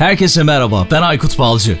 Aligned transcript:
Herkese 0.00 0.42
merhaba, 0.42 0.88
ben 0.90 1.02
Aykut 1.02 1.38
Balcı. 1.38 1.78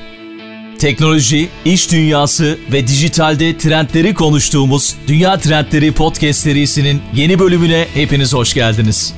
Teknoloji, 0.78 1.48
iş 1.64 1.92
dünyası 1.92 2.58
ve 2.72 2.86
dijitalde 2.86 3.58
trendleri 3.58 4.14
konuştuğumuz 4.14 4.96
Dünya 5.08 5.38
Trendleri 5.38 5.92
Podcast 5.92 6.40
serisinin 6.40 7.02
yeni 7.14 7.38
bölümüne 7.38 7.86
hepiniz 7.94 8.34
hoş 8.34 8.54
geldiniz. 8.54 9.14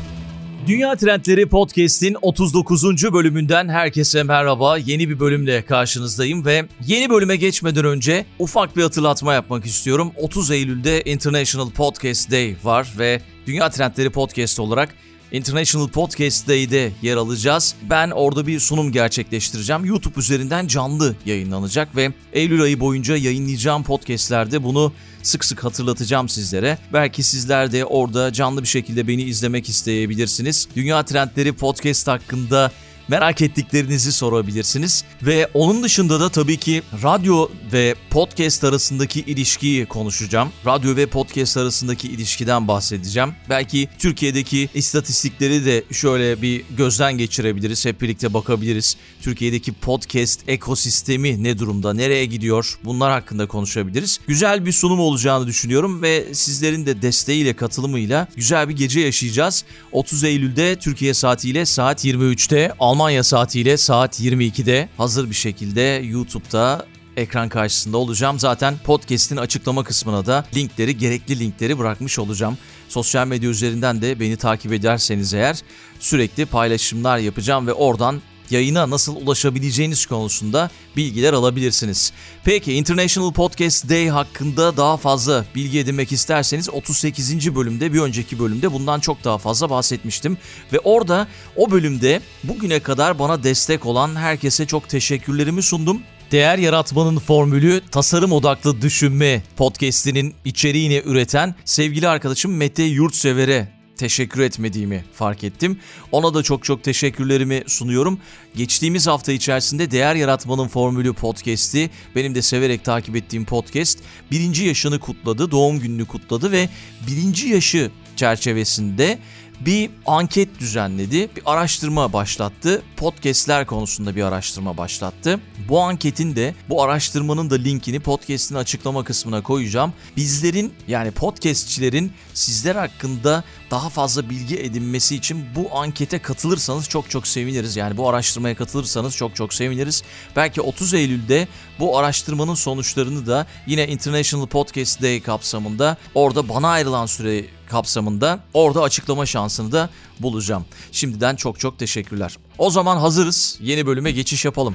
Dünya 0.66 0.94
Trendleri 0.96 1.46
Podcast'in 1.48 2.16
39. 2.22 3.12
bölümünden 3.12 3.68
herkese 3.68 4.22
merhaba. 4.22 4.78
Yeni 4.78 5.08
bir 5.08 5.20
bölümle 5.20 5.62
karşınızdayım 5.64 6.44
ve 6.44 6.64
yeni 6.86 7.10
bölüme 7.10 7.36
geçmeden 7.36 7.84
önce 7.84 8.24
ufak 8.38 8.76
bir 8.76 8.82
hatırlatma 8.82 9.34
yapmak 9.34 9.66
istiyorum. 9.66 10.12
30 10.16 10.50
Eylül'de 10.50 11.02
International 11.02 11.70
Podcast 11.70 12.30
Day 12.30 12.54
var 12.64 12.92
ve 12.98 13.20
Dünya 13.46 13.70
Trendleri 13.70 14.10
Podcast 14.10 14.60
olarak 14.60 14.88
International 15.32 15.88
Podcast'deydi 15.88 16.92
yer 17.02 17.16
alacağız. 17.16 17.74
Ben 17.90 18.10
orada 18.10 18.46
bir 18.46 18.60
sunum 18.60 18.92
gerçekleştireceğim. 18.92 19.84
YouTube 19.84 20.20
üzerinden 20.20 20.66
canlı 20.66 21.16
yayınlanacak 21.26 21.96
ve 21.96 22.12
Eylül 22.32 22.62
ayı 22.62 22.80
boyunca 22.80 23.16
yayınlayacağım 23.16 23.84
podcast'lerde 23.84 24.64
bunu 24.64 24.92
sık 25.22 25.44
sık 25.44 25.64
hatırlatacağım 25.64 26.28
sizlere. 26.28 26.78
Belki 26.92 27.22
sizler 27.22 27.72
de 27.72 27.84
orada 27.84 28.32
canlı 28.32 28.62
bir 28.62 28.68
şekilde 28.68 29.08
beni 29.08 29.22
izlemek 29.22 29.68
isteyebilirsiniz. 29.68 30.68
Dünya 30.76 31.02
Trendleri 31.02 31.52
podcast 31.52 32.08
hakkında 32.08 32.72
merak 33.12 33.42
ettiklerinizi 33.42 34.12
sorabilirsiniz. 34.12 35.04
Ve 35.22 35.48
onun 35.54 35.82
dışında 35.82 36.20
da 36.20 36.28
tabii 36.28 36.56
ki 36.56 36.82
radyo 37.02 37.48
ve 37.72 37.94
podcast 38.10 38.64
arasındaki 38.64 39.20
ilişkiyi 39.20 39.86
konuşacağım. 39.86 40.48
Radyo 40.66 40.96
ve 40.96 41.06
podcast 41.06 41.56
arasındaki 41.56 42.08
ilişkiden 42.08 42.68
bahsedeceğim. 42.68 43.32
Belki 43.50 43.88
Türkiye'deki 43.98 44.68
istatistikleri 44.74 45.64
de 45.64 45.84
şöyle 45.92 46.42
bir 46.42 46.62
gözden 46.76 47.18
geçirebiliriz. 47.18 47.86
Hep 47.86 48.00
birlikte 48.00 48.34
bakabiliriz. 48.34 48.96
Türkiye'deki 49.22 49.72
podcast 49.72 50.40
ekosistemi 50.48 51.42
ne 51.44 51.58
durumda, 51.58 51.94
nereye 51.94 52.24
gidiyor? 52.24 52.78
Bunlar 52.84 53.10
hakkında 53.12 53.46
konuşabiliriz. 53.46 54.20
Güzel 54.26 54.66
bir 54.66 54.72
sunum 54.72 55.00
olacağını 55.00 55.46
düşünüyorum 55.46 56.02
ve 56.02 56.34
sizlerin 56.34 56.86
de 56.86 57.02
desteğiyle, 57.02 57.56
katılımıyla 57.56 58.26
güzel 58.36 58.68
bir 58.68 58.76
gece 58.76 59.00
yaşayacağız. 59.00 59.64
30 59.92 60.24
Eylül'de 60.24 60.76
Türkiye 60.76 61.14
saatiyle 61.14 61.66
saat 61.66 62.04
23'te 62.04 62.72
Almanya. 62.80 63.01
Almanya 63.02 63.22
saatiyle 63.24 63.76
saat 63.76 64.20
22'de 64.20 64.88
hazır 64.96 65.30
bir 65.30 65.34
şekilde 65.34 65.80
YouTube'da 66.04 66.86
ekran 67.16 67.48
karşısında 67.48 67.96
olacağım. 67.98 68.38
Zaten 68.38 68.74
podcast'in 68.84 69.36
açıklama 69.36 69.84
kısmına 69.84 70.26
da 70.26 70.44
linkleri, 70.56 70.98
gerekli 70.98 71.38
linkleri 71.38 71.78
bırakmış 71.78 72.18
olacağım. 72.18 72.58
Sosyal 72.88 73.26
medya 73.26 73.50
üzerinden 73.50 74.02
de 74.02 74.20
beni 74.20 74.36
takip 74.36 74.72
ederseniz 74.72 75.34
eğer 75.34 75.58
sürekli 76.00 76.46
paylaşımlar 76.46 77.18
yapacağım 77.18 77.66
ve 77.66 77.72
oradan 77.72 78.22
yayına 78.52 78.90
nasıl 78.90 79.16
ulaşabileceğiniz 79.16 80.06
konusunda 80.06 80.70
bilgiler 80.96 81.32
alabilirsiniz. 81.32 82.12
Peki 82.44 82.72
International 82.72 83.32
Podcast 83.32 83.88
Day 83.88 84.08
hakkında 84.08 84.76
daha 84.76 84.96
fazla 84.96 85.44
bilgi 85.54 85.78
edinmek 85.78 86.12
isterseniz 86.12 86.68
38. 86.70 87.54
bölümde 87.54 87.92
bir 87.92 88.00
önceki 88.00 88.38
bölümde 88.38 88.72
bundan 88.72 89.00
çok 89.00 89.24
daha 89.24 89.38
fazla 89.38 89.70
bahsetmiştim. 89.70 90.38
Ve 90.72 90.78
orada 90.78 91.28
o 91.56 91.70
bölümde 91.70 92.20
bugüne 92.44 92.80
kadar 92.80 93.18
bana 93.18 93.42
destek 93.42 93.86
olan 93.86 94.16
herkese 94.16 94.66
çok 94.66 94.88
teşekkürlerimi 94.88 95.62
sundum. 95.62 96.02
Değer 96.32 96.58
Yaratmanın 96.58 97.18
Formülü 97.18 97.80
Tasarım 97.90 98.32
Odaklı 98.32 98.82
Düşünme 98.82 99.42
podcastinin 99.56 100.34
içeriğini 100.44 101.02
üreten 101.04 101.54
sevgili 101.64 102.08
arkadaşım 102.08 102.56
Mete 102.56 102.82
Yurtsever'e 102.82 103.81
teşekkür 103.96 104.40
etmediğimi 104.40 105.04
fark 105.12 105.44
ettim. 105.44 105.80
Ona 106.12 106.34
da 106.34 106.42
çok 106.42 106.64
çok 106.64 106.82
teşekkürlerimi 106.82 107.62
sunuyorum. 107.66 108.20
Geçtiğimiz 108.54 109.06
hafta 109.06 109.32
içerisinde 109.32 109.90
Değer 109.90 110.14
Yaratmanın 110.14 110.68
Formülü 110.68 111.12
podcast'i, 111.12 111.90
benim 112.16 112.34
de 112.34 112.42
severek 112.42 112.84
takip 112.84 113.16
ettiğim 113.16 113.44
podcast, 113.44 113.98
birinci 114.30 114.64
yaşını 114.64 114.98
kutladı, 114.98 115.50
doğum 115.50 115.80
gününü 115.80 116.06
kutladı 116.06 116.52
ve 116.52 116.68
birinci 117.06 117.48
yaşı 117.48 117.90
çerçevesinde 118.16 119.18
bir 119.60 119.90
anket 120.06 120.60
düzenledi, 120.60 121.28
bir 121.36 121.42
araştırma 121.46 122.12
başlattı. 122.12 122.82
Podcast'ler 122.96 123.66
konusunda 123.66 124.16
bir 124.16 124.22
araştırma 124.22 124.76
başlattı. 124.76 125.40
Bu 125.68 125.80
anketin 125.80 126.36
de, 126.36 126.54
bu 126.68 126.82
araştırmanın 126.82 127.50
da 127.50 127.54
linkini 127.54 128.00
podcast'in 128.00 128.54
açıklama 128.54 129.04
kısmına 129.04 129.42
koyacağım. 129.42 129.92
Bizlerin 130.16 130.72
yani 130.88 131.10
podcastçilerin 131.10 132.12
sizler 132.34 132.76
hakkında 132.76 133.44
daha 133.72 133.88
fazla 133.90 134.30
bilgi 134.30 134.58
edinmesi 134.60 135.16
için 135.16 135.44
bu 135.56 135.76
ankete 135.78 136.18
katılırsanız 136.18 136.88
çok 136.88 137.10
çok 137.10 137.26
seviniriz. 137.26 137.76
Yani 137.76 137.96
bu 137.96 138.08
araştırmaya 138.08 138.54
katılırsanız 138.54 139.16
çok 139.16 139.36
çok 139.36 139.54
seviniriz. 139.54 140.02
Belki 140.36 140.60
30 140.60 140.94
Eylül'de 140.94 141.48
bu 141.78 141.98
araştırmanın 141.98 142.54
sonuçlarını 142.54 143.26
da 143.26 143.46
yine 143.66 143.88
International 143.88 144.46
Podcast 144.46 145.02
Day 145.02 145.20
kapsamında 145.22 145.96
orada 146.14 146.48
bana 146.48 146.68
ayrılan 146.68 147.06
süre 147.06 147.44
kapsamında 147.70 148.40
orada 148.54 148.82
açıklama 148.82 149.26
şansını 149.26 149.72
da 149.72 149.90
bulacağım. 150.20 150.64
Şimdiden 150.92 151.36
çok 151.36 151.60
çok 151.60 151.78
teşekkürler. 151.78 152.36
O 152.58 152.70
zaman 152.70 152.96
hazırız. 152.96 153.58
Yeni 153.60 153.86
bölüme 153.86 154.10
geçiş 154.10 154.44
yapalım. 154.44 154.74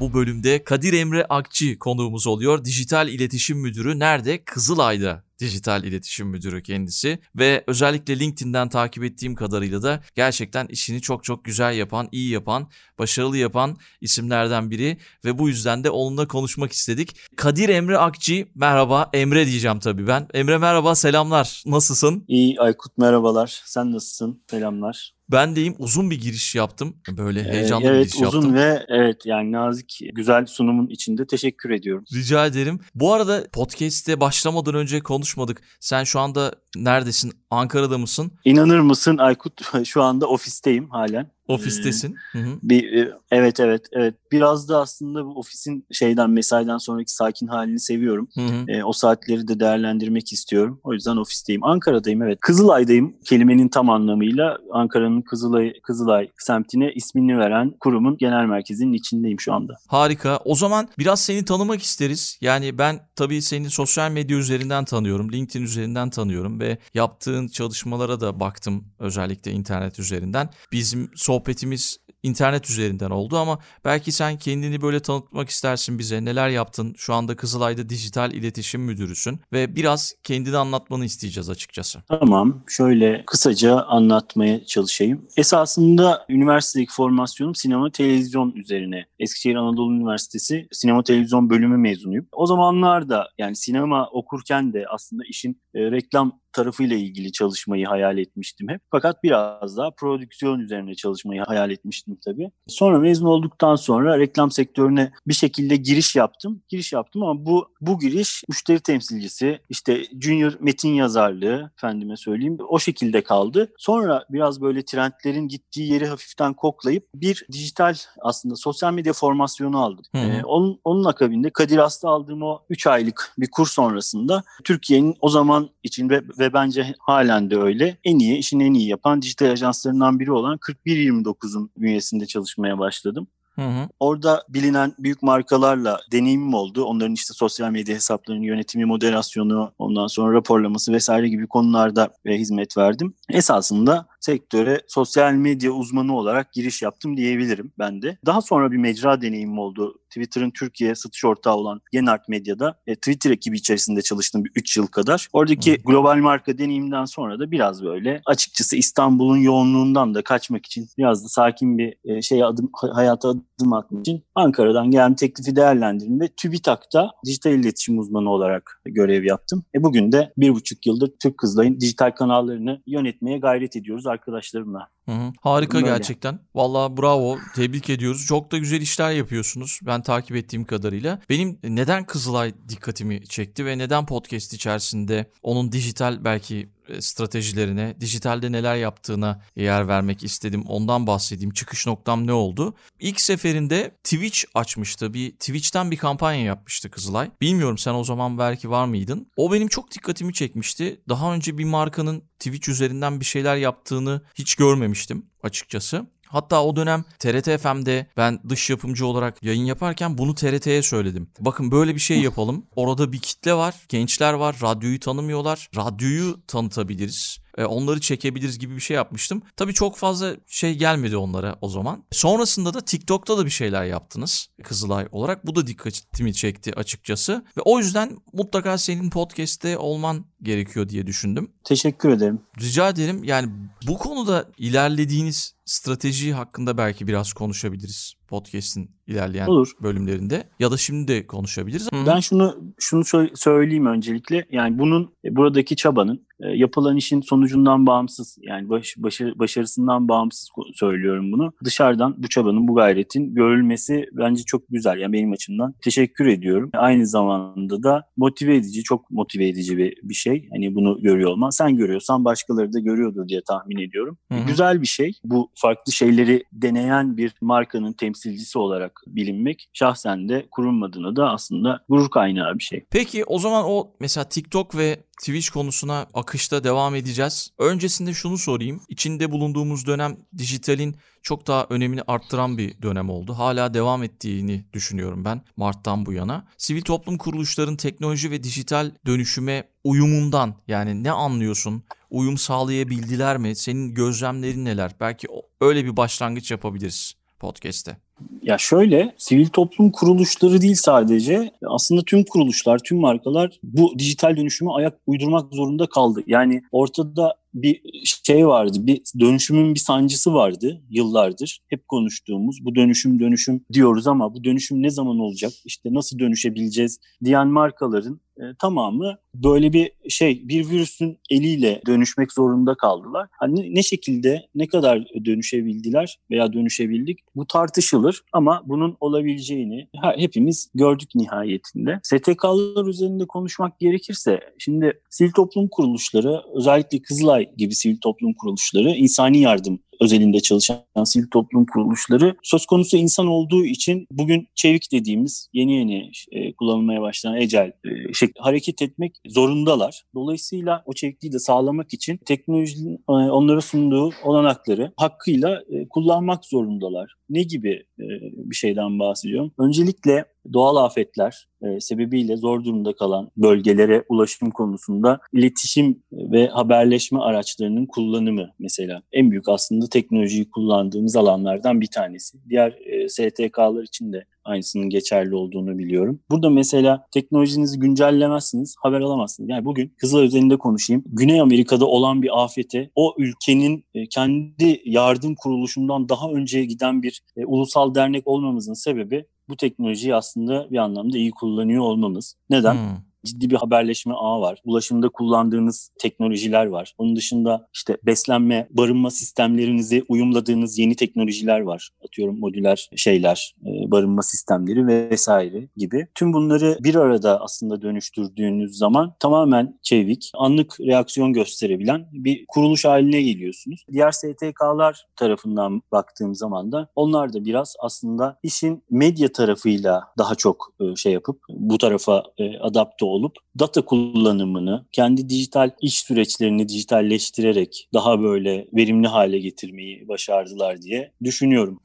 Bu 0.00 0.14
bölümde 0.14 0.64
Kadir 0.64 0.92
Emre 0.92 1.24
Akçı 1.24 1.78
konuğumuz 1.78 2.26
oluyor. 2.26 2.64
Dijital 2.64 3.08
İletişim 3.08 3.58
Müdürü 3.58 3.98
nerede? 3.98 4.44
Kızılay'da 4.44 5.22
dijital 5.40 5.84
iletişim 5.84 6.28
müdürü 6.28 6.62
kendisi 6.62 7.18
ve 7.36 7.64
özellikle 7.66 8.18
LinkedIn'den 8.18 8.68
takip 8.68 9.04
ettiğim 9.04 9.34
kadarıyla 9.34 9.82
da 9.82 10.00
gerçekten 10.14 10.66
işini 10.66 11.00
çok 11.00 11.24
çok 11.24 11.44
güzel 11.44 11.74
yapan, 11.76 12.08
iyi 12.12 12.28
yapan, 12.30 12.68
başarılı 12.98 13.36
yapan 13.36 13.76
isimlerden 14.00 14.70
biri 14.70 14.96
ve 15.24 15.38
bu 15.38 15.48
yüzden 15.48 15.84
de 15.84 15.90
onunla 15.90 16.28
konuşmak 16.28 16.72
istedik. 16.72 17.14
Kadir 17.36 17.68
Emre 17.68 17.98
Akçı, 17.98 18.48
merhaba 18.54 19.10
Emre 19.12 19.46
diyeceğim 19.46 19.78
tabii 19.78 20.06
ben. 20.06 20.28
Emre 20.34 20.58
merhaba, 20.58 20.94
selamlar. 20.94 21.62
Nasılsın? 21.66 22.24
İyi 22.28 22.60
Aykut 22.60 22.98
merhabalar. 22.98 23.60
Sen 23.64 23.92
nasılsın? 23.92 24.42
Selamlar. 24.50 25.12
Ben 25.32 25.56
deyim 25.56 25.74
uzun 25.78 26.10
bir 26.10 26.20
giriş 26.20 26.54
yaptım. 26.54 26.96
Böyle 27.16 27.40
ee, 27.40 27.44
heyecanlı 27.52 27.86
ee, 27.86 27.88
evet, 27.88 28.04
bir 28.06 28.10
giriş 28.10 28.20
yaptım. 28.22 28.40
Evet 28.56 28.78
uzun 28.78 28.94
ve 28.94 29.02
evet 29.02 29.26
yani 29.26 29.52
nazik 29.52 30.00
güzel 30.14 30.46
sunumun 30.46 30.86
içinde 30.86 31.26
teşekkür 31.26 31.70
ediyorum. 31.70 32.04
Rica 32.14 32.46
ederim. 32.46 32.80
Bu 32.94 33.12
arada 33.12 33.44
podcast'te 33.52 34.20
başlamadan 34.20 34.74
önce 34.74 35.00
konuşmadık. 35.00 35.62
Sen 35.80 36.04
şu 36.04 36.20
anda 36.20 36.52
neredesin? 36.76 37.32
Ankara'da 37.50 37.98
mısın? 37.98 38.30
İnanır 38.44 38.78
mısın 38.80 39.18
Aykut 39.18 39.84
şu 39.86 40.02
anda 40.02 40.26
ofisteyim 40.26 40.90
halen. 40.90 41.30
Ofistesin. 41.48 42.16
Hmm. 42.32 42.40
Hı 42.42 42.58
Bir 42.62 42.92
e, 42.98 43.12
evet 43.30 43.60
evet 43.60 43.82
evet. 43.92 44.14
Biraz 44.32 44.68
da 44.68 44.80
aslında 44.80 45.24
bu 45.26 45.38
ofisin 45.38 45.86
şeyden 45.92 46.30
mesaiden 46.30 46.78
sonraki 46.78 47.12
sakin 47.12 47.46
halini 47.46 47.80
seviyorum. 47.80 48.28
Hı 48.34 48.42
E, 48.68 48.84
o 48.84 48.92
saatleri 48.92 49.48
de 49.48 49.60
değerlendirmek 49.60 50.32
istiyorum. 50.32 50.80
O 50.84 50.92
yüzden 50.92 51.16
ofisteyim. 51.16 51.64
Ankara'dayım 51.64 52.22
evet. 52.22 52.38
Kızılay'dayım. 52.40 53.16
Kelimenin 53.24 53.68
tam 53.68 53.90
anlamıyla 53.90 54.58
Ankara'nın 54.72 55.22
Kızılay 55.22 55.72
Kızılay 55.82 56.28
semtine 56.38 56.92
ismini 56.94 57.38
veren 57.38 57.72
kurumun 57.80 58.16
genel 58.16 58.46
merkezinin 58.46 58.92
içindeyim 58.92 59.40
şu 59.40 59.52
anda. 59.52 59.74
Harika. 59.88 60.36
O 60.44 60.54
zaman 60.54 60.88
biraz 60.98 61.20
seni 61.22 61.44
tanımak 61.44 61.82
isteriz. 61.82 62.38
Yani 62.40 62.78
ben 62.78 63.00
tabii 63.16 63.42
seni 63.42 63.70
sosyal 63.70 64.10
medya 64.10 64.38
üzerinden 64.38 64.84
tanıyorum. 64.84 65.32
LinkedIn 65.32 65.64
üzerinden 65.64 66.10
tanıyorum 66.10 66.60
ve 66.60 66.78
yaptığın 66.94 67.48
çalışmalara 67.48 68.20
da 68.20 68.40
baktım 68.40 68.84
özellikle 68.98 69.52
internet 69.52 69.98
üzerinden. 69.98 70.48
Bizim 70.72 71.10
so 71.16 71.37
sohbetimiz 71.38 71.96
internet 72.22 72.70
üzerinden 72.70 73.10
oldu 73.10 73.36
ama 73.36 73.58
belki 73.84 74.12
sen 74.12 74.38
kendini 74.38 74.82
böyle 74.82 75.00
tanıtmak 75.00 75.48
istersin 75.48 75.98
bize. 75.98 76.24
Neler 76.24 76.48
yaptın? 76.48 76.94
Şu 76.96 77.14
anda 77.14 77.36
Kızılay'da 77.36 77.88
dijital 77.88 78.32
iletişim 78.32 78.80
müdürüsün 78.82 79.40
ve 79.52 79.76
biraz 79.76 80.14
kendini 80.22 80.56
anlatmanı 80.56 81.04
isteyeceğiz 81.04 81.50
açıkçası. 81.50 81.98
Tamam. 82.08 82.64
Şöyle 82.68 83.22
kısaca 83.26 83.80
anlatmaya 83.80 84.64
çalışayım. 84.66 85.26
Esasında 85.36 86.26
üniversitedeki 86.28 86.92
formasyonum 86.92 87.54
sinema 87.54 87.90
televizyon 87.90 88.52
üzerine. 88.56 89.06
Eskişehir 89.18 89.54
Anadolu 89.56 89.92
Üniversitesi 89.92 90.68
sinema 90.72 91.02
televizyon 91.04 91.50
bölümü 91.50 91.76
mezunuyum. 91.76 92.28
O 92.32 92.46
zamanlarda 92.46 93.28
yani 93.38 93.56
sinema 93.56 94.08
okurken 94.10 94.72
de 94.72 94.84
aslında 94.90 95.22
işin 95.28 95.60
e, 95.74 95.80
reklam 95.82 96.38
tarafıyla 96.58 96.96
ilgili 96.96 97.32
çalışmayı 97.32 97.86
hayal 97.86 98.18
etmiştim 98.18 98.68
hep. 98.68 98.80
Fakat 98.90 99.22
biraz 99.22 99.76
daha 99.76 99.90
prodüksiyon 99.90 100.60
üzerine 100.60 100.94
çalışmayı 100.94 101.40
hayal 101.42 101.70
etmiştim 101.70 102.18
tabii. 102.24 102.50
Sonra 102.66 102.98
mezun 102.98 103.26
olduktan 103.26 103.76
sonra 103.76 104.18
reklam 104.18 104.50
sektörüne 104.50 105.10
bir 105.28 105.34
şekilde 105.34 105.76
giriş 105.76 106.16
yaptım. 106.16 106.62
Giriş 106.68 106.92
yaptım 106.92 107.22
ama 107.22 107.46
bu 107.46 107.68
bu 107.80 107.98
giriş 107.98 108.44
müşteri 108.48 108.80
temsilcisi, 108.80 109.58
işte 109.68 110.02
junior 110.20 110.52
metin 110.60 110.94
yazarlığı 110.94 111.70
efendime 111.78 112.16
söyleyeyim 112.16 112.58
o 112.68 112.78
şekilde 112.78 113.22
kaldı. 113.22 113.68
Sonra 113.78 114.24
biraz 114.30 114.60
böyle 114.62 114.84
trendlerin 114.84 115.48
gittiği 115.48 115.92
yeri 115.92 116.06
hafiften 116.06 116.54
koklayıp 116.54 117.06
bir 117.14 117.44
dijital 117.52 117.94
aslında 118.20 118.56
sosyal 118.56 118.92
medya 118.92 119.12
formasyonu 119.12 119.78
aldım. 119.78 120.04
Hı 120.14 120.18
Ee, 120.18 120.42
onun, 120.44 120.80
onun 120.84 121.04
akabinde 121.04 121.50
Kadir 121.50 121.78
Aslı 121.78 122.08
aldığım 122.08 122.42
o 122.42 122.60
3 122.70 122.86
aylık 122.86 123.32
bir 123.38 123.48
kurs 123.50 123.70
sonrasında 123.70 124.42
Türkiye'nin 124.64 125.16
o 125.20 125.28
zaman 125.28 125.70
için 125.84 126.08
ve, 126.10 126.22
ve 126.38 126.47
bence 126.52 126.94
halen 126.98 127.50
de 127.50 127.56
öyle. 127.56 127.96
En 128.04 128.18
iyi, 128.18 128.36
işin 128.36 128.60
en 128.60 128.74
iyi 128.74 128.88
yapan 128.88 129.22
dijital 129.22 129.50
ajanslarından 129.50 130.20
biri 130.20 130.32
olan 130.32 130.56
4129'un 130.58 131.70
bünyesinde 131.76 132.26
çalışmaya 132.26 132.78
başladım. 132.78 133.26
Hı 133.54 133.62
hı. 133.64 133.88
Orada 134.00 134.44
bilinen 134.48 134.92
büyük 134.98 135.22
markalarla 135.22 136.00
deneyimim 136.12 136.54
oldu. 136.54 136.84
Onların 136.84 137.14
işte 137.14 137.34
sosyal 137.34 137.70
medya 137.70 137.94
hesaplarının 137.94 138.42
yönetimi, 138.42 138.84
moderasyonu, 138.84 139.72
ondan 139.78 140.06
sonra 140.06 140.34
raporlaması 140.36 140.92
vesaire 140.92 141.28
gibi 141.28 141.46
konularda 141.46 142.08
e, 142.24 142.34
hizmet 142.38 142.76
verdim. 142.76 143.14
Esasında 143.28 144.06
sektöre 144.20 144.80
sosyal 144.88 145.32
medya 145.32 145.70
uzmanı 145.72 146.16
olarak 146.16 146.52
giriş 146.52 146.82
yaptım 146.82 147.16
diyebilirim 147.16 147.72
ben 147.78 148.02
de. 148.02 148.18
Daha 148.26 148.40
sonra 148.42 148.72
bir 148.72 148.76
mecra 148.76 149.22
deneyimim 149.22 149.58
oldu. 149.58 149.96
Twitter'ın 150.10 150.50
Türkiye 150.50 150.94
satış 150.94 151.24
ortağı 151.24 151.54
olan 151.54 151.80
Genart 151.92 152.28
Medya'da 152.28 152.80
e, 152.86 152.94
Twitter 152.94 153.30
ekibi 153.30 153.56
içerisinde 153.56 154.02
çalıştım 154.02 154.44
bir 154.44 154.50
3 154.54 154.76
yıl 154.76 154.86
kadar. 154.86 155.28
Oradaki 155.32 155.76
hmm. 155.76 155.82
global 155.84 156.16
marka 156.16 156.58
deneyimden 156.58 157.04
sonra 157.04 157.38
da 157.38 157.50
biraz 157.50 157.82
böyle 157.84 158.22
açıkçası 158.26 158.76
İstanbul'un 158.76 159.36
yoğunluğundan 159.36 160.14
da 160.14 160.22
kaçmak 160.22 160.66
için 160.66 160.86
biraz 160.98 161.24
da 161.24 161.28
sakin 161.28 161.78
bir 161.78 161.94
e, 162.04 162.22
şeye 162.22 162.44
adım 162.44 162.70
hayata 162.92 163.28
adım 163.28 163.72
atmak 163.72 164.00
için 164.00 164.22
Ankara'dan 164.34 164.90
gelen 164.90 165.14
teklifi 165.14 165.56
değerlendirdim 165.56 166.20
ve 166.20 166.28
TÜBİTAK'ta 166.28 167.10
dijital 167.26 167.52
iletişim 167.52 167.98
uzmanı 167.98 168.30
olarak 168.30 168.82
görev 168.86 169.24
yaptım. 169.24 169.64
E 169.74 169.82
bugün 169.82 170.12
de 170.12 170.32
bir 170.36 170.50
buçuk 170.50 170.86
yıldır 170.86 171.10
Türk 171.22 171.38
Kızılay'ın 171.38 171.80
dijital 171.80 172.10
kanallarını 172.10 172.82
yönetmeye 172.86 173.38
gayret 173.38 173.76
ediyoruz 173.76 174.06
arkadaşlarımla. 174.08 174.88
Hı 175.08 175.12
hı. 175.12 175.32
Harika 175.40 175.74
Böyle. 175.78 175.86
gerçekten. 175.86 176.38
Valla 176.54 176.96
bravo. 176.96 177.38
Tebrik 177.54 177.90
ediyoruz. 177.90 178.26
Çok 178.26 178.52
da 178.52 178.58
güzel 178.58 178.80
işler 178.80 179.10
yapıyorsunuz. 179.10 179.80
Ben 179.82 180.02
takip 180.02 180.36
ettiğim 180.36 180.64
kadarıyla. 180.64 181.18
Benim 181.28 181.58
neden 181.64 182.04
Kızılay 182.04 182.54
dikkatimi 182.68 183.26
çekti 183.28 183.64
ve 183.66 183.78
neden 183.78 184.06
podcast 184.06 184.52
içerisinde 184.54 185.30
onun 185.42 185.72
dijital 185.72 186.24
belki 186.24 186.68
e, 186.88 187.00
stratejilerine, 187.00 187.96
dijitalde 188.00 188.52
neler 188.52 188.76
yaptığına 188.76 189.42
yer 189.56 189.88
vermek 189.88 190.24
istedim. 190.24 190.62
Ondan 190.66 191.06
bahsedeyim. 191.06 191.52
Çıkış 191.52 191.86
noktam 191.86 192.26
ne 192.26 192.32
oldu? 192.32 192.74
İlk 193.00 193.20
seferinde 193.20 193.90
Twitch 194.04 194.44
açmıştı. 194.54 195.14
Bir 195.14 195.30
Twitch'ten 195.32 195.90
bir 195.90 195.96
kampanya 195.96 196.42
yapmıştı 196.42 196.90
Kızılay. 196.90 197.30
Bilmiyorum 197.40 197.78
sen 197.78 197.94
o 197.94 198.04
zaman 198.04 198.38
belki 198.38 198.70
var 198.70 198.84
mıydın? 198.86 199.28
O 199.36 199.52
benim 199.52 199.68
çok 199.68 199.90
dikkatimi 199.94 200.34
çekmişti. 200.34 201.00
Daha 201.08 201.34
önce 201.34 201.58
bir 201.58 201.64
markanın 201.64 202.20
Twitch 202.38 202.68
üzerinden 202.68 203.20
bir 203.20 203.24
şeyler 203.24 203.56
yaptığını 203.56 204.20
hiç 204.34 204.54
görmemiştim 204.54 205.26
açıkçası. 205.42 206.06
Hatta 206.30 206.64
o 206.64 206.76
dönem 206.76 207.04
TRT 207.18 207.44
FM'de 207.60 208.06
ben 208.16 208.40
dış 208.48 208.70
yapımcı 208.70 209.06
olarak 209.06 209.42
yayın 209.42 209.64
yaparken 209.64 210.18
bunu 210.18 210.34
TRT'ye 210.34 210.82
söyledim. 210.82 211.28
Bakın 211.40 211.70
böyle 211.70 211.94
bir 211.94 212.00
şey 212.00 212.20
yapalım. 212.20 212.66
Orada 212.76 213.12
bir 213.12 213.18
kitle 213.18 213.54
var, 213.54 213.74
gençler 213.88 214.32
var, 214.32 214.56
radyoyu 214.62 215.00
tanımıyorlar. 215.00 215.68
Radyoyu 215.76 216.40
tanıtabiliriz 216.46 217.38
e, 217.58 217.64
onları 217.64 218.00
çekebiliriz 218.00 218.58
gibi 218.58 218.74
bir 218.76 218.80
şey 218.80 218.94
yapmıştım. 218.96 219.42
Tabii 219.56 219.74
çok 219.74 219.96
fazla 219.96 220.34
şey 220.46 220.74
gelmedi 220.74 221.16
onlara 221.16 221.56
o 221.60 221.68
zaman. 221.68 222.04
Sonrasında 222.10 222.74
da 222.74 222.80
TikTok'ta 222.80 223.38
da 223.38 223.44
bir 223.44 223.50
şeyler 223.50 223.84
yaptınız 223.84 224.48
Kızılay 224.62 225.06
olarak. 225.12 225.46
Bu 225.46 225.54
da 225.56 225.66
dikkatimi 225.66 226.34
çekti 226.34 226.72
açıkçası. 226.76 227.44
Ve 227.56 227.60
o 227.64 227.78
yüzden 227.78 228.18
mutlaka 228.32 228.78
senin 228.78 229.10
podcast'te 229.10 229.78
olman 229.78 230.24
gerekiyor 230.42 230.88
diye 230.88 231.06
düşündüm. 231.06 231.50
Teşekkür 231.64 232.08
ederim. 232.08 232.40
Rica 232.60 232.88
ederim. 232.88 233.24
Yani 233.24 233.48
bu 233.86 233.98
konuda 233.98 234.44
ilerlediğiniz 234.58 235.57
strateji 235.68 236.30
hakkında 236.32 236.78
belki 236.78 237.06
biraz 237.06 237.32
konuşabiliriz 237.32 238.17
podcast'in 238.28 238.90
ilerleyen 239.06 239.46
Olur. 239.46 239.70
bölümlerinde 239.82 240.44
ya 240.60 240.70
da 240.70 240.76
şimdi 240.76 241.08
de 241.08 241.26
konuşabiliriz. 241.26 241.88
Ben 242.06 242.20
şunu 242.20 242.56
şunu 242.78 243.02
söyleyeyim 243.34 243.86
öncelikle. 243.86 244.46
Yani 244.50 244.78
bunun 244.78 245.12
buradaki 245.30 245.76
çabanın 245.76 246.26
e, 246.40 246.46
yapılan 246.48 246.96
işin 246.96 247.20
sonucundan 247.20 247.86
bağımsız 247.86 248.36
yani 248.42 248.68
baş, 248.68 248.94
başa, 248.98 249.38
başarısından 249.38 250.08
bağımsız 250.08 250.48
söylüyorum 250.74 251.32
bunu. 251.32 251.52
Dışarıdan 251.64 252.14
bu 252.18 252.28
çabanın, 252.28 252.68
bu 252.68 252.74
gayretin 252.74 253.34
görülmesi 253.34 254.06
bence 254.12 254.42
çok 254.46 254.62
güzel. 254.68 254.98
Yani 254.98 255.12
benim 255.12 255.32
açımdan 255.32 255.74
teşekkür 255.82 256.26
ediyorum. 256.26 256.70
Aynı 256.74 257.06
zamanda 257.06 257.82
da 257.82 258.02
motive 258.16 258.56
edici, 258.56 258.82
çok 258.82 259.10
motive 259.10 259.48
edici 259.48 259.76
bir, 259.78 259.94
bir 260.02 260.14
şey. 260.14 260.48
Hani 260.54 260.74
bunu 260.74 261.02
görüyor 261.02 261.30
olman. 261.30 261.50
Sen 261.50 261.76
görüyorsan 261.76 262.24
başkaları 262.24 262.72
da 262.72 262.78
görüyordur 262.80 263.28
diye 263.28 263.40
tahmin 263.48 263.78
ediyorum. 263.88 264.18
Hı-hı. 264.32 264.46
Güzel 264.46 264.82
bir 264.82 264.86
şey. 264.86 265.12
Bu 265.24 265.50
farklı 265.54 265.92
şeyleri 265.92 266.44
deneyen 266.52 267.16
bir 267.16 267.34
markanın 267.40 267.92
temsil 267.92 268.17
temsilcisi 268.22 268.58
olarak 268.58 269.00
bilinmek 269.06 269.70
şahsen 269.72 270.28
de 270.28 270.48
kurum 270.50 270.78
da 271.16 271.30
aslında 271.32 271.84
gurur 271.88 272.10
kaynağı 272.10 272.58
bir 272.58 272.62
şey. 272.64 272.84
Peki 272.90 273.24
o 273.24 273.38
zaman 273.38 273.64
o 273.68 273.90
mesela 274.00 274.24
TikTok 274.28 274.76
ve 274.76 274.96
Twitch 275.20 275.48
konusuna 275.50 276.06
akışta 276.14 276.64
devam 276.64 276.94
edeceğiz. 276.94 277.50
Öncesinde 277.58 278.12
şunu 278.14 278.38
sorayım. 278.38 278.80
İçinde 278.88 279.32
bulunduğumuz 279.32 279.86
dönem 279.86 280.16
dijitalin 280.38 280.96
çok 281.22 281.46
daha 281.46 281.66
önemini 281.70 282.02
arttıran 282.02 282.58
bir 282.58 282.82
dönem 282.82 283.10
oldu. 283.10 283.32
Hala 283.34 283.74
devam 283.74 284.02
ettiğini 284.02 284.64
düşünüyorum 284.72 285.24
ben 285.24 285.42
Mart'tan 285.56 286.06
bu 286.06 286.12
yana. 286.12 286.46
Sivil 286.56 286.82
toplum 286.82 287.18
kuruluşların 287.18 287.76
teknoloji 287.76 288.30
ve 288.30 288.42
dijital 288.42 288.90
dönüşüme 289.06 289.64
uyumundan 289.84 290.54
yani 290.68 291.02
ne 291.04 291.10
anlıyorsun? 291.10 291.82
Uyum 292.10 292.38
sağlayabildiler 292.38 293.36
mi? 293.38 293.56
Senin 293.56 293.94
gözlemlerin 293.94 294.64
neler? 294.64 294.90
Belki 295.00 295.26
öyle 295.60 295.84
bir 295.84 295.96
başlangıç 295.96 296.50
yapabiliriz 296.50 297.14
podcast'te. 297.40 297.96
Ya 298.42 298.58
şöyle, 298.58 299.14
sivil 299.16 299.46
toplum 299.48 299.90
kuruluşları 299.90 300.60
değil 300.60 300.74
sadece. 300.74 301.50
Aslında 301.66 302.02
tüm 302.02 302.24
kuruluşlar, 302.24 302.78
tüm 302.78 302.98
markalar 302.98 303.60
bu 303.62 303.94
dijital 303.98 304.36
dönüşümü 304.36 304.70
ayak 304.72 304.94
uydurmak 305.06 305.54
zorunda 305.54 305.86
kaldı. 305.86 306.22
Yani 306.26 306.62
ortada 306.72 307.34
bir 307.54 307.80
şey 308.26 308.46
vardı, 308.46 308.78
bir 308.80 309.00
dönüşümün 309.20 309.74
bir 309.74 309.80
sancısı 309.80 310.34
vardı 310.34 310.82
yıllardır. 310.90 311.60
Hep 311.68 311.88
konuştuğumuz 311.88 312.64
bu 312.64 312.74
dönüşüm 312.74 313.20
dönüşüm 313.20 313.60
diyoruz 313.72 314.06
ama 314.06 314.34
bu 314.34 314.44
dönüşüm 314.44 314.82
ne 314.82 314.90
zaman 314.90 315.18
olacak, 315.18 315.52
işte 315.64 315.94
nasıl 315.94 316.18
dönüşebileceğiz 316.18 317.00
diyen 317.24 317.48
markaların 317.48 318.20
e, 318.38 318.42
tamamı 318.58 319.16
böyle 319.34 319.72
bir 319.72 319.90
şey, 320.08 320.42
bir 320.48 320.70
virüsün 320.70 321.18
eliyle 321.30 321.80
dönüşmek 321.86 322.32
zorunda 322.32 322.74
kaldılar. 322.74 323.28
Hani 323.30 323.74
ne 323.74 323.82
şekilde, 323.82 324.42
ne 324.54 324.66
kadar 324.66 325.06
dönüşebildiler 325.24 326.18
veya 326.30 326.52
dönüşebildik 326.52 327.18
bu 327.36 327.46
tartışılır 327.46 328.22
ama 328.32 328.62
bunun 328.66 328.96
olabileceğini 329.00 329.88
hepimiz 330.16 330.70
gördük 330.74 331.08
nihayetinde. 331.14 332.00
STK'lar 332.02 332.86
üzerinde 332.86 333.24
konuşmak 333.26 333.78
gerekirse, 333.80 334.40
şimdi 334.58 334.92
sivil 335.10 335.32
toplum 335.32 335.68
kuruluşları 335.68 336.42
özellikle 336.56 336.98
Kızılay 337.02 337.37
gibi 337.42 337.74
sivil 337.74 337.96
toplum 338.00 338.32
kuruluşları, 338.34 338.90
insani 338.90 339.40
yardım 339.40 339.80
özelinde 340.00 340.40
çalışan 340.40 340.78
sivil 341.04 341.26
toplum 341.30 341.66
kuruluşları 341.66 342.36
söz 342.42 342.66
konusu 342.66 342.96
insan 342.96 343.26
olduğu 343.26 343.64
için 343.64 344.06
bugün 344.10 344.48
çevik 344.54 344.92
dediğimiz 344.92 345.48
yeni 345.52 345.76
yeni 345.78 346.10
e, 346.32 346.52
kullanılmaya 346.52 347.02
başlayan 347.02 347.36
ecel 347.36 347.72
e, 347.84 348.12
şey, 348.12 348.28
hareket 348.38 348.82
etmek 348.82 349.16
zorundalar. 349.26 350.02
Dolayısıyla 350.14 350.82
o 350.86 350.92
çevikliği 350.92 351.32
de 351.32 351.38
sağlamak 351.38 351.94
için 351.94 352.16
teknolojinin 352.26 352.94
e, 353.08 353.12
onlara 353.12 353.60
sunduğu 353.60 354.12
olanakları 354.24 354.92
hakkıyla 354.96 355.62
e, 355.70 355.88
kullanmak 355.88 356.44
zorundalar. 356.44 357.14
Ne 357.30 357.42
gibi 357.42 357.70
e, 358.00 358.04
bir 358.34 358.54
şeyden 358.56 358.98
bahsediyorum? 358.98 359.52
Öncelikle 359.58 360.24
doğal 360.52 360.76
afetler 360.76 361.48
e, 361.62 361.80
sebebiyle 361.80 362.36
zor 362.36 362.64
durumda 362.64 362.92
kalan 362.92 363.30
bölgelere 363.36 364.04
ulaşım 364.08 364.50
konusunda 364.50 365.18
iletişim 365.32 366.02
ve 366.12 366.46
haberleşme 366.46 367.18
araçlarının 367.20 367.86
kullanımı 367.86 368.50
mesela 368.58 369.02
en 369.12 369.30
büyük 369.30 369.48
aslında 369.48 369.86
teknolojiyi 369.86 370.50
kullandığımız 370.50 371.16
alanlardan 371.16 371.80
bir 371.80 371.86
tanesi. 371.86 372.38
Diğer 372.48 372.74
e, 372.86 373.08
STK'lar 373.08 373.82
için 373.82 374.12
de 374.12 374.24
aynısının 374.44 374.90
geçerli 374.90 375.34
olduğunu 375.34 375.78
biliyorum. 375.78 376.20
Burada 376.30 376.50
mesela 376.50 377.06
teknolojinizi 377.12 377.78
güncellemezsiniz, 377.78 378.74
haber 378.78 379.00
alamazsınız. 379.00 379.50
Yani 379.50 379.64
bugün 379.64 379.92
Kızılay 379.98 380.26
üzerinde 380.26 380.56
konuşayım. 380.56 381.04
Güney 381.06 381.40
Amerika'da 381.40 381.86
olan 381.86 382.22
bir 382.22 382.42
afete 382.44 382.90
o 382.94 383.14
ülkenin 383.18 383.84
e, 383.94 384.06
kendi 384.06 384.80
yardım 384.84 385.34
kuruluşundan 385.34 386.08
daha 386.08 386.30
önce 386.30 386.64
giden 386.64 387.02
bir 387.02 387.22
e, 387.36 387.44
ulusal 387.46 387.94
dernek 387.94 388.26
olmamızın 388.26 388.74
sebebi 388.74 389.24
bu 389.48 389.56
teknolojiyi 389.56 390.14
aslında 390.14 390.70
bir 390.70 390.78
anlamda 390.78 391.18
iyi 391.18 391.30
kullanıyor 391.30 391.82
olmamız. 391.82 392.36
Neden? 392.50 392.74
Hmm 392.74 392.96
ciddi 393.24 393.50
bir 393.50 393.56
haberleşme 393.56 394.14
ağı 394.14 394.40
var. 394.40 394.62
Ulaşımda 394.64 395.08
kullandığınız 395.08 395.90
teknolojiler 395.98 396.66
var. 396.66 396.94
Onun 396.98 397.16
dışında 397.16 397.68
işte 397.74 397.96
beslenme, 398.06 398.66
barınma 398.70 399.10
sistemlerinizi 399.10 400.04
uyumladığınız 400.08 400.78
yeni 400.78 400.94
teknolojiler 400.96 401.60
var. 401.60 401.90
Atıyorum 402.04 402.40
modüler 402.40 402.88
şeyler, 402.96 403.54
e, 403.62 403.90
barınma 403.90 404.22
sistemleri 404.22 404.86
vesaire 404.86 405.68
gibi. 405.76 406.08
Tüm 406.14 406.32
bunları 406.32 406.78
bir 406.80 406.94
arada 406.94 407.40
aslında 407.40 407.82
dönüştürdüğünüz 407.82 408.78
zaman 408.78 409.14
tamamen 409.20 409.78
çevik, 409.82 410.30
anlık 410.34 410.80
reaksiyon 410.80 411.32
gösterebilen 411.32 412.06
bir 412.12 412.44
kuruluş 412.48 412.84
haline 412.84 413.22
geliyorsunuz. 413.22 413.84
Diğer 413.92 414.10
STK'lar 414.10 415.06
tarafından 415.16 415.82
baktığım 415.92 416.34
zaman 416.34 416.72
da 416.72 416.88
onlar 416.96 417.32
da 417.32 417.44
biraz 417.44 417.74
aslında 417.78 418.38
işin 418.42 418.82
medya 418.90 419.32
tarafıyla 419.32 420.04
daha 420.18 420.34
çok 420.34 420.72
e, 420.80 420.96
şey 420.96 421.12
yapıp 421.12 421.40
bu 421.48 421.78
tarafa 421.78 422.22
e, 422.38 422.58
adapte 422.58 423.07
olup 423.08 423.32
data 423.58 423.84
kullanımını 423.84 424.86
kendi 424.92 425.28
dijital 425.28 425.70
iş 425.82 426.00
süreçlerini 426.00 426.68
dijitalleştirerek 426.68 427.88
daha 427.94 428.20
böyle 428.20 428.66
verimli 428.74 429.06
hale 429.08 429.38
getirmeyi 429.38 430.08
başardılar 430.08 430.82
diye 430.82 431.12
düşünüyorum. 431.24 431.80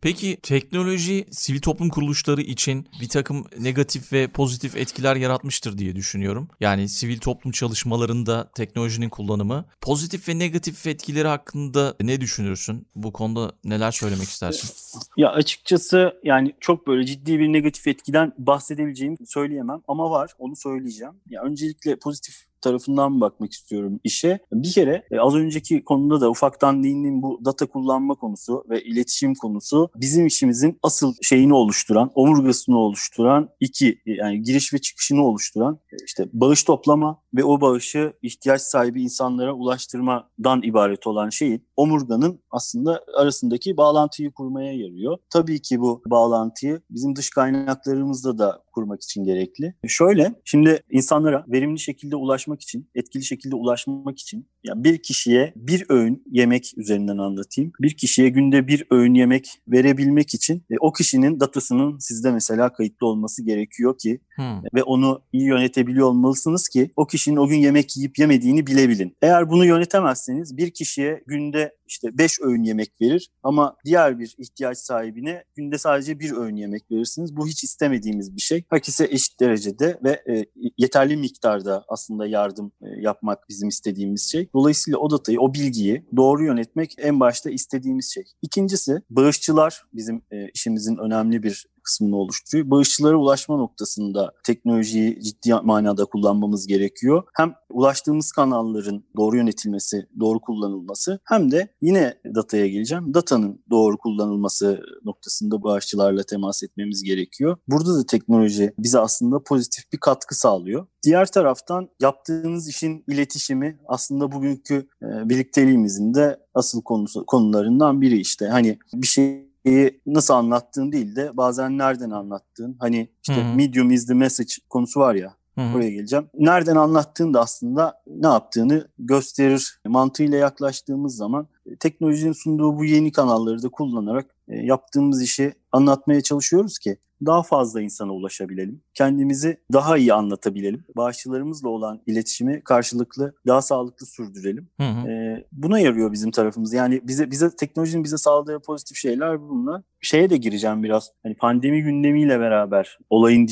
Peki 0.00 0.38
teknoloji 0.42 1.26
sivil 1.30 1.60
toplum 1.60 1.88
kuruluşları 1.88 2.42
için 2.42 2.88
bir 3.00 3.08
takım 3.08 3.46
negatif 3.60 4.12
ve 4.12 4.28
pozitif 4.28 4.76
etkiler 4.76 5.16
yaratmıştır 5.16 5.78
diye 5.78 5.96
düşünüyorum. 5.96 6.48
Yani 6.60 6.88
sivil 6.88 7.18
toplum 7.18 7.52
çalışmalarında 7.52 8.50
teknolojinin 8.54 9.08
kullanımı 9.08 9.64
pozitif 9.80 10.28
ve 10.28 10.38
negatif 10.38 10.86
etkileri 10.86 11.28
hakkında 11.28 11.96
ne 12.00 12.20
düşünürsün? 12.20 12.86
Bu 12.94 13.12
konuda 13.12 13.52
neler 13.64 13.90
söylemek 13.90 14.28
istersin? 14.28 14.68
Ee, 14.68 14.87
ya 15.16 15.30
açıkçası 15.32 16.20
yani 16.22 16.52
çok 16.60 16.86
böyle 16.86 17.06
ciddi 17.06 17.38
bir 17.38 17.52
negatif 17.52 17.86
etkiden 17.86 18.32
bahsedebileceğimi 18.38 19.16
söyleyemem 19.26 19.82
ama 19.88 20.10
var 20.10 20.30
onu 20.38 20.56
söyleyeceğim. 20.56 21.14
Ya 21.30 21.42
öncelikle 21.42 21.96
pozitif 21.98 22.47
tarafından 22.62 23.20
bakmak 23.20 23.52
istiyorum 23.52 24.00
işe. 24.04 24.38
Bir 24.52 24.72
kere 24.72 25.04
e, 25.10 25.18
az 25.20 25.34
önceki 25.34 25.84
konuda 25.84 26.20
da 26.20 26.30
ufaktan 26.30 26.82
değindiğim 26.82 27.22
bu 27.22 27.40
data 27.44 27.66
kullanma 27.66 28.14
konusu 28.14 28.64
ve 28.70 28.82
iletişim 28.82 29.34
konusu 29.34 29.90
bizim 29.96 30.26
işimizin 30.26 30.78
asıl 30.82 31.14
şeyini 31.22 31.54
oluşturan, 31.54 32.10
omurgasını 32.14 32.78
oluşturan 32.78 33.48
iki 33.60 33.90
e, 34.06 34.12
yani 34.12 34.42
giriş 34.42 34.74
ve 34.74 34.78
çıkışını 34.78 35.24
oluşturan 35.24 35.74
e, 35.92 35.96
işte 36.06 36.24
bağış 36.32 36.62
toplama 36.64 37.22
ve 37.34 37.44
o 37.44 37.60
bağışı 37.60 38.12
ihtiyaç 38.22 38.60
sahibi 38.62 39.02
insanlara 39.02 39.52
ulaştırmadan 39.54 40.62
ibaret 40.62 41.06
olan 41.06 41.30
şeyin 41.30 41.64
omurganın 41.76 42.40
aslında 42.50 43.04
arasındaki 43.18 43.76
bağlantıyı 43.76 44.32
kurmaya 44.32 44.72
yarıyor. 44.72 45.18
Tabii 45.30 45.62
ki 45.62 45.80
bu 45.80 46.02
bağlantıyı 46.06 46.80
bizim 46.90 47.16
dış 47.16 47.30
kaynaklarımızda 47.30 48.38
da 48.38 48.62
kurmak 48.78 49.02
için 49.02 49.24
gerekli. 49.24 49.74
E, 49.84 49.88
şöyle, 49.88 50.34
şimdi 50.44 50.78
insanlara 50.90 51.44
verimli 51.48 51.78
şekilde 51.78 52.16
ulaşmak 52.16 52.60
için, 52.62 52.90
etkili 52.94 53.24
şekilde 53.24 53.56
ulaşmak 53.56 54.18
için 54.20 54.46
ya 54.64 54.84
bir 54.84 54.98
kişiye 55.02 55.52
bir 55.56 55.84
öğün 55.88 56.22
yemek 56.30 56.72
üzerinden 56.76 57.18
anlatayım. 57.18 57.72
Bir 57.80 57.90
kişiye 57.94 58.28
günde 58.28 58.68
bir 58.68 58.86
öğün 58.90 59.14
yemek 59.14 59.48
verebilmek 59.68 60.34
için 60.34 60.56
e, 60.70 60.74
o 60.80 60.92
kişinin 60.92 61.40
datasının 61.40 61.98
sizde 61.98 62.30
mesela 62.32 62.72
kayıtlı 62.72 63.06
olması 63.06 63.44
gerekiyor 63.44 63.98
ki 63.98 64.20
hmm. 64.36 64.64
ve 64.74 64.82
onu 64.82 65.22
iyi 65.32 65.44
yönetebiliyor 65.48 66.06
olmalısınız 66.06 66.68
ki 66.68 66.90
o 66.96 67.06
kişinin 67.06 67.36
o 67.36 67.48
gün 67.48 67.56
yemek 67.58 67.96
yiyip 67.96 68.18
yemediğini 68.18 68.66
bilebilin. 68.66 69.16
Eğer 69.22 69.50
bunu 69.50 69.64
yönetemezseniz 69.66 70.56
bir 70.56 70.70
kişiye 70.70 71.22
günde 71.26 71.77
işte 71.88 72.18
5 72.18 72.40
öğün 72.40 72.62
yemek 72.64 72.92
verir 73.00 73.30
ama 73.42 73.76
diğer 73.84 74.18
bir 74.18 74.34
ihtiyaç 74.38 74.78
sahibine 74.78 75.44
günde 75.54 75.78
sadece 75.78 76.20
bir 76.20 76.32
öğün 76.32 76.56
yemek 76.56 76.90
verirsiniz. 76.90 77.36
Bu 77.36 77.46
hiç 77.46 77.64
istemediğimiz 77.64 78.36
bir 78.36 78.40
şey. 78.40 78.64
Herkese 78.70 79.08
eşit 79.10 79.40
derecede 79.40 79.98
ve 80.04 80.10
e, 80.32 80.46
yeterli 80.78 81.16
miktarda 81.16 81.84
aslında 81.88 82.26
yardım 82.26 82.72
e, 82.82 82.86
yapmak 83.00 83.48
bizim 83.48 83.68
istediğimiz 83.68 84.32
şey. 84.32 84.48
Dolayısıyla 84.54 84.98
o 84.98 85.10
datayı, 85.10 85.40
o 85.40 85.54
bilgiyi 85.54 86.02
doğru 86.16 86.44
yönetmek 86.44 86.94
en 86.98 87.20
başta 87.20 87.50
istediğimiz 87.50 88.12
şey. 88.14 88.24
İkincisi 88.42 89.02
bağışçılar 89.10 89.82
bizim 89.92 90.16
e, 90.30 90.48
işimizin 90.54 90.96
önemli 90.96 91.42
bir 91.42 91.66
kısmını 91.88 92.16
oluşturuyor. 92.16 92.70
Bağışçılara 92.70 93.16
ulaşma 93.16 93.56
noktasında 93.56 94.32
teknolojiyi 94.44 95.22
ciddi 95.22 95.54
manada 95.62 96.04
kullanmamız 96.04 96.66
gerekiyor. 96.66 97.22
Hem 97.36 97.54
ulaştığımız 97.70 98.32
kanalların 98.32 99.04
doğru 99.16 99.36
yönetilmesi, 99.36 100.06
doğru 100.20 100.40
kullanılması 100.40 101.18
hem 101.24 101.50
de 101.50 101.68
yine 101.82 102.14
dataya 102.34 102.66
geleceğim. 102.68 103.14
Datanın 103.14 103.60
doğru 103.70 103.98
kullanılması 103.98 104.80
noktasında 105.04 105.62
bağışçılarla 105.62 106.22
temas 106.22 106.62
etmemiz 106.62 107.02
gerekiyor. 107.02 107.56
Burada 107.68 107.94
da 107.98 108.06
teknoloji 108.06 108.72
bize 108.78 108.98
aslında 108.98 109.42
pozitif 109.44 109.92
bir 109.92 109.98
katkı 109.98 110.38
sağlıyor. 110.38 110.86
Diğer 111.02 111.26
taraftan 111.32 111.88
yaptığınız 112.02 112.68
işin 112.68 113.04
iletişimi 113.08 113.78
aslında 113.86 114.32
bugünkü 114.32 114.76
e, 115.02 115.28
birlikteliğimizin 115.28 116.14
de 116.14 116.40
asıl 116.54 116.82
konusu, 116.82 117.26
konularından 117.26 118.00
biri 118.00 118.20
işte. 118.20 118.46
Hani 118.46 118.78
bir 118.94 119.06
şey 119.06 119.47
şeyi 119.68 120.00
nasıl 120.06 120.34
anlattığın 120.34 120.92
değil 120.92 121.16
de 121.16 121.36
bazen 121.36 121.78
nereden 121.78 122.10
anlattığın. 122.10 122.76
Hani 122.80 123.08
işte 123.28 123.42
Hı-hı. 123.44 123.54
medium 123.54 123.90
is 123.90 124.06
the 124.06 124.14
message 124.14 124.50
konusu 124.68 125.00
var 125.00 125.14
ya. 125.14 125.34
Hı-hı. 125.58 125.76
Oraya 125.76 125.90
geleceğim. 125.90 126.26
Nereden 126.38 126.76
anlattığın 126.76 127.34
da 127.34 127.40
aslında 127.40 128.02
ne 128.06 128.26
yaptığını 128.26 128.88
gösterir. 128.98 129.80
Mantığıyla 129.86 130.38
yaklaştığımız 130.38 131.16
zaman 131.16 131.48
e, 131.66 131.76
teknolojinin 131.76 132.32
sunduğu 132.32 132.76
bu 132.78 132.84
yeni 132.84 133.12
kanalları 133.12 133.62
da 133.62 133.68
kullanarak 133.68 134.34
e, 134.48 134.56
yaptığımız 134.56 135.22
işi 135.22 135.52
anlatmaya 135.72 136.20
çalışıyoruz 136.20 136.78
ki 136.78 136.96
daha 137.26 137.42
fazla 137.42 137.80
insana 137.82 138.12
ulaşabilelim. 138.12 138.80
Kendimizi 138.94 139.60
daha 139.72 139.96
iyi 139.98 140.14
anlatabilelim. 140.14 140.84
Bağışçılarımızla 140.96 141.68
olan 141.68 142.00
iletişimi 142.06 142.60
karşılıklı 142.64 143.34
daha 143.46 143.62
sağlıklı 143.62 144.06
sürdürelim. 144.06 144.68
Hı 144.80 144.86
hı. 144.88 145.08
Ee, 145.08 145.44
buna 145.52 145.78
yarıyor 145.80 146.12
bizim 146.12 146.30
tarafımız. 146.30 146.72
Yani 146.72 147.00
bize 147.04 147.30
bize 147.30 147.56
teknolojinin 147.56 148.04
bize 148.04 148.18
sağladığı 148.18 148.58
pozitif 148.60 148.96
şeyler 148.96 149.40
bunlar. 149.40 149.82
Şeye 150.00 150.30
de 150.30 150.36
gireceğim 150.36 150.82
biraz. 150.82 151.12
Hani 151.22 151.34
pandemi 151.36 151.82
gündemiyle 151.82 152.40
beraber 152.40 152.98
olayın 153.10 153.48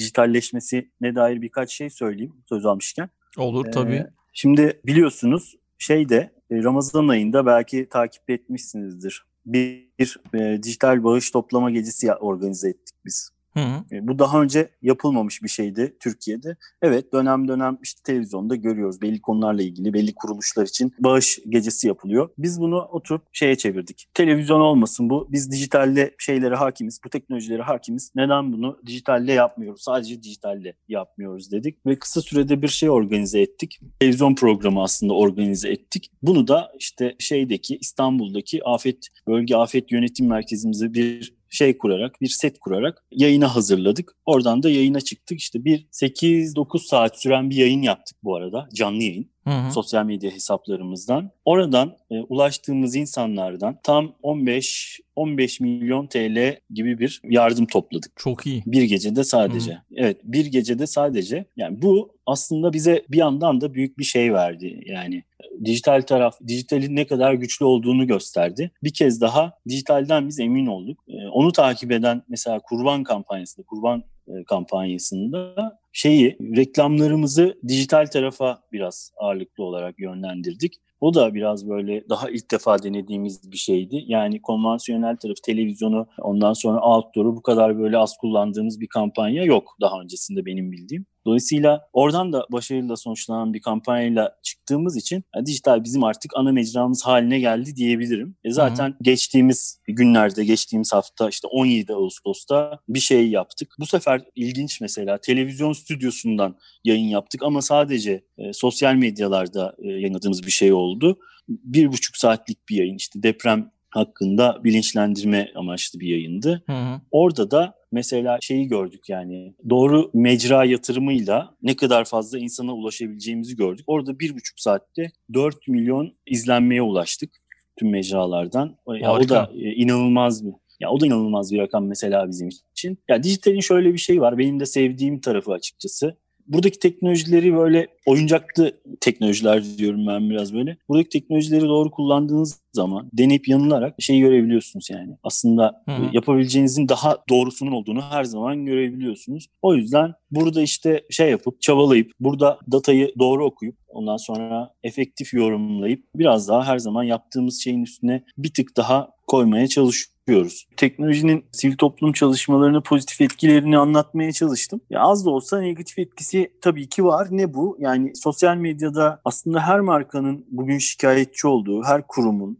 ne 1.00 1.14
dair 1.14 1.42
birkaç 1.42 1.72
şey 1.72 1.90
söyleyeyim 1.90 2.32
söz 2.48 2.66
almışken. 2.66 3.08
Olur 3.38 3.66
ee, 3.66 3.70
tabii. 3.70 4.06
Şimdi 4.32 4.80
biliyorsunuz 4.86 5.56
şey 5.78 6.08
de 6.08 6.32
e, 6.50 6.56
Ramazan 6.62 7.08
ayında 7.08 7.46
belki 7.46 7.88
takip 7.90 8.30
etmişsinizdir. 8.30 9.24
Bir, 9.46 9.88
bir 9.98 10.16
e, 10.34 10.62
dijital 10.62 11.04
bağış 11.04 11.30
toplama 11.30 11.70
gecesi 11.70 12.12
organize 12.14 12.68
ettik 12.68 12.96
biz 13.04 13.30
Hı 13.56 13.60
hı. 13.60 13.96
E, 13.96 14.06
bu 14.08 14.18
daha 14.18 14.42
önce 14.42 14.68
yapılmamış 14.82 15.42
bir 15.42 15.48
şeydi 15.48 15.96
Türkiye'de. 16.00 16.56
Evet 16.82 17.12
dönem 17.12 17.48
dönem 17.48 17.78
işte 17.82 18.00
televizyonda 18.04 18.56
görüyoruz 18.56 19.02
belli 19.02 19.20
konularla 19.20 19.62
ilgili 19.62 19.92
belli 19.92 20.14
kuruluşlar 20.14 20.66
için 20.66 20.92
bağış 20.98 21.38
gecesi 21.48 21.88
yapılıyor. 21.88 22.30
Biz 22.38 22.60
bunu 22.60 22.76
oturup 22.82 23.22
şeye 23.32 23.56
çevirdik. 23.56 24.08
Televizyon 24.14 24.60
olmasın 24.60 25.10
bu. 25.10 25.28
Biz 25.32 25.50
dijitalde 25.52 26.14
şeylere 26.18 26.54
hakimiz, 26.54 27.00
bu 27.04 27.08
teknolojilere 27.10 27.62
hakimiz. 27.62 28.12
Neden 28.14 28.52
bunu 28.52 28.78
dijitalle 28.86 29.32
yapmıyoruz? 29.32 29.82
Sadece 29.82 30.22
dijitalle 30.22 30.74
yapmıyoruz 30.88 31.52
dedik 31.52 31.86
ve 31.86 31.98
kısa 31.98 32.20
sürede 32.22 32.62
bir 32.62 32.68
şey 32.68 32.90
organize 32.90 33.40
ettik. 33.40 33.80
Televizyon 34.00 34.34
programı 34.34 34.82
aslında 34.82 35.14
organize 35.14 35.68
ettik. 35.68 36.10
Bunu 36.22 36.48
da 36.48 36.72
işte 36.78 37.16
şeydeki 37.18 37.76
İstanbul'daki 37.76 38.64
afet 38.64 39.06
bölge 39.28 39.56
afet 39.56 39.92
yönetim 39.92 40.28
merkezimize 40.28 40.94
bir 40.94 41.35
şey 41.50 41.78
kurarak, 41.78 42.20
bir 42.20 42.28
set 42.28 42.58
kurarak 42.58 43.04
yayına 43.10 43.54
hazırladık. 43.54 44.16
Oradan 44.26 44.62
da 44.62 44.70
yayına 44.70 45.00
çıktık. 45.00 45.40
İşte 45.40 45.64
bir 45.64 45.86
8-9 45.92 46.78
saat 46.88 47.22
süren 47.22 47.50
bir 47.50 47.56
yayın 47.56 47.82
yaptık 47.82 48.16
bu 48.22 48.36
arada. 48.36 48.68
Canlı 48.74 49.02
yayın. 49.02 49.30
Hı 49.46 49.50
hı. 49.50 49.72
Sosyal 49.72 50.06
medya 50.06 50.30
hesaplarımızdan. 50.30 51.30
Oradan 51.44 51.96
e, 52.10 52.20
ulaştığımız 52.20 52.96
insanlardan 52.96 53.78
tam 53.82 54.12
15 54.22 55.00
15 55.16 55.60
milyon 55.60 56.06
TL 56.06 56.56
gibi 56.74 56.98
bir 56.98 57.20
yardım 57.24 57.66
topladık. 57.66 58.12
Çok 58.16 58.46
iyi. 58.46 58.62
Bir 58.66 58.82
gecede 58.82 59.24
sadece. 59.24 59.72
Hı. 59.72 59.78
Evet, 59.96 60.20
bir 60.24 60.46
gecede 60.46 60.86
sadece. 60.86 61.44
Yani 61.56 61.82
bu 61.82 62.12
aslında 62.26 62.72
bize 62.72 63.02
bir 63.08 63.16
yandan 63.16 63.60
da 63.60 63.74
büyük 63.74 63.98
bir 63.98 64.04
şey 64.04 64.32
verdi. 64.32 64.80
Yani 64.86 65.16
e, 65.16 65.64
dijital 65.64 66.02
taraf, 66.02 66.38
dijitalin 66.46 66.96
ne 66.96 67.04
kadar 67.06 67.34
güçlü 67.34 67.64
olduğunu 67.64 68.06
gösterdi. 68.06 68.70
Bir 68.82 68.92
kez 68.92 69.20
daha 69.20 69.52
dijitalden 69.68 70.28
biz 70.28 70.40
emin 70.40 70.66
olduk. 70.66 70.98
E, 71.08 71.28
onu 71.28 71.52
takip 71.52 71.90
eden 71.92 72.22
mesela 72.28 72.60
kurban 72.60 73.02
kampanyasında, 73.02 73.66
kurban 73.66 74.02
e, 74.28 74.44
kampanyasında 74.44 75.72
şeyi 75.98 76.38
reklamlarımızı 76.56 77.54
dijital 77.68 78.06
tarafa 78.06 78.60
biraz 78.72 79.12
ağırlıklı 79.16 79.64
olarak 79.64 79.98
yönlendirdik. 79.98 80.74
O 81.00 81.14
da 81.14 81.34
biraz 81.34 81.68
böyle 81.68 82.08
daha 82.08 82.30
ilk 82.30 82.50
defa 82.50 82.82
denediğimiz 82.82 83.52
bir 83.52 83.56
şeydi. 83.56 84.04
Yani 84.06 84.42
konvansiyonel 84.42 85.16
tarafı 85.16 85.42
televizyonu 85.42 86.06
ondan 86.18 86.52
sonra 86.52 86.80
outdoor'u 86.80 87.36
bu 87.36 87.42
kadar 87.42 87.78
böyle 87.78 87.98
az 87.98 88.16
kullandığımız 88.16 88.80
bir 88.80 88.86
kampanya 88.86 89.44
yok 89.44 89.76
daha 89.80 90.00
öncesinde 90.00 90.46
benim 90.46 90.72
bildiğim. 90.72 91.06
Dolayısıyla 91.26 91.88
oradan 91.92 92.32
da 92.32 92.46
başarıyla 92.52 92.96
sonuçlanan 92.96 93.54
bir 93.54 93.60
kampanyayla 93.60 94.36
çıktığımız 94.42 94.96
için 94.96 95.24
yani 95.36 95.46
dijital 95.46 95.84
bizim 95.84 96.04
artık 96.04 96.32
ana 96.36 96.52
mecramız 96.52 97.02
haline 97.06 97.40
geldi 97.40 97.76
diyebilirim. 97.76 98.36
E 98.44 98.52
zaten 98.52 98.86
Hı-hı. 98.88 98.96
geçtiğimiz 99.02 99.80
günlerde, 99.88 100.44
geçtiğimiz 100.44 100.92
hafta 100.92 101.28
işte 101.28 101.46
17 101.46 101.92
Ağustos'ta 101.92 102.78
bir 102.88 103.00
şey 103.00 103.28
yaptık. 103.30 103.74
Bu 103.78 103.86
sefer 103.86 104.20
ilginç 104.34 104.80
mesela 104.80 105.18
televizyon 105.18 105.72
stüdyosundan 105.72 106.56
yayın 106.84 107.08
yaptık 107.08 107.42
ama 107.42 107.62
sadece 107.62 108.22
e, 108.38 108.52
sosyal 108.52 108.94
medyalarda 108.94 109.74
e, 109.78 109.86
yayınladığımız 109.88 110.42
bir 110.46 110.50
şey 110.50 110.72
oldu. 110.72 111.18
Bir 111.48 111.92
buçuk 111.92 112.16
saatlik 112.16 112.68
bir 112.68 112.76
yayın 112.76 112.96
işte 112.96 113.22
deprem 113.22 113.70
hakkında 113.96 114.60
bilinçlendirme 114.64 115.48
amaçlı 115.54 116.00
bir 116.00 116.08
yayındı. 116.08 116.62
Hı 116.66 116.72
hı. 116.72 117.00
Orada 117.10 117.50
da 117.50 117.74
mesela 117.92 118.38
şeyi 118.40 118.68
gördük 118.68 119.08
yani 119.08 119.54
doğru 119.70 120.10
mecra 120.14 120.64
yatırımıyla 120.64 121.54
ne 121.62 121.76
kadar 121.76 122.04
fazla 122.04 122.38
insana 122.38 122.74
ulaşabileceğimizi 122.74 123.56
gördük. 123.56 123.84
Orada 123.88 124.18
bir 124.18 124.34
buçuk 124.34 124.60
saatte 124.60 125.10
4 125.34 125.68
milyon 125.68 126.14
izlenmeye 126.26 126.82
ulaştık 126.82 127.30
tüm 127.76 127.90
mecralardan. 127.90 128.76
Ya 129.00 129.12
o 129.12 129.28
da 129.28 129.50
e, 129.54 129.58
inanılmaz 129.58 130.46
bir 130.46 130.52
ya 130.80 130.90
o 130.90 131.00
da 131.00 131.06
inanılmaz 131.06 131.52
bir 131.52 131.58
rakam 131.58 131.86
mesela 131.86 132.28
bizim 132.28 132.48
için. 132.72 132.98
Ya 133.08 133.22
dijitalin 133.22 133.60
şöyle 133.60 133.92
bir 133.92 133.98
şey 133.98 134.20
var. 134.20 134.38
Benim 134.38 134.60
de 134.60 134.66
sevdiğim 134.66 135.20
tarafı 135.20 135.52
açıkçası 135.52 136.16
buradaki 136.48 136.78
teknolojileri 136.78 137.56
böyle 137.56 137.88
oyuncaklı 138.06 138.72
teknolojiler 139.00 139.64
diyorum 139.78 140.06
ben 140.06 140.30
biraz 140.30 140.54
böyle. 140.54 140.76
Buradaki 140.88 141.08
teknolojileri 141.08 141.60
doğru 141.62 141.90
kullandığınız 141.90 142.60
zaman 142.72 143.08
deneyip 143.12 143.48
yanılarak 143.48 143.94
şey 143.98 144.18
görebiliyorsunuz 144.20 144.90
yani. 144.90 145.16
Aslında 145.22 145.82
Hı. 145.88 145.92
yapabileceğinizin 146.12 146.88
daha 146.88 147.16
doğrusunun 147.28 147.72
olduğunu 147.72 148.02
her 148.10 148.24
zaman 148.24 148.66
görebiliyorsunuz. 148.66 149.48
O 149.62 149.74
yüzden 149.74 150.14
burada 150.30 150.62
işte 150.62 151.02
şey 151.10 151.30
yapıp 151.30 151.60
çabalayıp 151.62 152.12
burada 152.20 152.58
datayı 152.72 153.12
doğru 153.18 153.44
okuyup 153.46 153.76
ondan 153.88 154.16
sonra 154.16 154.70
efektif 154.82 155.34
yorumlayıp 155.34 156.04
biraz 156.14 156.48
daha 156.48 156.64
her 156.64 156.78
zaman 156.78 157.02
yaptığımız 157.02 157.60
şeyin 157.62 157.82
üstüne 157.82 158.22
bir 158.38 158.54
tık 158.54 158.76
daha 158.76 159.08
koymaya 159.26 159.66
çalışıyoruz 159.66 160.15
yapıyoruz. 160.26 160.68
Teknolojinin 160.76 161.44
sivil 161.52 161.76
toplum 161.76 162.12
çalışmalarını 162.12 162.82
pozitif 162.82 163.20
etkilerini 163.20 163.78
anlatmaya 163.78 164.32
çalıştım. 164.32 164.80
Ya 164.90 165.00
az 165.00 165.26
da 165.26 165.30
olsa 165.30 165.60
negatif 165.60 165.98
etkisi 165.98 166.52
tabii 166.60 166.88
ki 166.88 167.04
var. 167.04 167.28
Ne 167.30 167.54
bu? 167.54 167.76
Yani 167.80 168.12
sosyal 168.16 168.56
medyada 168.56 169.20
aslında 169.24 169.60
her 169.60 169.80
markanın 169.80 170.46
bugün 170.50 170.78
şikayetçi 170.78 171.46
olduğu, 171.46 171.84
her 171.84 172.06
kurumun, 172.06 172.58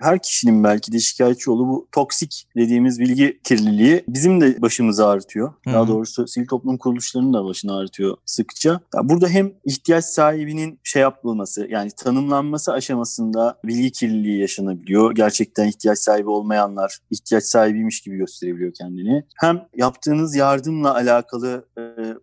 her 0.00 0.18
kişinin 0.22 0.64
belki 0.64 0.92
de 0.92 0.98
şikayetçi 0.98 1.50
olduğu 1.50 1.68
bu 1.68 1.88
toksik 1.92 2.48
dediğimiz 2.56 3.00
bilgi 3.00 3.40
kirliliği 3.44 4.04
bizim 4.08 4.40
de 4.40 4.62
başımızı 4.62 5.06
ağrıtıyor. 5.06 5.52
Hı-hı. 5.64 5.74
Daha 5.74 5.88
doğrusu 5.88 6.26
sivil 6.28 6.46
toplum 6.46 6.78
kuruluşlarının 6.78 7.32
da 7.32 7.44
başını 7.44 7.76
ağrıtıyor 7.76 8.16
sıkça. 8.26 8.70
Ya 8.94 9.08
burada 9.08 9.28
hem 9.28 9.52
ihtiyaç 9.64 10.04
sahibinin 10.04 10.80
şey 10.84 11.02
yapılması 11.02 11.66
yani 11.70 11.90
tanımlanması 11.96 12.72
aşamasında 12.72 13.58
bilgi 13.64 13.92
kirliliği 13.92 14.38
yaşanabiliyor. 14.40 15.14
Gerçekten 15.14 15.68
ihtiyaç 15.68 15.98
sahibi 15.98 16.28
olmayanlar 16.30 16.98
ihtiyaç 17.10 17.44
sahibiymiş 17.44 18.00
gibi 18.00 18.16
gösterebiliyor 18.16 18.72
kendini. 18.74 19.24
Hem 19.40 19.62
yaptığınız 19.76 20.34
yardımla 20.34 20.94
alakalı 20.94 21.64
e, 21.78 21.80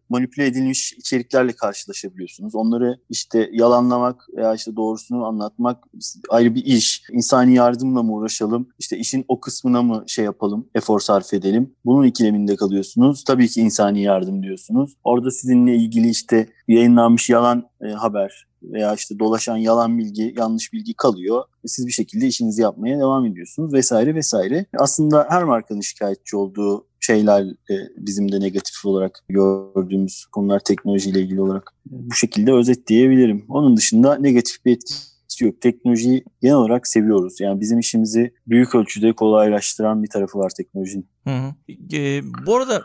manipüle 0.09 0.45
edilmiş 0.45 0.93
içeriklerle 0.93 1.51
karşılaşabiliyorsunuz. 1.53 2.55
Onları 2.55 2.97
işte 3.09 3.49
yalanlamak 3.51 4.25
veya 4.37 4.53
işte 4.55 4.75
doğrusunu 4.75 5.25
anlatmak 5.25 5.83
ayrı 6.29 6.55
bir 6.55 6.65
iş. 6.65 7.03
İnsan 7.11 7.34
insani 7.35 7.55
yardımla 7.55 8.03
mı 8.03 8.13
uğraşalım? 8.13 8.67
İşte 8.79 8.97
işin 8.97 9.25
o 9.27 9.39
kısmına 9.39 9.81
mı 9.83 10.03
şey 10.07 10.25
yapalım, 10.25 10.67
efor 10.75 10.99
sarf 10.99 11.33
edelim? 11.33 11.71
Bunun 11.85 12.03
ikileminde 12.07 12.55
kalıyorsunuz. 12.55 13.23
Tabii 13.23 13.47
ki 13.47 13.61
insani 13.61 14.01
yardım 14.03 14.43
diyorsunuz. 14.43 14.95
Orada 15.03 15.31
sizinle 15.31 15.75
ilgili 15.75 16.09
işte 16.09 16.47
yayınlanmış 16.67 17.29
yalan 17.29 17.63
e, 17.81 17.87
haber 17.87 18.47
veya 18.63 18.93
işte 18.93 19.19
dolaşan 19.19 19.57
yalan 19.57 19.97
bilgi, 19.97 20.35
yanlış 20.37 20.73
bilgi 20.73 20.93
kalıyor. 20.93 21.43
E, 21.63 21.67
siz 21.67 21.87
bir 21.87 21.91
şekilde 21.91 22.27
işinizi 22.27 22.61
yapmaya 22.61 22.99
devam 22.99 23.25
ediyorsunuz 23.25 23.73
vesaire 23.73 24.15
vesaire. 24.15 24.65
Aslında 24.79 25.25
her 25.29 25.43
markanın 25.43 25.81
şikayetçi 25.81 26.35
olduğu 26.35 26.87
şeyler 26.99 27.41
e, 27.45 27.75
bizim 27.97 28.31
de 28.31 28.39
negatif 28.39 28.85
olarak 28.85 29.19
gördüğümüz 29.29 30.25
konular 30.25 30.59
teknolojiyle 30.59 31.21
ilgili 31.21 31.41
olarak 31.41 31.73
bu 31.85 32.13
şekilde 32.15 32.53
özetleyebilirim. 32.53 33.45
Onun 33.49 33.77
dışında 33.77 34.15
negatif 34.17 34.65
bir 34.65 34.71
etki 34.71 34.93
etkisi 35.43 35.59
Teknolojiyi 35.75 36.23
genel 36.41 36.55
olarak 36.55 36.87
seviyoruz. 36.87 37.39
Yani 37.39 37.59
bizim 37.61 37.79
işimizi 37.79 38.33
büyük 38.47 38.75
ölçüde 38.75 39.13
kolaylaştıran 39.13 40.03
bir 40.03 40.09
tarafı 40.09 40.39
var 40.39 40.49
teknolojinin. 40.57 41.07
Hı 41.27 41.35
hı. 41.37 41.71
E, 41.95 42.23
bu 42.45 42.55
arada 42.55 42.83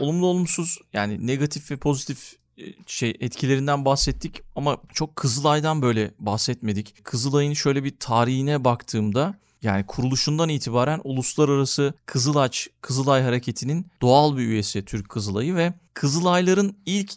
olumlu 0.00 0.26
olumsuz 0.26 0.78
yani 0.92 1.26
negatif 1.26 1.70
ve 1.70 1.76
pozitif 1.76 2.32
e, 2.58 2.62
şey 2.86 3.14
etkilerinden 3.20 3.84
bahsettik 3.84 4.42
ama 4.56 4.76
çok 4.94 5.16
Kızılay'dan 5.16 5.82
böyle 5.82 6.10
bahsetmedik. 6.18 7.04
Kızılay'ın 7.04 7.52
şöyle 7.52 7.84
bir 7.84 7.96
tarihine 8.00 8.64
baktığımda 8.64 9.34
yani 9.62 9.84
kuruluşundan 9.86 10.48
itibaren 10.48 11.00
uluslararası 11.04 11.94
Kızılaç 12.06 12.68
Kızılay 12.80 13.22
hareketinin 13.22 13.86
doğal 14.02 14.36
bir 14.36 14.42
üyesi 14.42 14.84
Türk 14.84 15.08
Kızılay'ı 15.08 15.54
ve 15.56 15.72
Kızılayların 15.94 16.76
ilk 16.86 17.10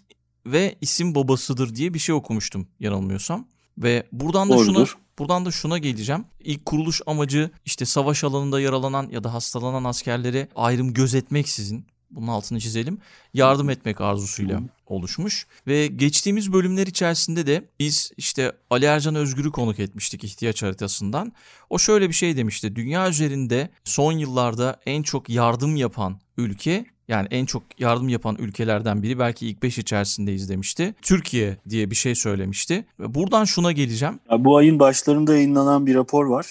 ve 0.46 0.76
isim 0.82 1.16
babasıdır 1.16 1.76
diye 1.76 1.94
bir 1.94 2.00
şey 2.00 2.16
okumuştum 2.16 2.68
yanılmıyorsam. 2.80 3.46
Ve 3.78 4.04
buradan 4.12 4.50
da 4.50 4.54
Doğrudur. 4.54 4.88
şuna 4.88 5.00
buradan 5.20 5.46
da 5.46 5.52
şuna 5.52 5.78
geleceğim. 5.78 6.26
İlk 6.40 6.66
kuruluş 6.66 7.02
amacı 7.06 7.52
işte 7.66 7.86
savaş 7.86 8.24
alanında 8.24 8.62
yaralanan 8.62 9.10
ya 9.10 9.24
da 9.24 9.34
hastalanan 9.34 9.84
askerlere 9.84 10.48
ayrım 10.56 10.94
gözetmeksizin 10.94 11.86
bunun 12.12 12.28
altını 12.28 12.60
çizelim. 12.60 12.98
Yardım 13.34 13.70
etmek 13.70 14.02
arzusuyla 14.02 14.60
oluşmuş 14.86 15.48
ve 15.68 15.88
geçtiğimiz 15.88 16.54
bölümler 16.54 16.88
içerisinde 16.88 17.48
de 17.48 17.70
biz 17.80 18.12
işte 18.18 18.52
Ali 18.70 18.86
Ercan 18.86 19.16
Özgür'ü 19.16 19.52
konuk 19.52 19.80
etmiştik 19.80 20.24
ihtiyaç 20.24 20.64
haritasından. 20.64 21.32
O 21.70 21.80
şöyle 21.80 22.10
bir 22.10 22.14
şey 22.14 22.38
demişti. 22.38 22.76
Dünya 22.76 23.10
üzerinde 23.10 23.70
son 23.84 24.12
yıllarda 24.12 24.80
en 24.86 25.04
çok 25.04 25.30
yardım 25.30 25.76
yapan 25.76 26.20
ülke 26.38 26.86
yani 27.14 27.28
en 27.32 27.46
çok 27.46 27.64
yardım 27.80 28.10
yapan 28.10 28.36
ülkelerden 28.40 29.04
biri 29.04 29.20
belki 29.20 29.48
ilk 29.48 29.64
5 29.64 29.78
içerisindeyiz 29.78 30.50
demişti. 30.50 30.94
Türkiye 31.02 31.58
diye 31.70 31.90
bir 31.92 31.96
şey 31.96 32.16
söylemişti. 32.16 32.86
Buradan 33.08 33.44
şuna 33.44 33.72
geleceğim. 33.72 34.20
Ya 34.32 34.46
bu 34.46 34.58
ayın 34.58 34.80
başlarında 34.80 35.36
yayınlanan 35.36 35.86
bir 35.86 35.96
rapor 35.96 36.26
var. 36.26 36.48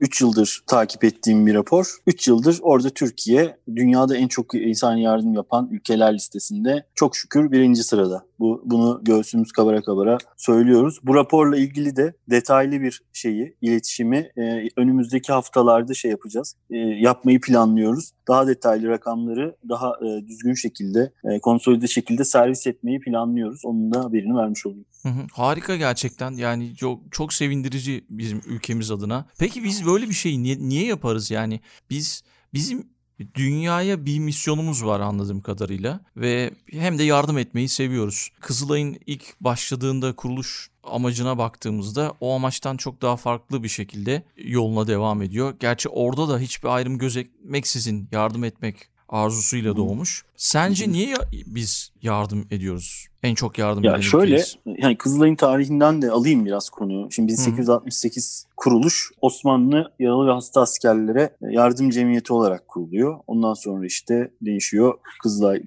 3 0.00 0.20
yıldır 0.20 0.64
takip 0.66 1.04
ettiğim 1.04 1.46
bir 1.46 1.54
rapor. 1.54 1.84
3 2.06 2.28
yıldır 2.28 2.58
orada 2.62 2.90
Türkiye 2.90 3.56
dünyada 3.76 4.16
en 4.16 4.28
çok 4.28 4.54
insan 4.54 4.96
yardım 4.96 5.34
yapan 5.34 5.68
ülkeler 5.70 6.14
listesinde 6.14 6.86
çok 6.94 7.16
şükür 7.16 7.50
birinci 7.52 7.82
sırada. 7.84 8.26
Bu, 8.38 8.62
bunu 8.64 8.98
göğsümüz 9.02 9.52
kabara 9.52 9.82
kabara 9.82 10.18
söylüyoruz. 10.36 11.00
Bu 11.02 11.14
raporla 11.14 11.56
ilgili 11.56 11.96
de 11.96 12.14
detaylı 12.30 12.80
bir 12.80 13.02
şeyi, 13.12 13.56
iletişimi 13.60 14.16
e, 14.16 14.68
önümüzdeki 14.76 15.32
haftalarda 15.32 15.94
şey 15.94 16.10
yapacağız. 16.10 16.54
E, 16.70 16.76
yapmayı 16.78 17.40
planlıyoruz. 17.40 18.12
Daha 18.28 18.46
detaylı 18.46 18.88
rakamları 18.88 19.56
daha 19.68 19.94
e, 20.06 20.26
düzgün 20.26 20.54
şekilde, 20.54 21.12
e, 21.24 21.40
konsolide 21.40 21.86
şekilde 21.86 22.24
servis 22.24 22.66
etmeyi 22.66 23.00
planlıyoruz. 23.00 23.64
Onun 23.64 23.92
da 23.92 24.04
haberini 24.04 24.36
vermiş 24.36 24.66
olayım. 24.66 24.84
Hı 25.02 25.08
hı, 25.08 25.22
harika 25.32 25.76
gerçekten. 25.76 26.30
Yani 26.32 26.76
çok, 26.76 27.02
çok 27.10 27.32
sevindirici 27.32 28.04
bizim 28.10 28.40
ülkemiz 28.46 28.90
adına. 28.90 29.26
Peki 29.38 29.64
biz 29.64 29.86
böyle 29.86 30.08
bir 30.08 30.14
şeyi 30.14 30.42
niye, 30.42 30.58
niye 30.58 30.86
yaparız? 30.86 31.30
Yani 31.30 31.60
biz 31.90 32.24
bizim 32.54 32.95
Dünyaya 33.34 34.06
bir 34.06 34.18
misyonumuz 34.18 34.84
var 34.84 35.00
anladığım 35.00 35.40
kadarıyla 35.40 36.00
ve 36.16 36.50
hem 36.70 36.98
de 36.98 37.02
yardım 37.02 37.38
etmeyi 37.38 37.68
seviyoruz. 37.68 38.28
Kızılay'ın 38.40 38.98
ilk 39.06 39.40
başladığında 39.40 40.16
kuruluş 40.16 40.70
amacına 40.84 41.38
baktığımızda 41.38 42.14
o 42.20 42.34
amaçtan 42.34 42.76
çok 42.76 43.02
daha 43.02 43.16
farklı 43.16 43.62
bir 43.62 43.68
şekilde 43.68 44.22
yoluna 44.36 44.86
devam 44.86 45.22
ediyor. 45.22 45.54
Gerçi 45.60 45.88
orada 45.88 46.28
da 46.28 46.38
hiçbir 46.38 46.68
ayrım 46.68 46.98
gözetmeksizin 46.98 48.08
yardım 48.12 48.44
etmek 48.44 48.76
arzusuyla 49.08 49.76
doğmuş. 49.76 50.24
Sence 50.36 50.88
niye 50.88 51.08
ya- 51.08 51.26
biz 51.46 51.90
yardım 52.02 52.44
ediyoruz? 52.50 53.06
En 53.22 53.34
çok 53.34 53.58
yardım 53.58 53.84
ya 53.84 54.02
şöyle 54.02 54.24
ülkeyiz. 54.24 54.56
yani 54.78 54.96
Kızılay'ın 54.98 55.34
tarihinden 55.36 56.02
de 56.02 56.10
alayım 56.10 56.44
biraz 56.46 56.70
konuyu. 56.70 57.10
Şimdi 57.10 57.32
1868 57.32 58.44
Hı-hı. 58.46 58.54
kuruluş 58.56 59.10
Osmanlı 59.20 59.92
yaralı 59.98 60.26
ve 60.26 60.30
hasta 60.32 60.60
askerlere 60.60 61.20
e, 61.20 61.30
yardım 61.50 61.90
cemiyeti 61.90 62.32
olarak 62.32 62.68
kuruluyor. 62.68 63.18
Ondan 63.26 63.54
sonra 63.54 63.86
işte 63.86 64.30
değişiyor. 64.42 64.94
Kızılay 65.22 65.62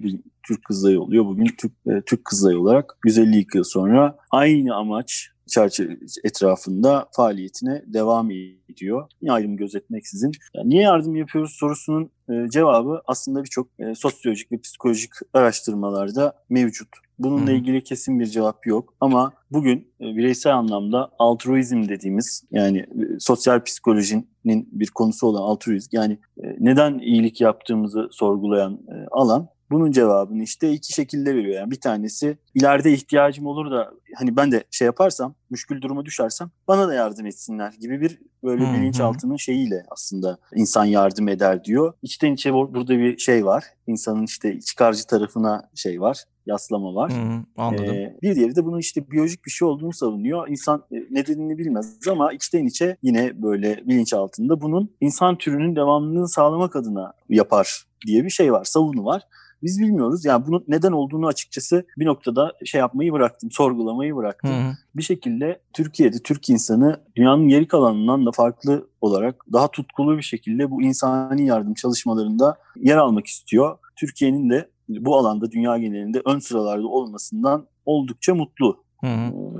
Türk 0.48 0.64
Kızılayı 0.64 1.00
oluyor. 1.00 1.24
Bugün 1.24 1.46
Türk 1.58 1.72
e, 1.86 2.00
Türk 2.06 2.24
Kızılayı 2.24 2.60
olarak 2.60 2.96
150 3.04 3.46
yıl 3.54 3.64
sonra 3.64 4.16
aynı 4.30 4.74
amaç 4.74 5.28
çerçeve 5.50 5.96
etrafında 6.24 7.08
faaliyetine 7.12 7.82
devam 7.86 8.28
ediyor. 8.70 9.08
Yine 9.22 9.32
ayrım 9.32 9.56
gözetmeksizin. 9.56 10.32
Yani 10.54 10.70
niye 10.70 10.82
yardım 10.82 11.16
yapıyoruz 11.16 11.52
sorusunun 11.58 12.10
e, 12.30 12.48
cevabı 12.50 13.02
aslında 13.06 13.44
birçok 13.44 13.68
e, 13.78 13.94
sosyolojik 13.94 14.52
ve 14.52 14.60
psikolojik 14.60 15.10
araştırmalarda 15.34 16.32
mevcut. 16.50 16.88
Bununla 17.18 17.52
ilgili 17.52 17.84
kesin 17.84 18.20
bir 18.20 18.26
cevap 18.26 18.66
yok 18.66 18.94
ama 19.00 19.32
bugün 19.50 19.88
e, 20.00 20.04
bireysel 20.04 20.54
anlamda 20.54 21.10
altruizm 21.18 21.88
dediğimiz 21.88 22.44
yani 22.50 22.84
sosyal 23.18 23.64
psikolojinin 23.64 24.68
bir 24.72 24.86
konusu 24.86 25.26
olan 25.26 25.42
altruizm 25.42 25.88
yani 25.92 26.18
neden 26.60 26.98
iyilik 26.98 27.40
yaptığımızı 27.40 28.08
sorgulayan 28.12 28.80
alan 29.10 29.48
bunun 29.70 29.90
cevabını 29.92 30.42
işte 30.42 30.72
iki 30.72 30.92
şekilde 30.92 31.36
veriyor. 31.36 31.54
Yani 31.60 31.70
bir 31.70 31.80
tanesi 31.80 32.38
ileride 32.54 32.92
ihtiyacım 32.92 33.46
olur 33.46 33.70
da 33.70 33.90
hani 34.16 34.36
ben 34.36 34.52
de 34.52 34.64
şey 34.70 34.86
yaparsam, 34.86 35.34
müşkül 35.50 35.82
duruma 35.82 36.04
düşersem 36.04 36.50
bana 36.68 36.88
da 36.88 36.94
yardım 36.94 37.26
etsinler 37.26 37.72
gibi 37.80 38.00
bir 38.00 38.18
böyle 38.44 38.64
Hı-hı. 38.64 38.74
bilinçaltının 38.74 39.36
şeyiyle 39.36 39.84
aslında 39.90 40.38
insan 40.54 40.84
yardım 40.84 41.28
eder 41.28 41.64
diyor. 41.64 41.92
İçten 42.02 42.32
içe 42.32 42.52
burada 42.54 42.98
bir 42.98 43.18
şey 43.18 43.46
var. 43.46 43.64
İnsanın 43.86 44.24
işte 44.24 44.60
çıkarcı 44.60 45.06
tarafına 45.06 45.68
şey 45.74 46.00
var 46.00 46.24
yaslama 46.46 46.94
var. 46.94 47.12
Hı, 47.12 47.16
anladım. 47.56 47.84
Ee, 47.94 48.16
bir 48.22 48.34
diğeri 48.34 48.56
de 48.56 48.64
bunun 48.64 48.78
işte 48.78 49.10
biyolojik 49.10 49.44
bir 49.46 49.50
şey 49.50 49.68
olduğunu 49.68 49.92
savunuyor. 49.92 50.48
İnsan 50.48 50.84
e, 50.92 50.96
nedenini 51.10 51.58
bilmez 51.58 51.98
ama 52.08 52.32
içten 52.32 52.66
içe 52.66 52.96
yine 53.02 53.42
böyle 53.42 53.80
bilinç 53.86 54.12
altında 54.14 54.60
bunun 54.60 54.90
insan 55.00 55.38
türünün 55.38 55.76
devamlılığını 55.76 56.28
sağlamak 56.28 56.76
adına 56.76 57.12
yapar 57.28 57.84
diye 58.06 58.24
bir 58.24 58.30
şey 58.30 58.52
var, 58.52 58.64
savunu 58.64 59.04
var. 59.04 59.22
Biz 59.62 59.80
bilmiyoruz. 59.80 60.24
Yani 60.24 60.46
bunun 60.46 60.64
neden 60.68 60.92
olduğunu 60.92 61.26
açıkçası 61.26 61.84
bir 61.98 62.06
noktada 62.06 62.52
şey 62.64 62.78
yapmayı 62.78 63.12
bıraktım, 63.12 63.50
sorgulamayı 63.50 64.16
bıraktım. 64.16 64.50
Hı 64.50 64.54
hı. 64.68 64.72
Bir 64.96 65.02
şekilde 65.02 65.60
Türkiye'de 65.72 66.18
Türk 66.18 66.50
insanı 66.50 67.00
dünyanın 67.16 67.48
geri 67.48 67.68
kalanından 67.68 68.26
da 68.26 68.32
farklı 68.32 68.86
olarak 69.00 69.44
daha 69.52 69.70
tutkulu 69.70 70.16
bir 70.16 70.22
şekilde 70.22 70.70
bu 70.70 70.82
insani 70.82 71.46
yardım 71.46 71.74
çalışmalarında 71.74 72.58
yer 72.76 72.96
almak 72.96 73.26
istiyor. 73.26 73.78
Türkiye'nin 73.96 74.50
de 74.50 74.68
bu 74.88 75.16
alanda 75.16 75.50
dünya 75.52 75.78
genelinde 75.78 76.22
ön 76.24 76.38
sıralarda 76.38 76.86
olmasından 76.86 77.66
oldukça 77.86 78.34
mutlu. 78.34 78.82
Hı 79.00 79.06
hı. 79.06 79.30
Ee, 79.30 79.50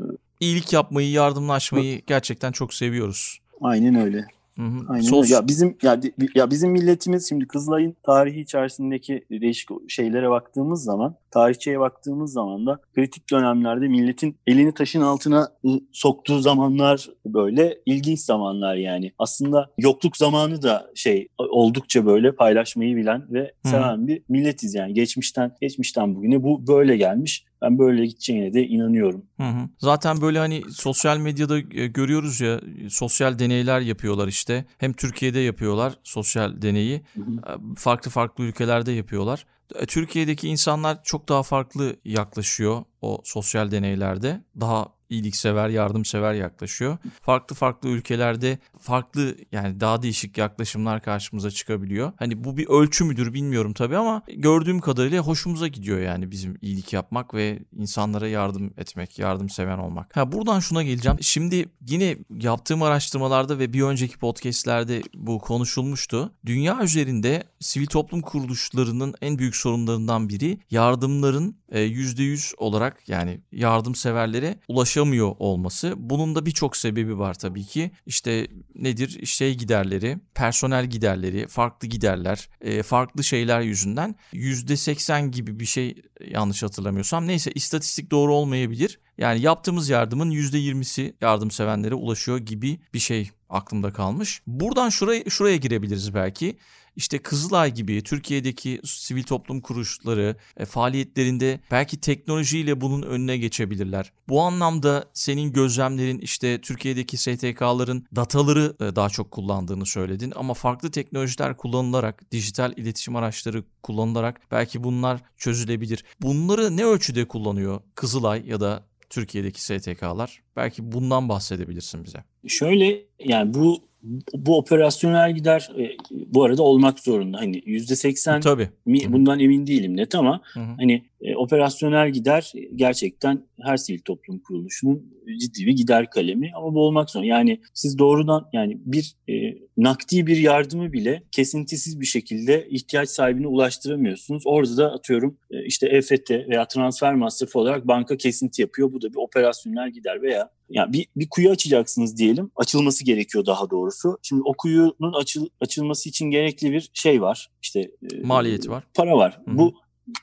İyilik 0.40 0.72
yapmayı, 0.72 1.10
yardımlaşmayı 1.10 2.02
gerçekten 2.06 2.52
çok 2.52 2.74
seviyoruz. 2.74 3.38
Aynen 3.60 3.94
öyle. 3.94 4.24
Hı 4.60 4.64
Aynen. 4.88 5.02
Sos. 5.04 5.30
Ya 5.30 5.46
bizim 5.48 5.76
ya, 5.82 6.00
ya 6.34 6.50
bizim 6.50 6.70
milletimiz 6.70 7.28
şimdi 7.28 7.46
Kızılay'ın 7.46 7.96
tarihi 8.02 8.40
içerisindeki 8.40 9.24
değişik 9.30 9.68
şeylere 9.90 10.30
baktığımız 10.30 10.84
zaman 10.84 11.14
tarihçeye 11.30 11.80
baktığımız 11.80 12.32
zaman 12.32 12.66
da 12.66 12.78
kritik 12.94 13.30
dönemlerde 13.30 13.88
milletin 13.88 14.36
elini 14.46 14.74
taşın 14.74 15.00
altına 15.00 15.48
soktuğu 15.92 16.38
zamanlar 16.40 17.08
böyle 17.26 17.78
ilginç 17.86 18.20
zamanlar 18.20 18.74
yani. 18.76 19.12
Aslında 19.18 19.70
yokluk 19.78 20.16
zamanı 20.16 20.62
da 20.62 20.90
şey 20.94 21.28
oldukça 21.38 22.06
böyle 22.06 22.32
paylaşmayı 22.34 22.96
bilen 22.96 23.26
ve 23.30 23.52
seven 23.64 24.06
bir 24.08 24.22
milletiz 24.28 24.74
yani. 24.74 24.92
Geçmişten 24.94 25.52
geçmişten 25.60 26.14
bugüne 26.14 26.42
bu 26.42 26.66
böyle 26.66 26.96
gelmiş. 26.96 27.44
Ben 27.62 27.78
böyle 27.78 28.06
gideceğine 28.06 28.54
de 28.54 28.66
inanıyorum. 28.66 29.24
Hı 29.36 29.42
hı. 29.46 29.68
Zaten 29.78 30.20
böyle 30.20 30.38
hani 30.38 30.62
sosyal 30.70 31.18
medyada 31.18 31.56
e, 31.58 31.86
görüyoruz 31.86 32.40
ya 32.40 32.60
sosyal 32.88 33.38
deneyler 33.38 33.80
yapıyorlar 33.80 34.28
işte. 34.28 34.64
Hem 34.78 34.92
Türkiye'de 34.92 35.38
yapıyorlar 35.40 35.92
sosyal 36.04 36.62
deneyi. 36.62 37.00
Hı 37.14 37.20
hı. 37.22 37.58
Farklı 37.76 38.10
farklı 38.10 38.44
ülkelerde 38.44 38.92
yapıyorlar. 38.92 39.46
Türkiye'deki 39.88 40.48
insanlar 40.48 40.98
çok 41.04 41.28
daha 41.28 41.42
farklı 41.42 41.96
yaklaşıyor 42.04 42.82
o 43.02 43.20
sosyal 43.24 43.70
deneylerde 43.70 44.44
daha 44.60 44.86
iyiliksever, 45.10 45.68
yardımsever 45.68 46.34
yaklaşıyor. 46.34 46.98
Farklı 47.22 47.56
farklı 47.56 47.88
ülkelerde 47.88 48.58
farklı 48.80 49.36
yani 49.52 49.80
daha 49.80 50.02
değişik 50.02 50.38
yaklaşımlar 50.38 51.02
karşımıza 51.02 51.50
çıkabiliyor. 51.50 52.12
Hani 52.16 52.44
bu 52.44 52.56
bir 52.56 52.68
ölçü 52.68 53.04
müdür 53.04 53.34
bilmiyorum 53.34 53.72
tabii 53.72 53.96
ama 53.96 54.22
gördüğüm 54.36 54.80
kadarıyla 54.80 55.22
hoşumuza 55.22 55.68
gidiyor 55.68 56.00
yani 56.00 56.30
bizim 56.30 56.58
iyilik 56.62 56.92
yapmak 56.92 57.34
ve 57.34 57.58
insanlara 57.78 58.28
yardım 58.28 58.64
etmek, 58.76 59.18
yardım 59.18 59.48
seven 59.48 59.78
olmak. 59.78 60.16
Ha 60.16 60.32
buradan 60.32 60.60
şuna 60.60 60.82
geleceğim. 60.82 61.18
Şimdi 61.20 61.68
yine 61.88 62.16
yaptığım 62.34 62.82
araştırmalarda 62.82 63.58
ve 63.58 63.72
bir 63.72 63.82
önceki 63.82 64.18
podcast'lerde 64.18 65.02
bu 65.14 65.38
konuşulmuştu. 65.38 66.32
Dünya 66.46 66.80
üzerinde 66.82 67.44
sivil 67.60 67.86
toplum 67.86 68.20
kuruluşlarının 68.20 69.14
en 69.22 69.38
büyük 69.38 69.56
sorunlarından 69.56 70.28
biri 70.28 70.58
yardımların 70.70 71.59
%100 71.72 72.52
e, 72.52 72.54
olarak 72.56 73.08
yani 73.08 73.40
yardımseverlere 73.52 74.58
ulaşamıyor 74.68 75.34
olması. 75.38 75.94
Bunun 75.96 76.34
da 76.34 76.46
birçok 76.46 76.76
sebebi 76.76 77.18
var 77.18 77.34
tabii 77.38 77.64
ki. 77.64 77.90
İşte 78.06 78.48
nedir? 78.74 79.26
Şey 79.26 79.54
giderleri, 79.54 80.18
personel 80.34 80.86
giderleri, 80.86 81.46
farklı 81.48 81.88
giderler, 81.88 82.48
e, 82.60 82.82
farklı 82.82 83.24
şeyler 83.24 83.60
yüzünden 83.60 84.14
%80 84.32 85.30
gibi 85.30 85.60
bir 85.60 85.66
şey 85.66 85.94
yanlış 86.30 86.62
hatırlamıyorsam. 86.62 87.26
Neyse 87.26 87.52
istatistik 87.54 88.10
doğru 88.10 88.34
olmayabilir. 88.34 89.00
Yani 89.18 89.40
yaptığımız 89.40 89.88
yardımın 89.88 90.30
%20'si 90.30 91.14
yardımsevenlere 91.20 91.94
ulaşıyor 91.94 92.38
gibi 92.38 92.80
bir 92.94 92.98
şey 92.98 93.30
aklımda 93.48 93.92
kalmış. 93.92 94.42
Buradan 94.46 94.88
şuraya 94.88 95.22
şuraya 95.30 95.56
girebiliriz 95.56 96.14
belki 96.14 96.56
işte 96.96 97.18
Kızılay 97.18 97.74
gibi 97.74 98.02
Türkiye'deki 98.02 98.80
sivil 98.84 99.22
toplum 99.22 99.60
kuruluşları 99.60 100.36
e, 100.56 100.64
faaliyetlerinde 100.64 101.60
belki 101.70 102.00
teknolojiyle 102.00 102.80
bunun 102.80 103.02
önüne 103.02 103.36
geçebilirler. 103.38 104.12
Bu 104.28 104.40
anlamda 104.40 105.04
senin 105.14 105.52
gözlemlerin 105.52 106.18
işte 106.18 106.60
Türkiye'deki 106.60 107.16
STK'ların 107.16 108.06
dataları 108.16 108.76
e, 108.80 108.96
daha 108.96 109.08
çok 109.08 109.30
kullandığını 109.30 109.86
söyledin 109.86 110.32
ama 110.36 110.54
farklı 110.54 110.90
teknolojiler 110.90 111.56
kullanılarak, 111.56 112.32
dijital 112.32 112.72
iletişim 112.76 113.16
araçları 113.16 113.64
kullanılarak 113.82 114.40
belki 114.50 114.84
bunlar 114.84 115.20
çözülebilir. 115.36 116.04
Bunları 116.22 116.76
ne 116.76 116.84
ölçüde 116.84 117.24
kullanıyor 117.24 117.80
Kızılay 117.94 118.42
ya 118.46 118.60
da 118.60 118.84
Türkiye'deki 119.10 119.62
STK'lar? 119.62 120.42
Belki 120.56 120.92
bundan 120.92 121.28
bahsedebilirsin 121.28 122.04
bize. 122.04 122.24
Şöyle 122.46 123.02
yani 123.18 123.54
bu 123.54 123.89
bu 124.34 124.58
operasyonel 124.58 125.34
gider 125.34 125.68
e, 125.78 125.88
bu 126.10 126.44
arada 126.44 126.62
olmak 126.62 126.98
zorunda. 126.98 127.38
Hani 127.40 127.62
yüzde 127.66 127.96
seksen 127.96 128.40
e, 128.86 129.12
bundan 129.12 129.40
emin 129.40 129.66
değilim 129.66 129.96
net 129.96 130.14
ama 130.14 130.40
Hı-hı. 130.52 130.64
hani 130.78 131.02
e, 131.22 131.36
operasyonel 131.36 132.10
gider 132.10 132.52
gerçekten 132.74 133.42
her 133.62 133.76
sivil 133.76 134.00
toplum 134.00 134.38
kuruluşunun 134.38 135.14
ciddi 135.40 135.66
bir 135.66 135.72
gider 135.72 136.10
kalemi 136.10 136.50
ama 136.54 136.74
bu 136.74 136.80
olmak 136.80 137.10
zorunda. 137.10 137.28
Yani 137.28 137.60
siz 137.74 137.98
doğrudan 137.98 138.46
yani 138.52 138.78
bir 138.84 139.14
e, 139.28 139.32
nakdi 139.76 140.26
bir 140.26 140.36
yardımı 140.36 140.92
bile 140.92 141.22
kesintisiz 141.30 142.00
bir 142.00 142.06
şekilde 142.06 142.68
ihtiyaç 142.70 143.08
sahibine 143.08 143.46
ulaştıramıyorsunuz. 143.46 144.42
Orada 144.46 144.76
da 144.76 144.92
atıyorum 144.92 145.38
işte 145.64 145.86
EFT 145.88 146.30
veya 146.30 146.64
transfer 146.68 147.14
masrafı 147.14 147.58
olarak 147.58 147.88
banka 147.88 148.16
kesinti 148.16 148.62
yapıyor. 148.62 148.92
Bu 148.92 149.02
da 149.02 149.08
bir 149.10 149.16
operasyonel 149.18 149.90
gider 149.92 150.22
veya 150.22 150.50
yani 150.70 150.92
bir, 150.92 151.06
bir 151.16 151.28
kuyu 151.30 151.50
açacaksınız 151.50 152.16
diyelim. 152.18 152.50
Açılması 152.56 153.04
gerekiyor 153.04 153.46
daha 153.46 153.70
doğrusu. 153.70 154.18
Şimdi 154.22 154.42
o 154.44 154.52
kuyunun 154.58 155.12
açıl, 155.20 155.46
açılması 155.60 156.08
için 156.08 156.26
gerekli 156.30 156.72
bir 156.72 156.90
şey 156.94 157.22
var. 157.22 157.50
İşte 157.62 157.80
e, 157.80 157.90
maliyeti 158.24 158.68
e, 158.68 158.70
var. 158.70 158.84
Para 158.94 159.16
var. 159.16 159.40
Hı-hı. 159.44 159.58
Bu 159.58 159.74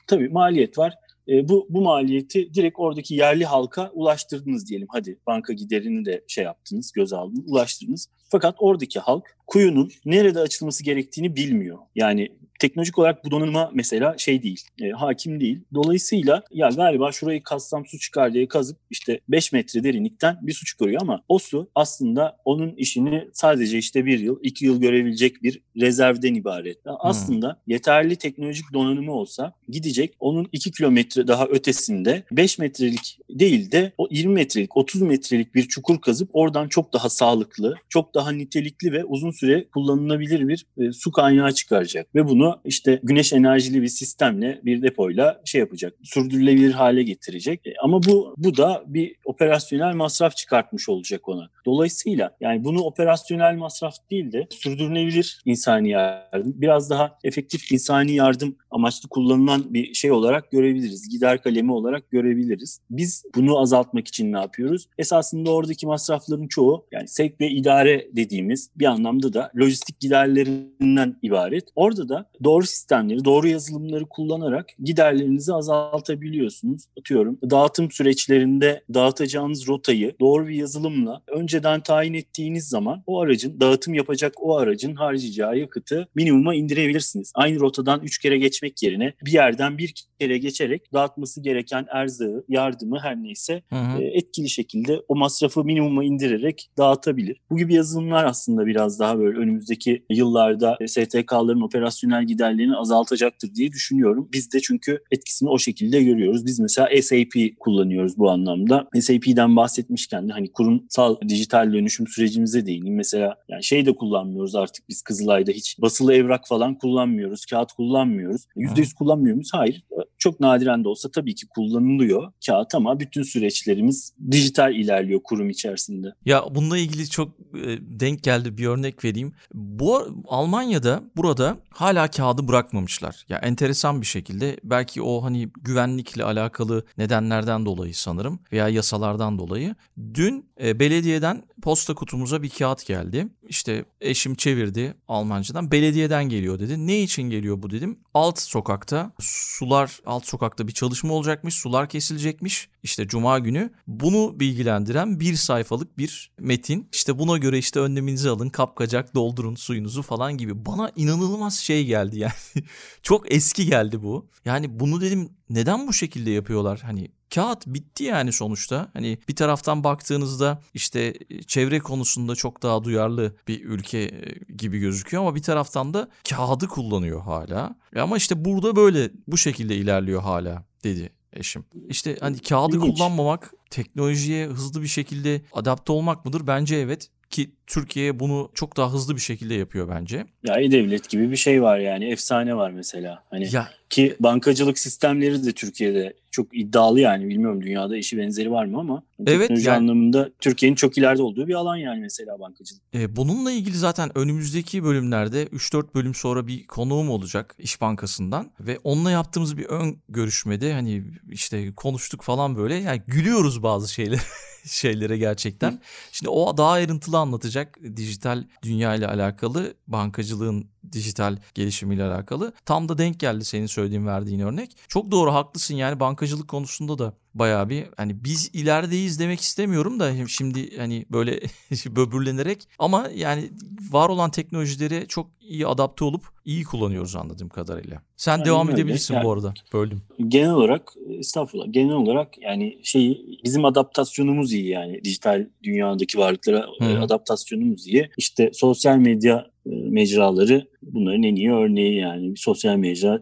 tabii 0.06 0.28
maliyet 0.28 0.78
var. 0.78 0.94
E, 1.28 1.48
bu 1.48 1.66
bu 1.70 1.82
maliyeti 1.82 2.54
direkt 2.54 2.74
oradaki 2.78 3.14
yerli 3.14 3.44
halka 3.44 3.90
ulaştırdınız 3.94 4.68
diyelim. 4.68 4.86
Hadi 4.90 5.18
banka 5.26 5.52
giderini 5.52 6.04
de 6.04 6.24
şey 6.28 6.44
yaptınız, 6.44 6.92
göz 6.92 7.12
aldınız, 7.12 7.50
ulaştırdınız. 7.50 8.08
Fakat 8.30 8.54
oradaki 8.58 8.98
halk 9.00 9.36
kuyunun 9.46 9.90
nerede 10.04 10.40
açılması 10.40 10.84
gerektiğini 10.84 11.36
bilmiyor. 11.36 11.78
Yani 11.94 12.28
teknolojik 12.58 12.98
olarak 12.98 13.24
bu 13.24 13.30
budanılma 13.30 13.70
mesela 13.74 14.14
şey 14.18 14.42
değil, 14.42 14.60
e, 14.82 14.90
hakim 14.90 15.40
değil. 15.40 15.60
Dolayısıyla 15.74 16.42
ya 16.52 16.68
galiba 16.68 17.12
şurayı 17.12 17.42
kazsam 17.42 17.86
su 17.86 17.98
çıkar 17.98 18.32
diye 18.34 18.48
kazıp 18.48 18.78
işte 18.90 19.20
5 19.28 19.52
metre 19.52 19.84
derinlikten 19.84 20.38
bir 20.42 20.52
su 20.52 20.64
çıkarıyor 20.64 21.02
ama 21.02 21.22
o 21.28 21.38
su 21.38 21.68
aslında 21.74 22.36
onun 22.44 22.74
işini 22.76 23.28
sadece 23.32 23.78
işte 23.78 24.04
bir 24.06 24.18
yıl, 24.18 24.36
iki 24.42 24.64
yıl 24.64 24.80
görebilecek 24.80 25.42
bir 25.42 25.60
rezervden 25.76 26.34
ibaret. 26.34 26.78
Yani 26.86 26.94
hmm. 27.00 27.10
Aslında 27.10 27.62
yeterli 27.66 28.16
teknolojik 28.16 28.64
donanımı 28.72 29.12
olsa 29.12 29.52
gidecek 29.68 30.14
onun 30.20 30.48
2 30.52 30.70
kilometre 30.72 31.26
daha 31.28 31.46
ötesinde 31.46 32.24
5 32.32 32.58
metrelik 32.58 33.18
değil 33.30 33.72
de 33.72 33.92
o 33.98 34.08
20 34.10 34.34
metrelik, 34.34 34.76
30 34.76 35.02
metrelik 35.02 35.54
bir 35.54 35.62
çukur 35.62 36.00
kazıp 36.00 36.30
oradan 36.32 36.68
çok 36.68 36.92
daha 36.92 37.08
sağlıklı, 37.08 37.76
çok 37.88 38.14
daha 38.14 38.32
nitelikli 38.32 38.92
ve 38.92 39.04
uzun 39.04 39.30
süre 39.30 39.68
kullanılabilir 39.68 40.48
bir 40.48 40.66
e, 40.78 40.92
su 40.92 41.12
kaynağı 41.12 41.52
çıkaracak 41.52 42.14
ve 42.14 42.28
bunu 42.28 42.47
bunu 42.48 42.60
işte 42.64 43.00
güneş 43.02 43.32
enerjili 43.32 43.82
bir 43.82 43.88
sistemle 43.88 44.60
bir 44.64 44.82
depoyla 44.82 45.40
şey 45.44 45.58
yapacak. 45.58 45.94
Sürdürülebilir 46.04 46.72
hale 46.72 47.02
getirecek. 47.02 47.66
E, 47.66 47.74
ama 47.82 48.02
bu 48.02 48.34
bu 48.38 48.56
da 48.56 48.84
bir 48.86 49.16
operasyonel 49.24 49.94
masraf 49.94 50.36
çıkartmış 50.36 50.88
olacak 50.88 51.28
ona. 51.28 51.48
Dolayısıyla 51.66 52.36
yani 52.40 52.64
bunu 52.64 52.80
operasyonel 52.82 53.56
masraf 53.56 53.94
değil 54.10 54.32
de 54.32 54.46
sürdürülebilir 54.50 55.40
insani 55.44 55.90
yardım, 55.90 56.54
biraz 56.60 56.90
daha 56.90 57.18
efektif 57.24 57.72
insani 57.72 58.14
yardım 58.14 58.56
amaçlı 58.70 59.08
kullanılan 59.08 59.74
bir 59.74 59.94
şey 59.94 60.12
olarak 60.12 60.50
görebiliriz. 60.50 61.08
Gider 61.08 61.42
kalemi 61.42 61.72
olarak 61.72 62.10
görebiliriz. 62.10 62.80
Biz 62.90 63.24
bunu 63.34 63.58
azaltmak 63.58 64.08
için 64.08 64.32
ne 64.32 64.38
yapıyoruz? 64.38 64.88
Esasında 64.98 65.50
oradaki 65.50 65.86
masrafların 65.86 66.48
çoğu 66.48 66.86
yani 66.92 67.08
sevk 67.08 67.40
ve 67.40 67.48
idare 67.50 68.06
dediğimiz 68.16 68.70
bir 68.76 68.84
anlamda 68.84 69.32
da 69.32 69.50
lojistik 69.58 70.00
giderlerinden 70.00 71.16
ibaret. 71.22 71.64
Orada 71.76 72.08
da 72.08 72.30
doğru 72.44 72.66
sistemleri, 72.66 73.24
doğru 73.24 73.48
yazılımları 73.48 74.04
kullanarak 74.06 74.66
giderlerinizi 74.84 75.52
azaltabiliyorsunuz. 75.54 76.82
Atıyorum 77.00 77.38
dağıtım 77.50 77.90
süreçlerinde 77.90 78.82
dağıtacağınız 78.94 79.68
rotayı 79.68 80.14
doğru 80.20 80.48
bir 80.48 80.54
yazılımla 80.54 81.22
önceden 81.36 81.80
tayin 81.80 82.14
ettiğiniz 82.14 82.68
zaman 82.68 83.02
o 83.06 83.20
aracın 83.20 83.60
dağıtım 83.60 83.94
yapacak 83.94 84.32
o 84.42 84.56
aracın 84.56 84.94
harcayacağı 84.94 85.58
yakıtı 85.58 86.08
minimuma 86.14 86.54
indirebilirsiniz. 86.54 87.32
Aynı 87.34 87.60
rotadan 87.60 88.00
3 88.00 88.18
kere 88.18 88.38
geçmek 88.38 88.82
yerine 88.82 89.14
bir 89.26 89.32
yerden 89.32 89.78
bir 89.78 89.94
kere 90.20 90.38
geçerek 90.38 90.92
dağıtması 90.92 91.40
gereken 91.40 91.86
erzağı, 91.92 92.44
yardımı 92.48 92.98
her 93.02 93.16
neyse 93.16 93.62
hı 93.70 93.76
hı. 93.76 94.02
E, 94.02 94.04
etkili 94.06 94.48
şekilde 94.48 95.00
o 95.08 95.16
masrafı 95.16 95.64
minimuma 95.64 96.04
indirerek 96.04 96.70
dağıtabilir. 96.78 97.36
Bu 97.50 97.56
gibi 97.56 97.74
yazılımlar 97.74 98.24
aslında 98.24 98.66
biraz 98.66 99.00
daha 99.00 99.18
böyle 99.18 99.38
önümüzdeki 99.38 100.04
yıllarda 100.10 100.76
e, 100.80 100.86
STK'ların 100.88 101.60
operasyonel 101.60 102.27
giderlerini 102.28 102.76
azaltacaktır 102.76 103.54
diye 103.54 103.70
düşünüyorum. 103.72 104.28
Biz 104.34 104.52
de 104.52 104.60
çünkü 104.60 104.98
etkisini 105.10 105.48
o 105.48 105.58
şekilde 105.58 106.02
görüyoruz. 106.04 106.46
Biz 106.46 106.60
mesela 106.60 106.88
SAP 107.02 107.58
kullanıyoruz 107.60 108.18
bu 108.18 108.30
anlamda. 108.30 108.88
SAP'den 109.00 109.56
bahsetmişken 109.56 110.28
de 110.28 110.32
hani 110.32 110.52
kurumsal 110.52 111.16
dijital 111.28 111.72
dönüşüm 111.72 112.06
sürecimize 112.06 112.66
değineyim. 112.66 112.96
Mesela 112.96 113.34
yani 113.48 113.64
şey 113.64 113.86
de 113.86 113.92
kullanmıyoruz 113.94 114.54
artık 114.54 114.88
biz 114.88 115.02
Kızılay'da 115.02 115.50
hiç 115.50 115.76
basılı 115.80 116.14
evrak 116.14 116.46
falan 116.48 116.74
kullanmıyoruz, 116.78 117.46
kağıt 117.46 117.72
kullanmıyoruz. 117.72 118.42
%100 118.56 118.94
kullanmıyor 118.94 119.34
muyuz? 119.36 119.48
Hayır 119.54 119.82
çok 120.18 120.40
nadiren 120.40 120.84
de 120.84 120.88
olsa 120.88 121.10
tabii 121.10 121.34
ki 121.34 121.48
kullanılıyor 121.48 122.32
kağıt 122.46 122.74
ama 122.74 123.00
bütün 123.00 123.22
süreçlerimiz 123.22 124.12
dijital 124.30 124.74
ilerliyor 124.74 125.20
kurum 125.24 125.50
içerisinde. 125.50 126.06
Ya 126.24 126.44
bununla 126.50 126.78
ilgili 126.78 127.10
çok 127.10 127.28
e, 127.54 127.78
denk 127.80 128.22
geldi 128.22 128.58
bir 128.58 128.66
örnek 128.66 129.04
vereyim. 129.04 129.32
Bu 129.54 130.22
Almanya'da 130.28 131.02
burada 131.16 131.56
hala 131.70 132.08
kağıdı 132.10 132.48
bırakmamışlar. 132.48 133.24
Ya 133.28 133.38
enteresan 133.38 134.00
bir 134.00 134.06
şekilde 134.06 134.56
belki 134.64 135.02
o 135.02 135.22
hani 135.24 135.48
güvenlikle 135.62 136.24
alakalı 136.24 136.84
nedenlerden 136.98 137.66
dolayı 137.66 137.94
sanırım 137.94 138.38
veya 138.52 138.68
yasalardan 138.68 139.38
dolayı. 139.38 139.74
Dün 140.14 140.44
e, 140.62 140.78
belediyeden 140.80 141.42
posta 141.62 141.94
kutumuza 141.94 142.42
bir 142.42 142.48
kağıt 142.50 142.86
geldi 142.86 143.28
işte 143.48 143.84
eşim 144.00 144.34
çevirdi 144.34 144.94
Almancadan. 145.08 145.70
Belediyeden 145.72 146.28
geliyor 146.28 146.58
dedi. 146.58 146.86
Ne 146.86 147.00
için 147.00 147.22
geliyor 147.22 147.62
bu 147.62 147.70
dedim. 147.70 147.98
Alt 148.14 148.40
sokakta 148.40 149.12
sular 149.20 150.00
alt 150.06 150.26
sokakta 150.26 150.68
bir 150.68 150.72
çalışma 150.72 151.14
olacakmış. 151.14 151.54
Sular 151.54 151.88
kesilecekmiş 151.88 152.68
işte 152.82 153.08
cuma 153.08 153.38
günü 153.38 153.70
bunu 153.86 154.40
bilgilendiren 154.40 155.20
bir 155.20 155.34
sayfalık 155.34 155.98
bir 155.98 156.30
metin. 156.40 156.88
İşte 156.92 157.18
buna 157.18 157.38
göre 157.38 157.58
işte 157.58 157.80
önleminizi 157.80 158.30
alın, 158.30 158.48
kapkacak 158.48 159.14
doldurun 159.14 159.54
suyunuzu 159.54 160.02
falan 160.02 160.36
gibi. 160.36 160.66
Bana 160.66 160.92
inanılmaz 160.96 161.58
şey 161.58 161.84
geldi 161.84 162.18
yani. 162.18 162.64
Çok 163.02 163.32
eski 163.32 163.66
geldi 163.66 164.02
bu. 164.02 164.26
Yani 164.44 164.80
bunu 164.80 165.00
dedim 165.00 165.30
neden 165.50 165.86
bu 165.88 165.92
şekilde 165.92 166.30
yapıyorlar? 166.30 166.80
Hani 166.80 167.08
kağıt 167.34 167.66
bitti 167.66 168.04
yani 168.04 168.32
sonuçta. 168.32 168.90
Hani 168.92 169.18
bir 169.28 169.36
taraftan 169.36 169.84
baktığınızda 169.84 170.62
işte 170.74 171.14
e, 171.30 171.42
çevre 171.42 171.78
konusunda 171.78 172.34
çok 172.34 172.62
daha 172.62 172.84
duyarlı 172.84 173.36
bir 173.48 173.64
ülke 173.64 173.98
e, 173.98 174.52
gibi 174.54 174.78
gözüküyor 174.78 175.22
ama 175.22 175.34
bir 175.34 175.42
taraftan 175.42 175.94
da 175.94 176.08
kağıdı 176.30 176.68
kullanıyor 176.68 177.20
hala. 177.20 177.76
Ama 177.96 178.16
işte 178.16 178.44
burada 178.44 178.76
böyle 178.76 179.10
bu 179.26 179.38
şekilde 179.38 179.76
ilerliyor 179.76 180.22
hala 180.22 180.64
dedi 180.84 181.10
eşim. 181.38 181.64
İşte 181.88 182.16
hani 182.20 182.38
kağıdı 182.38 182.76
İlginç. 182.76 182.98
kullanmamak 182.98 183.54
teknolojiye 183.70 184.46
hızlı 184.46 184.82
bir 184.82 184.86
şekilde 184.86 185.42
adapte 185.52 185.92
olmak 185.92 186.24
mıdır? 186.24 186.46
Bence 186.46 186.76
evet. 186.76 187.10
Ki 187.30 187.50
Türkiye 187.66 188.18
bunu 188.20 188.50
çok 188.54 188.76
daha 188.76 188.92
hızlı 188.92 189.16
bir 189.16 189.20
şekilde 189.20 189.54
yapıyor 189.54 189.88
bence. 189.88 190.24
Ya 190.44 190.54
e-devlet 190.60 191.08
gibi 191.08 191.30
bir 191.30 191.36
şey 191.36 191.62
var 191.62 191.78
yani 191.78 192.10
efsane 192.12 192.56
var 192.56 192.70
mesela. 192.70 193.22
Hani 193.30 193.48
ya. 193.54 193.68
ki 193.90 194.16
bankacılık 194.20 194.78
sistemleri 194.78 195.44
de 195.46 195.52
Türkiye'de 195.52 196.16
çok 196.30 196.58
iddialı 196.58 197.00
yani 197.00 197.28
bilmiyorum 197.28 197.62
dünyada 197.62 197.96
işi 197.96 198.18
benzeri 198.18 198.50
var 198.50 198.64
mı 198.64 198.78
ama 198.78 199.02
evet, 199.26 199.40
teknoloji 199.40 199.68
yani, 199.68 199.76
anlamında 199.78 200.30
Türkiye'nin 200.40 200.76
çok 200.76 200.98
ileride 200.98 201.22
olduğu 201.22 201.46
bir 201.46 201.54
alan 201.54 201.76
yani 201.76 202.00
mesela 202.00 202.40
bankacılık. 202.40 202.82
E, 202.94 203.16
bununla 203.16 203.52
ilgili 203.52 203.76
zaten 203.76 204.18
önümüzdeki 204.18 204.84
bölümlerde 204.84 205.44
3-4 205.44 205.94
bölüm 205.94 206.14
sonra 206.14 206.46
bir 206.46 206.66
konuğum 206.66 207.10
olacak 207.10 207.54
İş 207.58 207.80
Bankası'ndan 207.80 208.50
ve 208.60 208.78
onunla 208.84 209.10
yaptığımız 209.10 209.56
bir 209.56 209.64
ön 209.64 209.96
görüşmede 210.08 210.72
hani 210.72 211.02
işte 211.30 211.74
konuştuk 211.74 212.22
falan 212.24 212.56
böyle 212.56 212.74
yani 212.74 213.02
gülüyoruz 213.06 213.62
bazı 213.62 213.92
şeyleri. 213.92 214.20
şeylere 214.70 215.18
gerçekten. 215.18 215.80
Şimdi 216.12 216.30
o 216.30 216.56
daha 216.56 216.70
ayrıntılı 216.70 217.18
anlatacak 217.18 217.78
dijital 217.96 218.44
dünya 218.62 218.94
ile 218.94 219.06
alakalı 219.08 219.74
bankacılığın 219.86 220.70
dijital 220.92 221.36
gelişimiyle 221.54 222.04
alakalı. 222.04 222.52
Tam 222.64 222.88
da 222.88 222.98
denk 222.98 223.20
geldi 223.20 223.44
senin 223.44 223.66
söylediğin 223.66 224.06
verdiğin 224.06 224.40
örnek. 224.40 224.70
Çok 224.88 225.10
doğru 225.10 225.32
haklısın 225.34 225.74
yani 225.74 226.00
bankacılık 226.00 226.48
konusunda 226.48 226.98
da 226.98 227.12
bayağı 227.34 227.68
bir 227.68 227.84
hani 227.96 228.24
biz 228.24 228.50
ilerideyiz 228.52 229.20
demek 229.20 229.40
istemiyorum 229.40 230.00
da 230.00 230.12
şimdi 230.28 230.78
hani 230.78 231.06
böyle 231.10 231.40
böbürlenerek 231.96 232.68
ama 232.78 233.08
yani 233.14 233.50
var 233.90 234.08
olan 234.08 234.30
teknolojileri 234.30 235.04
çok 235.08 235.30
iyi 235.40 235.66
adapte 235.66 236.04
olup 236.04 236.24
iyi 236.44 236.64
kullanıyoruz 236.64 237.16
anladığım 237.16 237.48
kadarıyla. 237.48 238.02
Sen 238.16 238.36
yani 238.38 238.44
devam 238.46 238.70
edebilirsin 238.70 239.14
yani, 239.14 239.24
bu 239.24 239.32
arada. 239.32 239.54
Böldüm. 239.72 240.02
Genel 240.28 240.50
olarak 240.54 240.94
estağfurullah 241.18 241.66
genel 241.70 241.92
olarak 241.94 242.38
yani 242.42 242.78
şey 242.82 243.20
bizim 243.44 243.64
adaptasyonumuz 243.64 244.52
iyi 244.52 244.68
yani 244.68 245.00
dijital 245.04 245.46
dünyadaki 245.62 246.18
varlıklara 246.18 246.66
hmm. 246.78 247.02
adaptasyonumuz 247.02 247.86
iyi. 247.86 248.10
İşte 248.16 248.50
sosyal 248.54 248.96
medya 248.96 249.46
mecraları 249.90 250.66
bunların 250.94 251.22
en 251.22 251.36
iyi 251.36 251.52
örneği 251.52 251.96
yani 251.96 252.32
sosyal 252.36 252.76
medya 252.76 253.20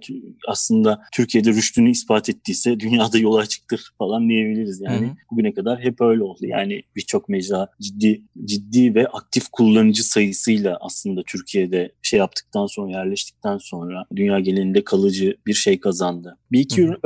aslında 0.49 1.01
Türkiye'de 1.13 1.49
rüştünü 1.51 1.91
ispat 1.91 2.29
ettiyse 2.29 2.81
dünyada 2.81 3.19
yola 3.19 3.47
çıktır 3.47 3.81
falan 3.99 4.29
diyebiliriz. 4.29 4.81
Yani 4.81 5.07
Hı-hı. 5.07 5.15
bugüne 5.31 5.53
kadar 5.55 5.81
hep 5.81 6.01
öyle 6.01 6.23
oldu. 6.23 6.39
Yani 6.43 6.83
birçok 6.97 7.29
mecra 7.29 7.69
ciddi 7.81 8.23
ciddi 8.45 8.95
ve 8.95 9.07
aktif 9.07 9.45
kullanıcı 9.53 10.09
sayısıyla 10.09 10.79
aslında 10.81 11.23
Türkiye'de 11.29 11.93
şey 12.03 12.19
yaptıktan 12.19 12.67
sonra 12.67 12.91
yerleştikten 12.91 13.59
sonra 13.59 14.05
dünya 14.17 14.41
genelinde 14.41 14.85
kalıcı 14.85 15.37
bir 15.47 15.55
şey 15.55 15.81
kazandı. 15.81 16.37
Bir 16.53 16.61
iki 16.61 16.83
Ür- 16.83 16.99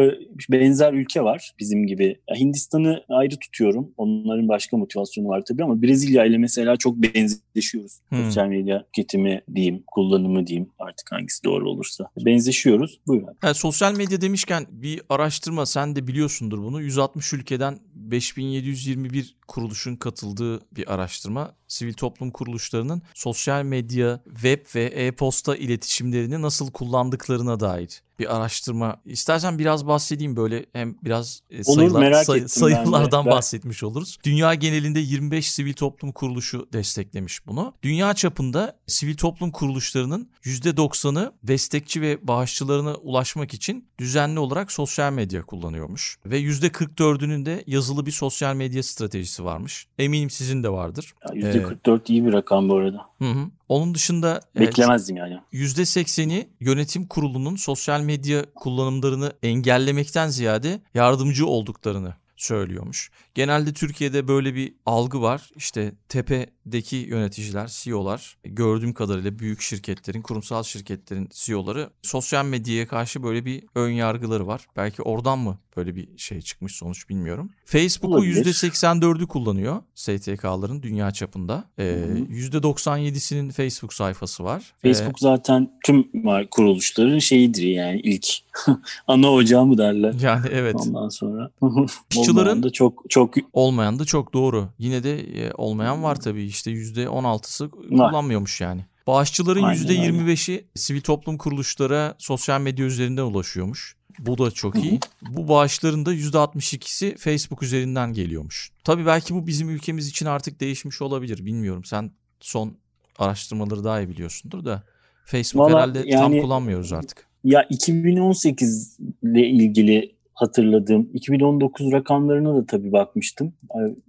benzer 0.53 0.92
ülke 0.92 1.23
var 1.23 1.51
bizim 1.59 1.87
gibi. 1.87 2.16
Hindistan'ı 2.38 3.05
ayrı 3.09 3.37
tutuyorum. 3.37 3.92
Onların 3.96 4.49
başka 4.49 4.77
motivasyonu 4.77 5.29
var 5.29 5.42
tabii 5.49 5.64
ama 5.64 5.83
Brezilya 5.83 6.25
ile 6.25 6.38
mesela 6.38 6.77
çok 6.77 6.96
benzeşiyoruz. 6.96 8.01
Hı-hı. 8.11 8.25
Sosyal 8.25 8.46
medya 8.46 8.83
tüketimi 8.85 9.40
diyeyim, 9.55 9.83
kullanımı 9.87 10.46
diyeyim 10.46 10.50
diyeyim 10.51 10.69
artık 10.79 11.13
hangisi 11.13 11.45
doğru 11.45 11.71
olursa. 11.71 12.05
Benzeşiyoruz. 12.27 13.01
Buyurun. 13.07 13.29
Yani 13.43 13.55
sosyal 13.55 13.97
medya 13.97 14.21
demişken 14.21 14.67
bir 14.71 15.03
araştırma 15.09 15.67
sen 15.67 15.97
de 15.97 16.07
biliyorsundur 16.07 16.59
bunu. 16.59 16.81
160 16.81 17.33
ülkeden 17.33 17.79
5721 17.95 19.37
kuruluşun 19.49 19.97
katıldığı 19.97 20.61
bir 20.77 20.95
araştırma 20.95 21.55
sivil 21.72 21.92
toplum 21.94 22.30
kuruluşlarının 22.30 23.02
sosyal 23.14 23.62
medya, 23.64 24.20
web 24.30 24.66
ve 24.74 24.85
e-posta 24.85 25.56
iletişimlerini 25.56 26.42
nasıl 26.42 26.70
kullandıklarına 26.70 27.61
dair 27.61 28.02
bir 28.18 28.37
araştırma. 28.37 29.00
İstersen 29.04 29.59
biraz 29.59 29.87
bahsedeyim 29.87 30.37
böyle 30.37 30.66
hem 30.72 30.96
biraz 31.04 31.40
e, 31.50 31.56
Olur, 31.56 31.62
sayılar, 31.64 32.00
merak 32.00 32.24
say, 32.26 32.48
sayılardan 32.48 33.24
ben 33.26 33.33
de. 33.33 33.37
bahsetmiş 33.37 33.83
oluruz. 33.83 34.18
Dünya 34.24 34.54
genelinde 34.54 35.00
25 35.00 35.50
sivil 35.52 35.72
toplum 35.72 36.12
kuruluşu 36.12 36.68
desteklemiş 36.72 37.46
bunu. 37.46 37.74
Dünya 37.83 38.14
çapında 38.14 38.78
sivil 38.87 39.16
toplum 39.16 39.50
kuruluşlarının 39.50 40.30
%90'ı 40.42 41.33
destekçi 41.42 42.00
ve 42.00 42.18
bağışçılarına 42.28 42.94
ulaşmak 42.94 43.54
için 43.54 43.88
düzenli 43.98 44.38
olarak 44.40 44.72
sosyal 44.72 45.12
medya 45.12 45.42
kullanıyormuş. 45.42 46.18
Ve 46.26 46.40
%44'ünün 46.42 47.46
de 47.46 47.64
yazılı 47.66 48.06
bir 48.06 48.12
sosyal 48.12 48.54
medya 48.54 48.83
stratejisi 48.83 49.44
varmış. 49.44 49.87
Eminim 49.98 50.30
sizin 50.30 50.62
de 50.62 50.68
vardır. 50.68 51.14
Ya 51.35 51.52
%44 51.62 52.11
iyi 52.12 52.27
bir 52.27 52.33
rakam 52.33 52.68
bu 52.68 52.75
arada. 52.77 53.07
Hı 53.18 53.25
hı. 53.25 53.46
Onun 53.68 53.94
dışında 53.94 54.40
e, 54.57 54.61
beklemezdim 54.61 55.16
yani. 55.16 55.38
%80'i 55.53 56.49
yönetim 56.61 57.07
kurulunun 57.07 57.57
sosyal 57.57 58.01
medya 58.01 58.44
kullanımlarını 58.55 59.33
engellemekten 59.42 60.29
ziyade 60.29 60.81
yardımcı 60.94 61.46
olduklarını 61.46 62.14
söylüyormuş. 62.42 63.11
Genelde 63.35 63.72
Türkiye'de 63.72 64.29
böyle 64.29 64.55
bir 64.55 64.74
algı 64.87 65.22
var. 65.22 65.50
İşte 65.57 65.92
tepedeki 66.09 66.96
yöneticiler, 66.96 67.66
CEO'lar 67.66 68.37
gördüğüm 68.44 68.94
kadarıyla 68.94 69.38
büyük 69.38 69.61
şirketlerin, 69.61 70.22
kurumsal 70.22 70.62
şirketlerin 70.62 71.29
CEO'ları 71.33 71.90
sosyal 72.03 72.44
medyaya 72.44 72.87
karşı 72.88 73.22
böyle 73.22 73.44
bir 73.44 73.62
ön 73.74 73.90
yargıları 73.90 74.46
var. 74.46 74.66
Belki 74.76 75.03
oradan 75.03 75.38
mı 75.38 75.59
böyle 75.76 75.96
bir 75.96 76.09
şey 76.18 76.40
çıkmış 76.40 76.76
sonuç 76.76 77.09
bilmiyorum. 77.09 77.50
Facebook'u 77.64 78.24
%84'ü 78.24 79.26
kullanıyor 79.29 79.83
STK'ların 79.94 80.83
dünya 80.83 81.11
çapında. 81.11 81.64
Ee, 81.79 81.83
%97'sinin 82.31 83.50
Facebook 83.50 83.94
sayfası 83.94 84.44
var. 84.44 84.72
Ee, 84.85 84.88
Facebook 84.92 85.14
ee, 85.18 85.22
zaten 85.22 85.70
tüm 85.85 86.05
kuruluşların 86.50 87.18
şeyidir 87.18 87.62
yani 87.62 88.00
ilk 88.00 88.26
ana 89.07 89.33
ocağı 89.33 89.66
mı 89.66 89.79
derler. 89.79 90.14
Yani 90.22 90.46
evet. 90.53 90.74
Ondan 90.79 91.09
sonra. 91.09 91.50
Hiç 92.11 92.30
aşçıların 92.33 92.51
olmayan 92.51 92.62
da 92.62 92.71
çok 92.71 93.03
çok 93.09 93.35
olmayan 93.53 93.99
da 93.99 94.05
çok 94.05 94.33
doğru. 94.35 94.69
Yine 94.79 95.03
de 95.03 95.21
e, 95.21 95.53
olmayan 95.53 96.03
var 96.03 96.21
tabii. 96.21 96.45
İşte 96.45 96.71
%16'sı 96.71 97.71
kullanmıyormuş 97.71 98.61
yani. 98.61 98.85
Bağışçıların 99.07 99.62
aynen, 99.62 99.83
%25'i 99.87 100.53
aynen. 100.55 100.64
sivil 100.75 101.01
toplum 101.01 101.38
kuruluşlara 101.38 102.14
sosyal 102.19 102.61
medya 102.61 102.87
üzerinden 102.87 103.23
ulaşıyormuş. 103.23 103.97
Bu 104.19 104.38
da 104.38 104.51
çok 104.51 104.85
iyi. 104.85 105.01
Bu 105.31 105.49
bağışların 105.49 106.07
da 106.07 106.14
%62'si 106.14 107.16
Facebook 107.19 107.62
üzerinden 107.62 108.12
geliyormuş. 108.12 108.71
Tabii 108.85 109.07
belki 109.07 109.35
bu 109.35 109.47
bizim 109.47 109.71
ülkemiz 109.71 110.09
için 110.09 110.27
artık 110.27 110.61
değişmiş 110.61 111.03
olabilir. 111.03 111.45
Bilmiyorum. 111.45 111.85
Sen 111.85 112.11
son 112.40 112.77
araştırmaları 113.19 113.85
daha 113.85 114.01
iyi 114.01 114.09
biliyorsundur 114.09 114.64
da 114.64 114.83
Facebook 115.25 115.62
Vallahi 115.71 115.83
herhalde 115.83 115.99
yani, 116.07 116.21
tam 116.33 116.40
kullanmıyoruz 116.43 116.93
artık. 116.93 117.27
Ya 117.45 117.62
2018 117.71 118.99
ile 119.23 119.47
ilgili 119.49 120.14
hatırladığım. 120.40 121.11
2019 121.14 121.92
rakamlarına 121.92 122.55
da 122.57 122.66
tabii 122.66 122.92
bakmıştım 122.92 123.53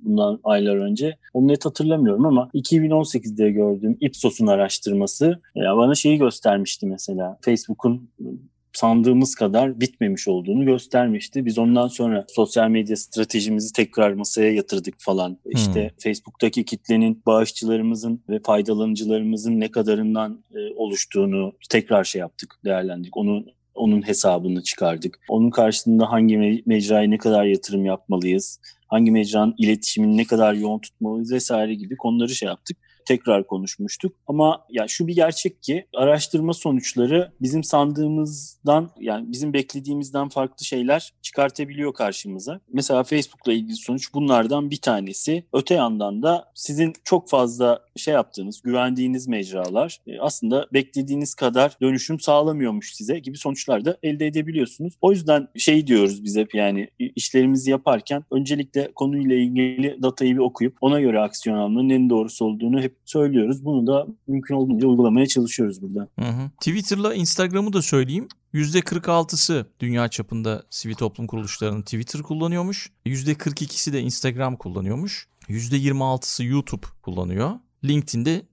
bundan 0.01 0.39
aylar 0.43 0.75
önce. 0.75 1.15
Onu 1.33 1.47
net 1.47 1.65
hatırlamıyorum 1.65 2.25
ama 2.25 2.49
2018'de 2.53 3.51
gördüğüm 3.51 3.97
Ipsos'un 4.01 4.47
araştırması 4.47 5.39
ya 5.55 5.73
e, 5.73 5.77
bana 5.77 5.95
şeyi 5.95 6.17
göstermişti 6.17 6.85
mesela. 6.85 7.37
Facebook'un 7.41 8.09
ıı, 8.21 8.27
sandığımız 8.73 9.35
kadar 9.35 9.81
bitmemiş 9.81 10.27
olduğunu 10.27 10.65
göstermişti. 10.65 11.45
Biz 11.45 11.57
ondan 11.57 11.87
sonra 11.87 12.25
sosyal 12.29 12.69
medya 12.69 12.97
stratejimizi 12.97 13.73
tekrar 13.73 14.11
masaya 14.13 14.53
yatırdık 14.53 14.95
falan. 14.97 15.29
Hmm. 15.29 15.51
İşte 15.51 15.91
Facebook'taki 16.03 16.65
kitlenin 16.65 17.21
bağışçılarımızın 17.25 18.21
ve 18.29 18.39
faydalanıcılarımızın 18.45 19.59
ne 19.59 19.67
kadarından 19.71 20.43
e, 20.55 20.73
oluştuğunu 20.75 21.51
tekrar 21.69 22.03
şey 22.03 22.19
yaptık, 22.19 22.53
değerlendik. 22.65 23.17
Onu 23.17 23.45
onun 23.81 24.07
hesabını 24.07 24.63
çıkardık. 24.63 25.19
Onun 25.29 25.49
karşılığında 25.49 26.11
hangi 26.11 26.35
me- 26.35 26.61
mecraya 26.65 27.09
ne 27.09 27.17
kadar 27.17 27.45
yatırım 27.45 27.85
yapmalıyız? 27.85 28.59
Hangi 28.87 29.11
mecranın 29.11 29.55
iletişimini 29.57 30.17
ne 30.17 30.25
kadar 30.25 30.53
yoğun 30.53 30.79
tutmalıyız 30.79 31.31
vesaire 31.31 31.73
gibi 31.75 31.97
konuları 31.97 32.29
şey 32.29 32.47
yaptık 32.47 32.77
tekrar 33.05 33.47
konuşmuştuk. 33.47 34.13
Ama 34.27 34.65
ya 34.69 34.87
şu 34.87 35.07
bir 35.07 35.15
gerçek 35.15 35.63
ki 35.63 35.87
araştırma 35.95 36.53
sonuçları 36.53 37.31
bizim 37.41 37.63
sandığımızdan 37.63 38.89
yani 38.99 39.31
bizim 39.31 39.53
beklediğimizden 39.53 40.29
farklı 40.29 40.65
şeyler 40.65 41.13
çıkartabiliyor 41.21 41.93
karşımıza. 41.93 42.59
Mesela 42.73 43.03
Facebook'la 43.03 43.53
ilgili 43.53 43.75
sonuç 43.75 44.13
bunlardan 44.13 44.71
bir 44.71 44.77
tanesi. 44.81 45.43
Öte 45.53 45.73
yandan 45.75 46.23
da 46.23 46.51
sizin 46.55 46.93
çok 47.03 47.29
fazla 47.29 47.79
şey 47.95 48.13
yaptığınız, 48.13 48.61
güvendiğiniz 48.61 49.27
mecralar 49.27 49.97
e, 50.07 50.19
aslında 50.19 50.67
beklediğiniz 50.73 51.33
kadar 51.35 51.77
dönüşüm 51.81 52.19
sağlamıyormuş 52.19 52.91
size 52.95 53.19
gibi 53.19 53.37
sonuçlar 53.37 53.85
da 53.85 53.97
elde 54.03 54.27
edebiliyorsunuz. 54.27 54.93
O 55.01 55.11
yüzden 55.11 55.47
şey 55.55 55.87
diyoruz 55.87 56.23
biz 56.23 56.35
hep 56.37 56.55
yani 56.55 56.89
işlerimizi 56.99 57.71
yaparken 57.71 58.25
öncelikle 58.31 58.91
konuyla 58.95 59.35
ilgili 59.35 60.03
datayı 60.03 60.33
bir 60.33 60.39
okuyup 60.39 60.77
ona 60.81 61.01
göre 61.01 61.19
aksiyon 61.19 61.57
almanın 61.57 61.89
en 61.89 62.09
doğrusu 62.09 62.45
olduğunu 62.45 62.81
hep 62.81 62.90
hep 62.91 62.99
söylüyoruz. 63.05 63.65
Bunu 63.65 63.87
da 63.87 64.07
mümkün 64.27 64.55
olduğunca 64.55 64.87
uygulamaya 64.87 65.25
çalışıyoruz 65.25 65.81
burada. 65.81 66.07
Hı 66.19 66.25
hı. 66.25 66.49
Twitter'la 66.61 67.13
Instagram'ı 67.13 67.73
da 67.73 67.81
söyleyeyim. 67.81 68.27
%46'sı 68.53 69.65
dünya 69.79 70.07
çapında 70.07 70.63
sivil 70.69 70.95
toplum 70.95 71.27
kuruluşlarının 71.27 71.81
Twitter 71.81 72.21
kullanıyormuş. 72.21 72.91
%42'si 73.05 73.93
de 73.93 74.01
Instagram 74.01 74.55
kullanıyormuş. 74.55 75.27
%26'sı 75.47 76.43
YouTube 76.43 76.85
kullanıyor. 77.01 77.51
LinkedIn'de 77.83 78.45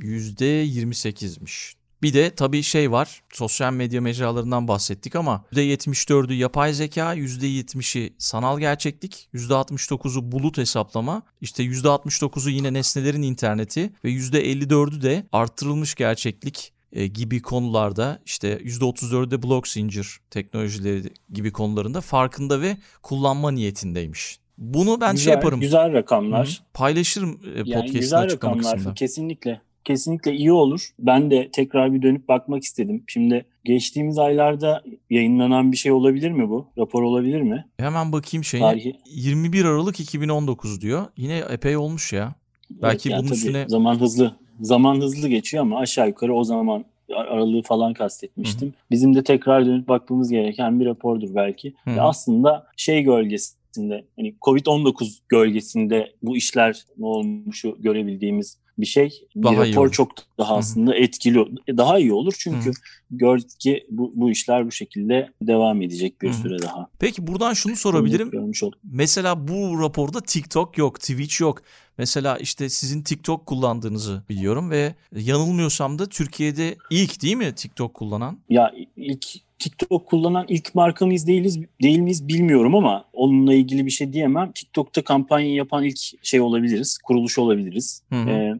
%28'miş. 0.00 1.79
Bir 2.02 2.14
de 2.14 2.30
tabii 2.34 2.62
şey 2.62 2.92
var. 2.92 3.20
Sosyal 3.32 3.72
medya 3.72 4.00
mecralarından 4.00 4.68
bahsettik 4.68 5.16
ama 5.16 5.44
%74'ü 5.52 6.32
yapay 6.34 6.72
zeka, 6.72 7.16
%70'i 7.16 8.12
sanal 8.18 8.58
gerçeklik, 8.58 9.28
%69'u 9.34 10.32
bulut 10.32 10.58
hesaplama, 10.58 11.22
işte 11.40 11.62
%69'u 11.62 12.50
yine 12.50 12.72
nesnelerin 12.72 13.22
interneti 13.22 13.90
ve 14.04 14.10
%54'ü 14.10 15.02
de 15.02 15.26
artırılmış 15.32 15.94
gerçeklik 15.94 16.72
e, 16.92 17.06
gibi 17.06 17.42
konularda 17.42 18.18
işte 18.26 18.56
%34'de 18.58 19.42
blok 19.42 19.68
zincir 19.68 20.20
teknolojileri 20.30 21.10
gibi 21.32 21.52
konularında 21.52 22.00
farkında 22.00 22.60
ve 22.60 22.76
kullanma 23.02 23.50
niyetindeymiş. 23.50 24.40
Bunu 24.58 25.00
ben 25.00 25.06
şey 25.06 25.12
güzel, 25.12 25.24
şey 25.24 25.32
yaparım. 25.34 25.60
Güzel 25.60 25.92
rakamlar. 25.92 26.46
Hı-hı. 26.46 26.54
Paylaşırım 26.74 27.40
e, 27.54 27.62
yani 27.64 27.82
açıklama 27.98 28.26
rakamlar, 28.30 28.58
kısmında. 28.74 28.94
Kesinlikle 28.94 29.60
kesinlikle 29.84 30.34
iyi 30.36 30.52
olur. 30.52 30.88
Ben 30.98 31.30
de 31.30 31.48
tekrar 31.52 31.92
bir 31.94 32.02
dönüp 32.02 32.28
bakmak 32.28 32.62
istedim. 32.62 33.04
Şimdi 33.06 33.44
geçtiğimiz 33.64 34.18
aylarda 34.18 34.82
yayınlanan 35.10 35.72
bir 35.72 35.76
şey 35.76 35.92
olabilir 35.92 36.30
mi 36.30 36.48
bu? 36.50 36.66
Rapor 36.78 37.02
olabilir 37.02 37.40
mi? 37.42 37.64
Hemen 37.80 38.12
bakayım 38.12 38.44
şeyi. 38.44 38.60
Tarihi. 38.60 38.94
21 39.10 39.64
Aralık 39.64 40.00
2019 40.00 40.80
diyor. 40.80 41.04
Yine 41.16 41.38
epey 41.50 41.76
olmuş 41.76 42.12
ya. 42.12 42.34
Belki 42.70 42.92
evet, 43.08 43.16
ya 43.16 43.18
bunun 43.18 43.26
tabii, 43.28 43.38
üstüne... 43.38 43.64
Zaman 43.68 44.00
hızlı. 44.00 44.36
Zaman 44.60 45.00
hızlı 45.00 45.28
geçiyor 45.28 45.62
ama 45.62 45.78
aşağı 45.78 46.08
yukarı 46.08 46.34
o 46.34 46.44
zaman 46.44 46.84
aralığı 47.14 47.62
falan 47.62 47.94
kastetmiştim. 47.94 48.68
Hı-hı. 48.68 48.74
Bizim 48.90 49.14
de 49.14 49.24
tekrar 49.24 49.66
dönüp 49.66 49.88
baktığımız 49.88 50.30
gereken 50.30 50.80
bir 50.80 50.86
rapordur 50.86 51.34
belki. 51.34 51.74
Ve 51.86 52.00
aslında 52.02 52.66
şey 52.76 53.02
gölgesi 53.02 53.54
hani 54.16 54.34
Covid-19 54.40 55.18
gölgesinde 55.28 56.12
bu 56.22 56.36
işler 56.36 56.84
ne 56.98 57.06
olmuşu 57.06 57.76
görebildiğimiz 57.80 58.58
bir 58.78 58.86
şey. 58.86 59.20
Daha 59.36 59.52
bir 59.62 59.68
rapor 59.70 59.90
çok 59.90 60.12
daha 60.38 60.56
aslında 60.56 60.90
Hı-hı. 60.90 60.98
etkili, 61.00 61.44
e, 61.66 61.76
daha 61.76 61.98
iyi 61.98 62.12
olur. 62.12 62.34
Çünkü 62.38 62.66
Hı-hı. 62.66 62.74
gördük 63.10 63.60
ki 63.60 63.86
bu, 63.90 64.12
bu 64.14 64.30
işler 64.30 64.66
bu 64.66 64.70
şekilde 64.72 65.32
devam 65.42 65.82
edecek 65.82 66.22
bir 66.22 66.28
Hı-hı. 66.28 66.36
süre 66.36 66.62
daha. 66.62 66.86
Peki 66.98 67.26
buradan 67.26 67.52
şunu 67.54 67.76
sorabilirim. 67.76 68.30
Mesela 68.92 69.48
bu 69.48 69.80
raporda 69.80 70.20
TikTok 70.20 70.78
yok, 70.78 71.00
Twitch 71.00 71.40
yok. 71.40 71.62
Mesela 71.98 72.38
işte 72.38 72.68
sizin 72.68 73.02
TikTok 73.02 73.46
kullandığınızı 73.46 74.22
biliyorum 74.28 74.70
ve 74.70 74.94
yanılmıyorsam 75.16 75.98
da 75.98 76.06
Türkiye'de 76.06 76.76
ilk 76.90 77.22
değil 77.22 77.36
mi 77.36 77.54
TikTok 77.54 77.94
kullanan? 77.94 78.38
Ya 78.50 78.72
ilk 78.96 79.26
TikTok 79.60 80.06
kullanan 80.06 80.44
ilk 80.48 80.74
markamız 80.74 81.26
değiliz, 81.26 81.58
değil 81.82 81.98
miyiz 81.98 82.28
bilmiyorum 82.28 82.74
ama 82.74 83.04
onunla 83.12 83.54
ilgili 83.54 83.86
bir 83.86 83.90
şey 83.90 84.12
diyemem. 84.12 84.52
TikTok'ta 84.52 85.04
kampanya 85.04 85.54
yapan 85.54 85.84
ilk 85.84 85.98
şey 86.22 86.40
olabiliriz, 86.40 86.98
kuruluş 86.98 87.38
olabiliriz. 87.38 88.02
Hı 88.12 88.22
hı. 88.22 88.30
E, 88.30 88.54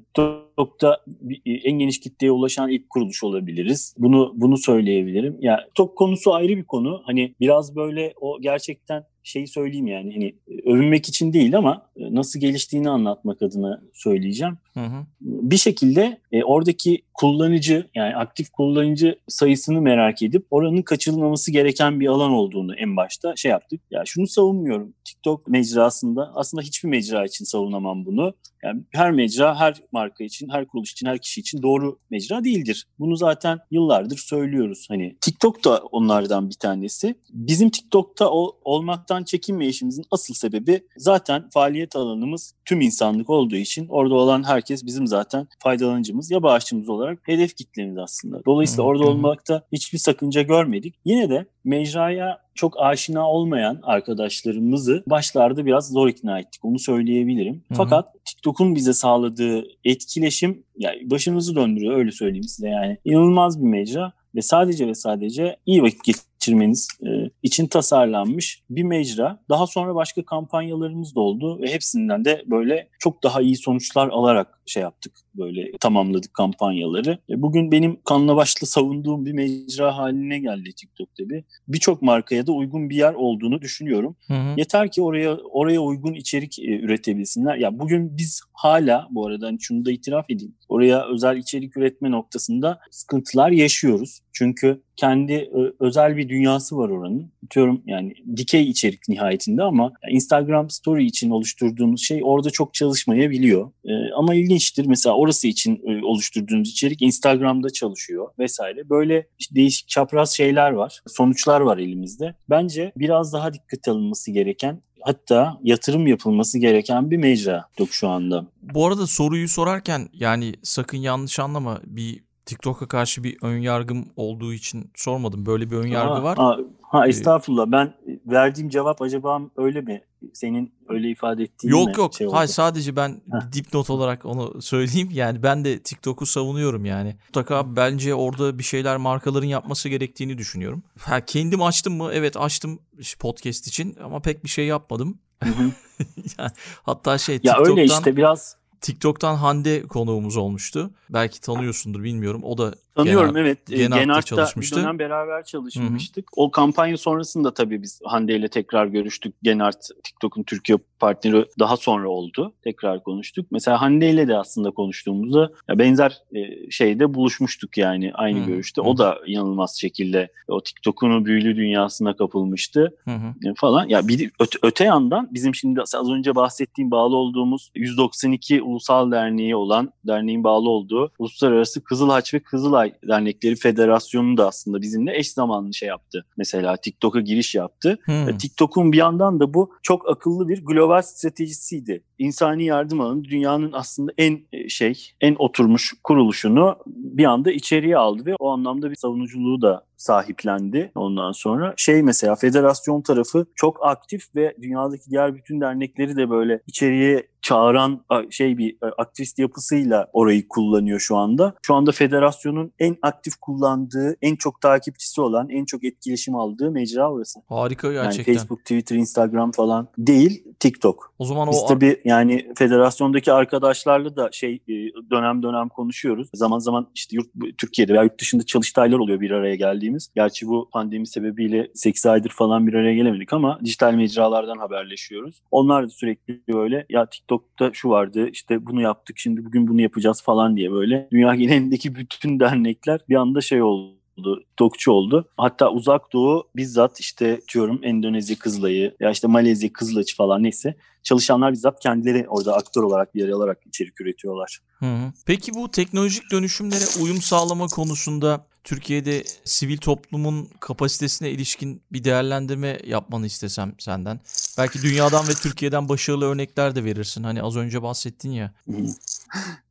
Tok'ta 0.60 1.04
e, 1.46 1.52
en 1.54 1.78
geniş 1.78 2.00
kitleye 2.00 2.32
ulaşan 2.32 2.70
ilk 2.70 2.90
kuruluş 2.90 3.24
olabiliriz. 3.24 3.94
Bunu 3.98 4.32
bunu 4.36 4.56
söyleyebilirim. 4.56 5.36
Ya 5.40 5.52
yani, 5.52 5.60
Tok 5.74 5.96
konusu 5.96 6.34
ayrı 6.34 6.56
bir 6.56 6.64
konu. 6.64 7.02
Hani 7.04 7.34
biraz 7.40 7.76
böyle 7.76 8.14
o 8.20 8.40
gerçekten 8.40 9.04
şeyi 9.22 9.46
söyleyeyim 9.46 9.86
yani 9.86 10.12
hani 10.12 10.24
e, 10.48 10.70
övünmek 10.70 11.08
için 11.08 11.32
değil 11.32 11.56
ama 11.58 11.86
e, 11.96 12.14
nasıl 12.14 12.40
geliştiğini 12.40 12.88
anlatmak 12.90 13.42
adına 13.42 13.80
söyleyeceğim. 13.94 14.58
Hı 14.74 14.80
hı. 14.80 15.04
Bir 15.20 15.56
şekilde 15.56 16.18
e, 16.32 16.42
oradaki 16.44 17.02
kullanıcı 17.14 17.86
yani 17.94 18.16
aktif 18.16 18.50
kullanıcı 18.50 19.18
sayısını 19.28 19.80
merak 19.80 20.22
edip 20.22 20.46
oranın 20.50 20.82
kaçınılmaması 20.82 21.52
gereken 21.52 22.00
bir 22.00 22.06
alan 22.06 22.30
olduğunu 22.30 22.74
en 22.76 22.96
başta 22.96 23.36
şey 23.36 23.50
yaptık. 23.50 23.80
Ya 23.90 24.02
şunu 24.06 24.26
savunmuyorum. 24.26 24.94
TikTok 25.04 25.48
mecrasında 25.48 26.30
aslında 26.34 26.62
hiçbir 26.62 26.88
mecra 26.88 27.24
için 27.26 27.44
savunamam 27.44 28.04
bunu. 28.06 28.34
Yani 28.64 28.82
her 28.90 29.10
mecra, 29.12 29.58
her 29.58 29.82
marka 29.92 30.24
için, 30.24 30.48
her 30.48 30.66
kuruluş 30.68 30.92
için, 30.92 31.06
her 31.06 31.18
kişi 31.18 31.40
için 31.40 31.62
doğru 31.62 31.98
mecra 32.10 32.44
değildir. 32.44 32.86
Bunu 32.98 33.16
zaten 33.16 33.58
yıllardır 33.70 34.18
söylüyoruz. 34.18 34.86
Hani 34.88 35.16
TikTok 35.20 35.64
da 35.64 35.76
onlardan 35.78 36.48
bir 36.48 36.54
tanesi. 36.54 37.14
Bizim 37.32 37.70
TikTok'ta 37.70 38.30
o, 38.30 38.56
olmaktan 38.64 39.24
işimizin 39.62 40.04
asıl 40.10 40.34
sebebi 40.34 40.84
zaten 40.96 41.48
faaliyet 41.50 41.96
alanımız 41.96 42.54
tüm 42.64 42.80
insanlık 42.80 43.30
olduğu 43.30 43.56
için 43.56 43.86
orada 43.88 44.14
olan 44.14 44.42
herkes 44.42 44.86
bizim 44.86 45.06
zaten 45.06 45.48
faydalanıcımız 45.58 46.30
ya 46.30 46.42
bağışçımız 46.42 46.88
olarak 46.88 47.18
hedef 47.22 47.56
kitlemiz 47.56 47.98
aslında. 47.98 48.44
Dolayısıyla 48.46 48.84
orada 48.84 49.04
olmakta 49.04 49.62
hiçbir 49.72 49.98
sakınca 49.98 50.42
görmedik. 50.42 50.94
Yine 51.04 51.30
de 51.30 51.46
mecraya 51.64 52.49
çok 52.60 52.74
aşina 52.80 53.30
olmayan 53.30 53.78
arkadaşlarımızı 53.82 55.02
başlarda 55.06 55.66
biraz 55.66 55.88
zor 55.88 56.08
ikna 56.08 56.38
ettik. 56.38 56.64
Onu 56.64 56.78
söyleyebilirim. 56.78 57.54
Hı-hı. 57.54 57.76
Fakat 57.76 58.24
TikTok'un 58.24 58.74
bize 58.74 58.92
sağladığı 58.92 59.64
etkileşim 59.84 60.64
yani 60.78 61.10
başımızı 61.10 61.56
döndürüyor 61.56 61.96
öyle 61.98 62.10
söyleyeyim 62.12 62.44
size 62.44 62.68
yani. 62.68 62.98
inanılmaz 63.04 63.62
bir 63.62 63.68
mecra 63.68 64.12
ve 64.34 64.42
sadece 64.42 64.86
ve 64.86 64.94
sadece 64.94 65.56
iyi 65.66 65.82
vakit 65.82 66.04
geçirmeniz 66.04 66.88
e, 67.02 67.08
için 67.42 67.66
tasarlanmış 67.66 68.62
bir 68.70 68.82
mecra. 68.82 69.40
Daha 69.48 69.66
sonra 69.66 69.94
başka 69.94 70.22
kampanyalarımız 70.22 71.14
da 71.14 71.20
oldu 71.20 71.60
ve 71.62 71.72
hepsinden 71.72 72.24
de 72.24 72.42
böyle 72.46 72.88
çok 72.98 73.22
daha 73.22 73.40
iyi 73.42 73.56
sonuçlar 73.56 74.08
alarak 74.08 74.59
şey 74.70 74.82
yaptık 74.82 75.12
böyle 75.34 75.70
tamamladık 75.80 76.34
kampanyaları. 76.34 77.18
E, 77.30 77.42
bugün 77.42 77.72
benim 77.72 77.96
kanla 78.04 78.36
başla 78.36 78.66
savunduğum 78.66 79.26
bir 79.26 79.32
mecra 79.32 79.96
haline 79.96 80.38
geldi 80.38 80.72
TikTok 80.74 81.16
tabi. 81.16 81.44
Birçok 81.68 82.02
markaya 82.02 82.46
da 82.46 82.52
uygun 82.52 82.90
bir 82.90 82.96
yer 82.96 83.14
olduğunu 83.14 83.60
düşünüyorum. 83.60 84.16
Hı 84.26 84.34
hı. 84.34 84.54
Yeter 84.56 84.90
ki 84.90 85.02
oraya 85.02 85.34
oraya 85.36 85.80
uygun 85.80 86.14
içerik 86.14 86.58
e, 86.58 86.62
üretebilsinler. 86.64 87.56
Ya 87.56 87.78
bugün 87.78 88.16
biz 88.16 88.40
hala 88.52 89.08
bu 89.10 89.26
arada 89.26 89.46
hani 89.46 89.58
şunu 89.60 89.84
da 89.84 89.90
itiraf 89.92 90.30
edeyim. 90.30 90.54
Oraya 90.68 91.06
özel 91.06 91.36
içerik 91.36 91.76
üretme 91.76 92.10
noktasında 92.10 92.78
sıkıntılar 92.90 93.50
yaşıyoruz. 93.50 94.20
Çünkü 94.32 94.82
kendi 94.96 95.50
özel 95.80 96.16
bir 96.16 96.28
dünyası 96.28 96.76
var 96.76 96.88
oranın. 96.88 97.32
Diyorum 97.54 97.82
yani 97.86 98.14
dikey 98.36 98.70
içerik 98.70 99.00
nihayetinde 99.08 99.62
ama 99.62 99.92
Instagram 100.12 100.70
story 100.70 101.04
için 101.06 101.30
oluşturduğunuz 101.30 102.02
şey 102.02 102.20
orada 102.24 102.50
çok 102.50 102.74
çalışmayabiliyor. 102.74 103.70
E, 103.84 104.12
ama 104.16 104.34
ilginç 104.34 104.59
geniştir. 104.60 104.86
Mesela 104.86 105.16
orası 105.16 105.48
için 105.48 105.80
e, 105.86 106.04
oluşturduğunuz 106.04 106.68
içerik 106.70 107.02
Instagram'da 107.02 107.70
çalışıyor 107.70 108.28
vesaire. 108.38 108.88
Böyle 108.90 109.26
değişik 109.54 109.88
çapraz 109.88 110.30
şeyler 110.36 110.70
var. 110.70 111.00
Sonuçlar 111.06 111.60
var 111.60 111.78
elimizde. 111.78 112.34
Bence 112.50 112.92
biraz 112.96 113.32
daha 113.32 113.54
dikkat 113.54 113.88
alınması 113.88 114.30
gereken 114.30 114.82
hatta 115.00 115.58
yatırım 115.62 116.06
yapılması 116.06 116.58
gereken 116.58 117.10
bir 117.10 117.16
mecra 117.16 117.64
şu 117.90 118.08
anda. 118.08 118.46
Bu 118.62 118.86
arada 118.86 119.06
soruyu 119.06 119.48
sorarken 119.48 120.08
yani 120.12 120.54
sakın 120.62 120.98
yanlış 120.98 121.38
anlama 121.38 121.80
bir 121.86 122.29
TikTok'a 122.50 122.88
karşı 122.88 123.24
bir 123.24 123.36
ön 123.42 123.58
yargım 123.58 124.04
olduğu 124.16 124.52
için 124.52 124.90
sormadım. 124.94 125.46
Böyle 125.46 125.70
bir 125.70 125.76
ön 125.76 125.86
yargı 125.86 126.22
var. 126.22 126.38
Aa, 126.40 126.56
ha 126.82 127.06
ee, 127.06 127.08
estağfurullah. 127.08 127.66
Ee, 127.68 127.72
ben 127.72 127.94
verdiğim 128.26 128.68
cevap 128.68 129.02
acaba 129.02 129.40
öyle 129.56 129.80
mi? 129.80 130.04
Senin 130.32 130.72
öyle 130.88 131.08
ifade 131.10 131.42
ettiğin 131.42 131.70
Yok 131.72 131.86
mi 131.86 131.94
yok. 131.96 132.14
Şey 132.14 132.26
Hayır 132.30 132.48
sadece 132.48 132.96
ben 132.96 133.08
Heh. 133.08 133.52
dipnot 133.52 133.90
olarak 133.90 134.24
onu 134.24 134.62
söyleyeyim. 134.62 135.08
Yani 135.12 135.42
ben 135.42 135.64
de 135.64 135.82
TikTok'u 135.82 136.26
savunuyorum 136.26 136.84
yani. 136.84 137.16
Mutlaka 137.28 137.76
bence 137.76 138.14
orada 138.14 138.58
bir 138.58 138.64
şeyler 138.64 138.96
markaların 138.96 139.48
yapması 139.48 139.88
gerektiğini 139.88 140.38
düşünüyorum. 140.38 140.82
Ha 141.00 141.24
kendim 141.24 141.62
açtım 141.62 141.96
mı? 141.96 142.10
Evet 142.12 142.36
açtım 142.36 142.78
podcast 143.18 143.66
için 143.66 143.96
ama 144.04 144.20
pek 144.20 144.44
bir 144.44 144.48
şey 144.48 144.66
yapmadım. 144.66 145.18
Hı 145.42 145.50
hı. 145.50 145.70
yani, 146.38 146.50
hatta 146.82 147.18
şey 147.18 147.38
TikTok'tan... 147.38 147.64
Ya 147.64 147.70
öyle 147.70 147.84
işte 147.84 148.16
biraz 148.16 148.59
TikTok'tan 148.80 149.34
Hande 149.36 149.82
konuğumuz 149.82 150.36
olmuştu. 150.36 150.90
Belki 151.10 151.40
tanıyorsundur 151.40 152.02
bilmiyorum. 152.02 152.40
O 152.44 152.58
da 152.58 152.74
Tanıyorum 152.94 153.36
e, 153.36 153.40
Gen, 153.40 153.46
evet. 153.46 153.66
Genart'ta 153.94 154.22
çalışmıştı. 154.36 154.76
bir 154.76 154.82
dönem 154.82 154.98
beraber 154.98 155.42
çalışmıştık. 155.44 156.24
Hı-hı. 156.30 156.42
O 156.42 156.50
kampanya 156.50 156.96
sonrasında 156.96 157.54
tabii 157.54 157.82
biz 157.82 158.00
Hande 158.04 158.36
ile 158.36 158.48
tekrar 158.48 158.86
görüştük. 158.86 159.34
Genart 159.42 159.76
TikTok'un 160.04 160.42
Türkiye 160.42 160.78
partneri 160.98 161.44
daha 161.58 161.76
sonra 161.76 162.08
oldu. 162.08 162.52
Tekrar 162.64 163.02
konuştuk. 163.02 163.46
Mesela 163.50 163.80
Hande 163.80 164.10
ile 164.10 164.28
de 164.28 164.36
aslında 164.36 164.70
konuştuğumuzda 164.70 165.52
ya 165.68 165.78
benzer 165.78 166.18
e, 166.34 166.70
şeyde 166.70 167.14
buluşmuştuk 167.14 167.78
yani 167.78 168.10
aynı 168.14 168.38
Hı-hı. 168.38 168.46
görüşte. 168.46 168.80
O 168.80 168.98
da 168.98 169.18
inanılmaz 169.26 169.76
şekilde 169.80 170.28
o 170.48 170.62
TikTok'un 170.62 171.24
büyülü 171.24 171.56
dünyasına 171.56 172.16
kapılmıştı 172.16 172.96
Hı-hı. 173.04 173.50
E, 173.50 173.54
falan. 173.56 173.88
Ya 173.88 174.08
bir 174.08 174.30
öte, 174.40 174.58
öte 174.62 174.84
yandan 174.84 175.28
bizim 175.30 175.54
şimdi 175.54 175.80
az 175.82 176.10
önce 176.10 176.34
bahsettiğim 176.34 176.90
bağlı 176.90 177.16
olduğumuz 177.16 177.70
192 177.74 178.62
ulusal 178.62 179.10
derneği 179.10 179.56
olan 179.56 179.92
derneğin 180.06 180.44
bağlı 180.44 180.70
olduğu 180.70 181.12
Uluslararası 181.18 181.84
Kızıl 181.84 182.10
Haç 182.10 182.34
ve 182.34 182.38
Kızıl 182.40 182.72
Galatasaray 182.80 182.92
Dernekleri 183.08 183.56
Federasyonu 183.56 184.36
da 184.36 184.48
aslında 184.48 184.82
bizimle 184.82 185.16
eş 185.18 185.30
zamanlı 185.32 185.74
şey 185.74 185.88
yaptı. 185.88 186.24
Mesela 186.36 186.76
TikTok'a 186.76 187.20
giriş 187.20 187.54
yaptı. 187.54 187.98
Hmm. 188.04 188.14
E, 188.28 188.38
TikTok'un 188.38 188.92
bir 188.92 188.96
yandan 188.98 189.40
da 189.40 189.54
bu 189.54 189.70
çok 189.82 190.08
akıllı 190.08 190.48
bir 190.48 190.64
global 190.64 191.02
stratejisiydi. 191.02 192.02
İnsani 192.18 192.64
yardım 192.64 193.00
alanı 193.00 193.24
dünyanın 193.24 193.70
aslında 193.72 194.12
en 194.18 194.40
e, 194.52 194.68
şey, 194.68 195.10
en 195.20 195.36
oturmuş 195.38 195.92
kuruluşunu 196.04 196.76
bir 196.86 197.24
anda 197.24 197.50
içeriye 197.50 197.96
aldı 197.98 198.26
ve 198.26 198.36
o 198.38 198.48
anlamda 198.50 198.90
bir 198.90 198.96
savunuculuğu 198.96 199.62
da 199.62 199.84
sahiplendi 200.00 200.92
ondan 200.94 201.32
sonra. 201.32 201.74
Şey 201.76 202.02
mesela 202.02 202.34
federasyon 202.36 203.02
tarafı 203.02 203.46
çok 203.54 203.86
aktif 203.86 204.22
ve 204.36 204.54
dünyadaki 204.62 205.10
diğer 205.10 205.34
bütün 205.34 205.60
dernekleri 205.60 206.16
de 206.16 206.30
böyle 206.30 206.60
içeriye 206.66 207.30
çağıran 207.42 208.04
şey 208.30 208.58
bir 208.58 208.70
e, 208.72 208.86
aktivist 208.98 209.38
yapısıyla 209.38 210.08
orayı 210.12 210.48
kullanıyor 210.48 211.00
şu 211.00 211.16
anda. 211.16 211.54
Şu 211.66 211.74
anda 211.74 211.92
federasyonun 211.92 212.72
en 212.78 212.96
aktif 213.02 213.36
kullandığı, 213.40 214.16
en 214.22 214.36
çok 214.36 214.60
takipçisi 214.60 215.20
olan, 215.20 215.48
en 215.50 215.64
çok 215.64 215.84
etkileşim 215.84 216.34
aldığı 216.36 216.70
mecra 216.70 217.12
orası. 217.12 217.40
Harika 217.48 217.92
gerçekten. 217.92 218.32
Yani 218.32 218.38
Facebook, 218.38 218.58
Twitter, 218.60 218.96
Instagram 218.96 219.52
falan 219.52 219.88
değil, 219.98 220.44
TikTok. 220.60 221.14
O 221.18 221.24
zaman 221.24 221.48
Biz 221.50 221.62
o 221.62 221.66
tabii 221.66 222.00
yani 222.04 222.52
federasyondaki 222.58 223.32
arkadaşlarla 223.32 224.16
da 224.16 224.28
şey 224.32 224.54
e, 224.54 224.72
dönem 225.10 225.42
dönem 225.42 225.68
konuşuyoruz. 225.68 226.28
Zaman 226.34 226.58
zaman 226.58 226.86
işte 226.94 227.16
yurt 227.16 227.58
Türkiye'de 227.58 227.92
veya 227.92 228.02
yurt 228.02 228.20
dışında 228.20 228.42
çalıştaylar 228.46 228.98
oluyor 228.98 229.20
bir 229.20 229.30
araya 229.30 229.54
geldiğimiz 229.54 229.89
dediğimiz. 229.90 230.10
Gerçi 230.14 230.46
bu 230.46 230.68
pandemi 230.72 231.06
sebebiyle 231.06 231.70
8 231.74 232.06
aydır 232.06 232.30
falan 232.30 232.66
bir 232.66 232.74
araya 232.74 232.94
gelemedik 232.94 233.32
ama 233.32 233.58
dijital 233.64 233.92
mecralardan 233.94 234.56
haberleşiyoruz. 234.58 235.42
Onlar 235.50 235.84
da 235.86 235.90
sürekli 235.90 236.40
böyle 236.54 236.86
ya 236.90 237.06
TikTok'ta 237.06 237.70
şu 237.72 237.88
vardı 237.88 238.28
işte 238.32 238.66
bunu 238.66 238.80
yaptık 238.80 239.18
şimdi 239.18 239.44
bugün 239.44 239.68
bunu 239.68 239.80
yapacağız 239.82 240.22
falan 240.22 240.56
diye 240.56 240.72
böyle 240.72 241.08
dünya 241.12 241.34
genelindeki 241.34 241.94
bütün 241.94 242.40
dernekler 242.40 243.00
bir 243.08 243.14
anda 243.14 243.40
şey 243.40 243.62
oldu 243.62 243.96
oldu, 244.18 244.44
dokçu 244.58 244.92
oldu. 244.92 245.28
Hatta 245.36 245.70
uzak 245.72 246.12
doğu 246.12 246.44
bizzat 246.56 247.00
işte 247.00 247.40
diyorum 247.54 247.80
Endonezya 247.82 248.36
kızlayı 248.36 248.94
ya 249.00 249.10
işte 249.10 249.28
Malezya 249.28 249.72
kızlaçı 249.72 250.16
falan 250.16 250.42
neyse 250.42 250.74
çalışanlar 251.02 251.52
bizzat 251.52 251.80
kendileri 251.80 252.26
orada 252.28 252.54
aktör 252.56 252.82
olarak 252.82 253.14
yer 253.14 253.28
alarak 253.28 253.58
içerik 253.66 254.00
üretiyorlar. 254.00 254.58
Hı 254.76 254.86
hı. 254.86 255.12
Peki 255.26 255.52
bu 255.54 255.70
teknolojik 255.70 256.22
dönüşümlere 256.32 257.02
uyum 257.02 257.16
sağlama 257.20 257.66
konusunda 257.66 258.46
Türkiye'de 258.64 259.22
sivil 259.44 259.78
toplumun 259.78 260.48
kapasitesine 260.60 261.30
ilişkin 261.30 261.80
bir 261.92 262.04
değerlendirme 262.04 262.78
yapmanı 262.84 263.26
istesem 263.26 263.72
senden. 263.78 264.20
Belki 264.58 264.82
dünyadan 264.82 265.28
ve 265.28 265.32
Türkiye'den 265.42 265.88
başarılı 265.88 266.24
örnekler 266.26 266.76
de 266.76 266.84
verirsin. 266.84 267.22
Hani 267.22 267.42
az 267.42 267.56
önce 267.56 267.82
bahsettin 267.82 268.30
ya. 268.30 268.52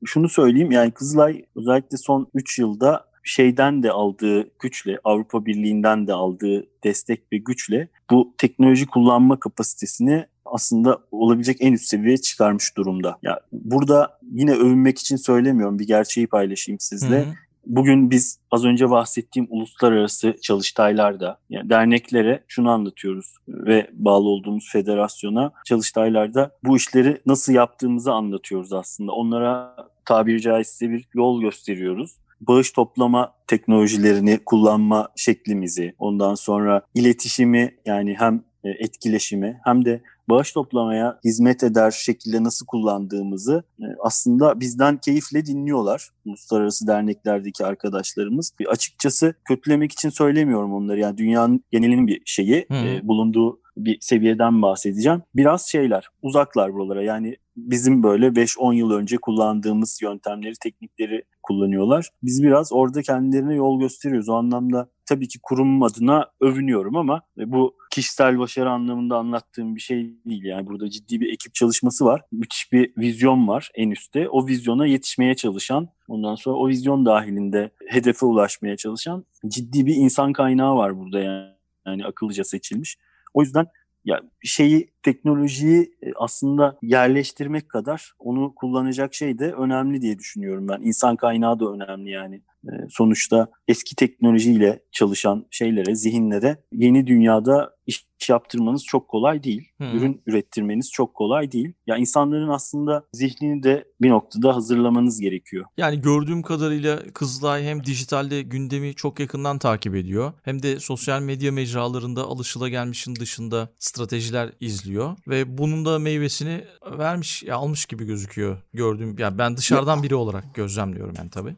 Şunu 0.05 0.29
söyleyeyim 0.29 0.71
yani 0.71 0.91
Kızılay 0.91 1.45
özellikle 1.55 1.97
son 1.97 2.27
3 2.33 2.59
yılda 2.59 3.09
şeyden 3.23 3.83
de 3.83 3.91
aldığı 3.91 4.51
güçle, 4.59 4.99
Avrupa 5.03 5.45
Birliği'nden 5.45 6.07
de 6.07 6.13
aldığı 6.13 6.67
destek 6.83 7.21
ve 7.33 7.37
güçle 7.37 7.89
bu 8.09 8.33
teknoloji 8.37 8.85
kullanma 8.87 9.39
kapasitesini 9.39 10.25
aslında 10.45 10.99
olabilecek 11.11 11.57
en 11.59 11.73
üst 11.73 11.85
seviyeye 11.85 12.17
çıkarmış 12.17 12.77
durumda. 12.77 13.17
Ya 13.23 13.39
burada 13.51 14.19
yine 14.33 14.51
övünmek 14.53 14.99
için 14.99 15.15
söylemiyorum. 15.15 15.79
Bir 15.79 15.87
gerçeği 15.87 16.27
paylaşayım 16.27 16.79
sizle. 16.79 17.21
Hı-hı 17.21 17.33
bugün 17.69 18.09
biz 18.11 18.39
az 18.51 18.65
önce 18.65 18.89
bahsettiğim 18.89 19.47
uluslararası 19.51 20.35
çalıştaylarda 20.41 21.37
yani 21.49 21.69
derneklere 21.69 22.43
şunu 22.47 22.69
anlatıyoruz 22.71 23.35
ve 23.47 23.87
bağlı 23.93 24.29
olduğumuz 24.29 24.69
federasyona 24.71 25.51
çalıştaylarda 25.65 26.51
bu 26.63 26.77
işleri 26.77 27.17
nasıl 27.25 27.53
yaptığımızı 27.53 28.11
anlatıyoruz 28.11 28.73
aslında. 28.73 29.11
Onlara 29.11 29.75
tabiri 30.05 30.41
caizse 30.41 30.89
bir 30.89 31.07
yol 31.13 31.41
gösteriyoruz 31.41 32.15
bağış 32.41 32.71
toplama 32.71 33.33
teknolojilerini 33.47 34.39
kullanma 34.45 35.09
şeklimizi, 35.15 35.93
ondan 35.99 36.35
sonra 36.35 36.81
iletişimi 36.93 37.75
yani 37.85 38.15
hem 38.19 38.43
e, 38.63 38.69
etkileşimi 38.69 39.59
hem 39.63 39.85
de 39.85 40.01
bağış 40.29 40.51
toplamaya 40.53 41.19
hizmet 41.25 41.63
eder 41.63 41.91
şekilde 41.91 42.43
nasıl 42.43 42.65
kullandığımızı 42.65 43.63
e, 43.81 43.85
aslında 44.03 44.59
bizden 44.59 44.97
keyifle 44.97 45.45
dinliyorlar 45.45 46.09
uluslararası 46.25 46.87
derneklerdeki 46.87 47.65
arkadaşlarımız. 47.65 48.53
E, 48.61 48.67
açıkçası 48.67 49.33
kötülemek 49.47 49.91
için 49.91 50.09
söylemiyorum 50.09 50.73
onları 50.73 50.99
yani 50.99 51.17
dünyanın 51.17 51.63
genelinin 51.71 52.07
bir 52.07 52.21
şeyi 52.25 52.65
hmm. 52.67 52.75
e, 52.77 52.99
bulunduğu 53.03 53.59
bir 53.77 53.97
seviyeden 54.01 54.61
bahsedeceğim. 54.61 55.21
Biraz 55.35 55.67
şeyler 55.67 56.07
uzaklar 56.21 56.73
buralara 56.73 57.03
yani 57.03 57.35
bizim 57.57 58.03
böyle 58.03 58.27
5-10 58.27 58.75
yıl 58.75 58.91
önce 58.91 59.17
kullandığımız 59.17 59.99
yöntemleri, 60.01 60.53
teknikleri 60.63 61.23
kullanıyorlar. 61.43 62.09
Biz 62.23 62.43
biraz 62.43 62.73
orada 62.73 63.01
kendilerine 63.01 63.55
yol 63.55 63.79
gösteriyoruz. 63.79 64.29
O 64.29 64.33
anlamda 64.35 64.89
tabii 65.09 65.27
ki 65.27 65.39
kurum 65.43 65.83
adına 65.83 66.31
övünüyorum 66.41 66.95
ama 66.97 67.21
e, 67.39 67.51
bu 67.51 67.75
kişisel 67.91 68.39
başarı 68.39 68.69
anlamında 68.69 69.17
anlattığım 69.17 69.75
bir 69.75 69.81
şey 69.81 70.13
değil. 70.25 70.43
Yani 70.43 70.67
burada 70.67 70.89
ciddi 70.89 71.19
bir 71.21 71.33
ekip 71.33 71.53
çalışması 71.53 72.05
var. 72.05 72.21
Müthiş 72.31 72.71
bir 72.71 72.93
vizyon 72.97 73.47
var 73.47 73.71
en 73.75 73.89
üstte. 73.91 74.29
O 74.29 74.47
vizyona 74.47 74.85
yetişmeye 74.85 75.35
çalışan, 75.35 75.87
ondan 76.07 76.35
sonra 76.35 76.55
o 76.55 76.67
vizyon 76.67 77.05
dahilinde 77.05 77.71
hedefe 77.87 78.25
ulaşmaya 78.25 78.77
çalışan 78.77 79.25
ciddi 79.47 79.85
bir 79.85 79.95
insan 79.95 80.33
kaynağı 80.33 80.75
var 80.75 80.99
burada 80.99 81.19
yani. 81.19 81.49
Yani 81.85 82.05
akıllıca 82.05 82.43
seçilmiş. 82.43 82.97
O 83.33 83.41
yüzden 83.43 83.65
ya 84.05 84.21
şeyi 84.43 84.91
teknolojiyi 85.03 85.81
e, 86.03 86.07
aslında 86.15 86.77
yerleştirmek 86.81 87.69
kadar 87.69 88.13
onu 88.19 88.55
kullanacak 88.55 89.13
şey 89.13 89.39
de 89.39 89.51
önemli 89.51 90.01
diye 90.01 90.19
düşünüyorum 90.19 90.67
ben. 90.67 90.81
İnsan 90.81 91.15
kaynağı 91.15 91.59
da 91.59 91.65
önemli 91.71 92.09
yani. 92.11 92.41
Ee, 92.67 92.71
sonuçta 92.89 93.47
eski 93.67 93.95
teknolojiyle 93.95 94.83
çalışan 94.91 95.45
şeylere, 95.51 95.95
zihinlere 95.95 96.57
yeni 96.71 97.07
dünyada 97.07 97.75
iş 97.87 98.03
yaptırmanız 98.29 98.85
çok 98.85 99.07
kolay 99.07 99.43
değil. 99.43 99.69
Hmm. 99.77 99.97
Ürün 99.97 100.21
ürettirmeniz 100.25 100.91
çok 100.91 101.13
kolay 101.13 101.51
değil. 101.51 101.73
Ya 101.87 101.97
insanların 101.97 102.47
aslında 102.49 103.03
zihnini 103.13 103.63
de 103.63 103.85
bir 104.01 104.09
noktada 104.09 104.55
hazırlamanız 104.55 105.19
gerekiyor. 105.19 105.65
Yani 105.77 106.01
gördüğüm 106.01 106.41
kadarıyla 106.43 106.99
Kızılay 107.13 107.63
hem 107.63 107.83
dijitalde 107.85 108.41
gündemi 108.41 108.93
çok 108.95 109.19
yakından 109.19 109.59
takip 109.59 109.95
ediyor 109.95 110.33
hem 110.43 110.63
de 110.63 110.79
sosyal 110.79 111.21
medya 111.21 111.51
mecralarında 111.51 112.21
alışılagelmişin 112.23 113.15
dışında 113.15 113.69
stratejiler 113.79 114.51
izliyor 114.59 115.17
ve 115.27 115.57
bunun 115.57 115.85
da 115.85 115.99
meyvesini 115.99 116.63
vermiş, 116.97 117.43
almış 117.49 117.85
gibi 117.85 118.05
gözüküyor 118.05 118.57
gördüğüm. 118.73 119.15
Yani 119.19 119.37
ben 119.37 119.57
dışarıdan 119.57 120.03
biri 120.03 120.15
olarak 120.15 120.55
gözlemliyorum 120.55 121.13
yani 121.17 121.29
tabii. 121.29 121.55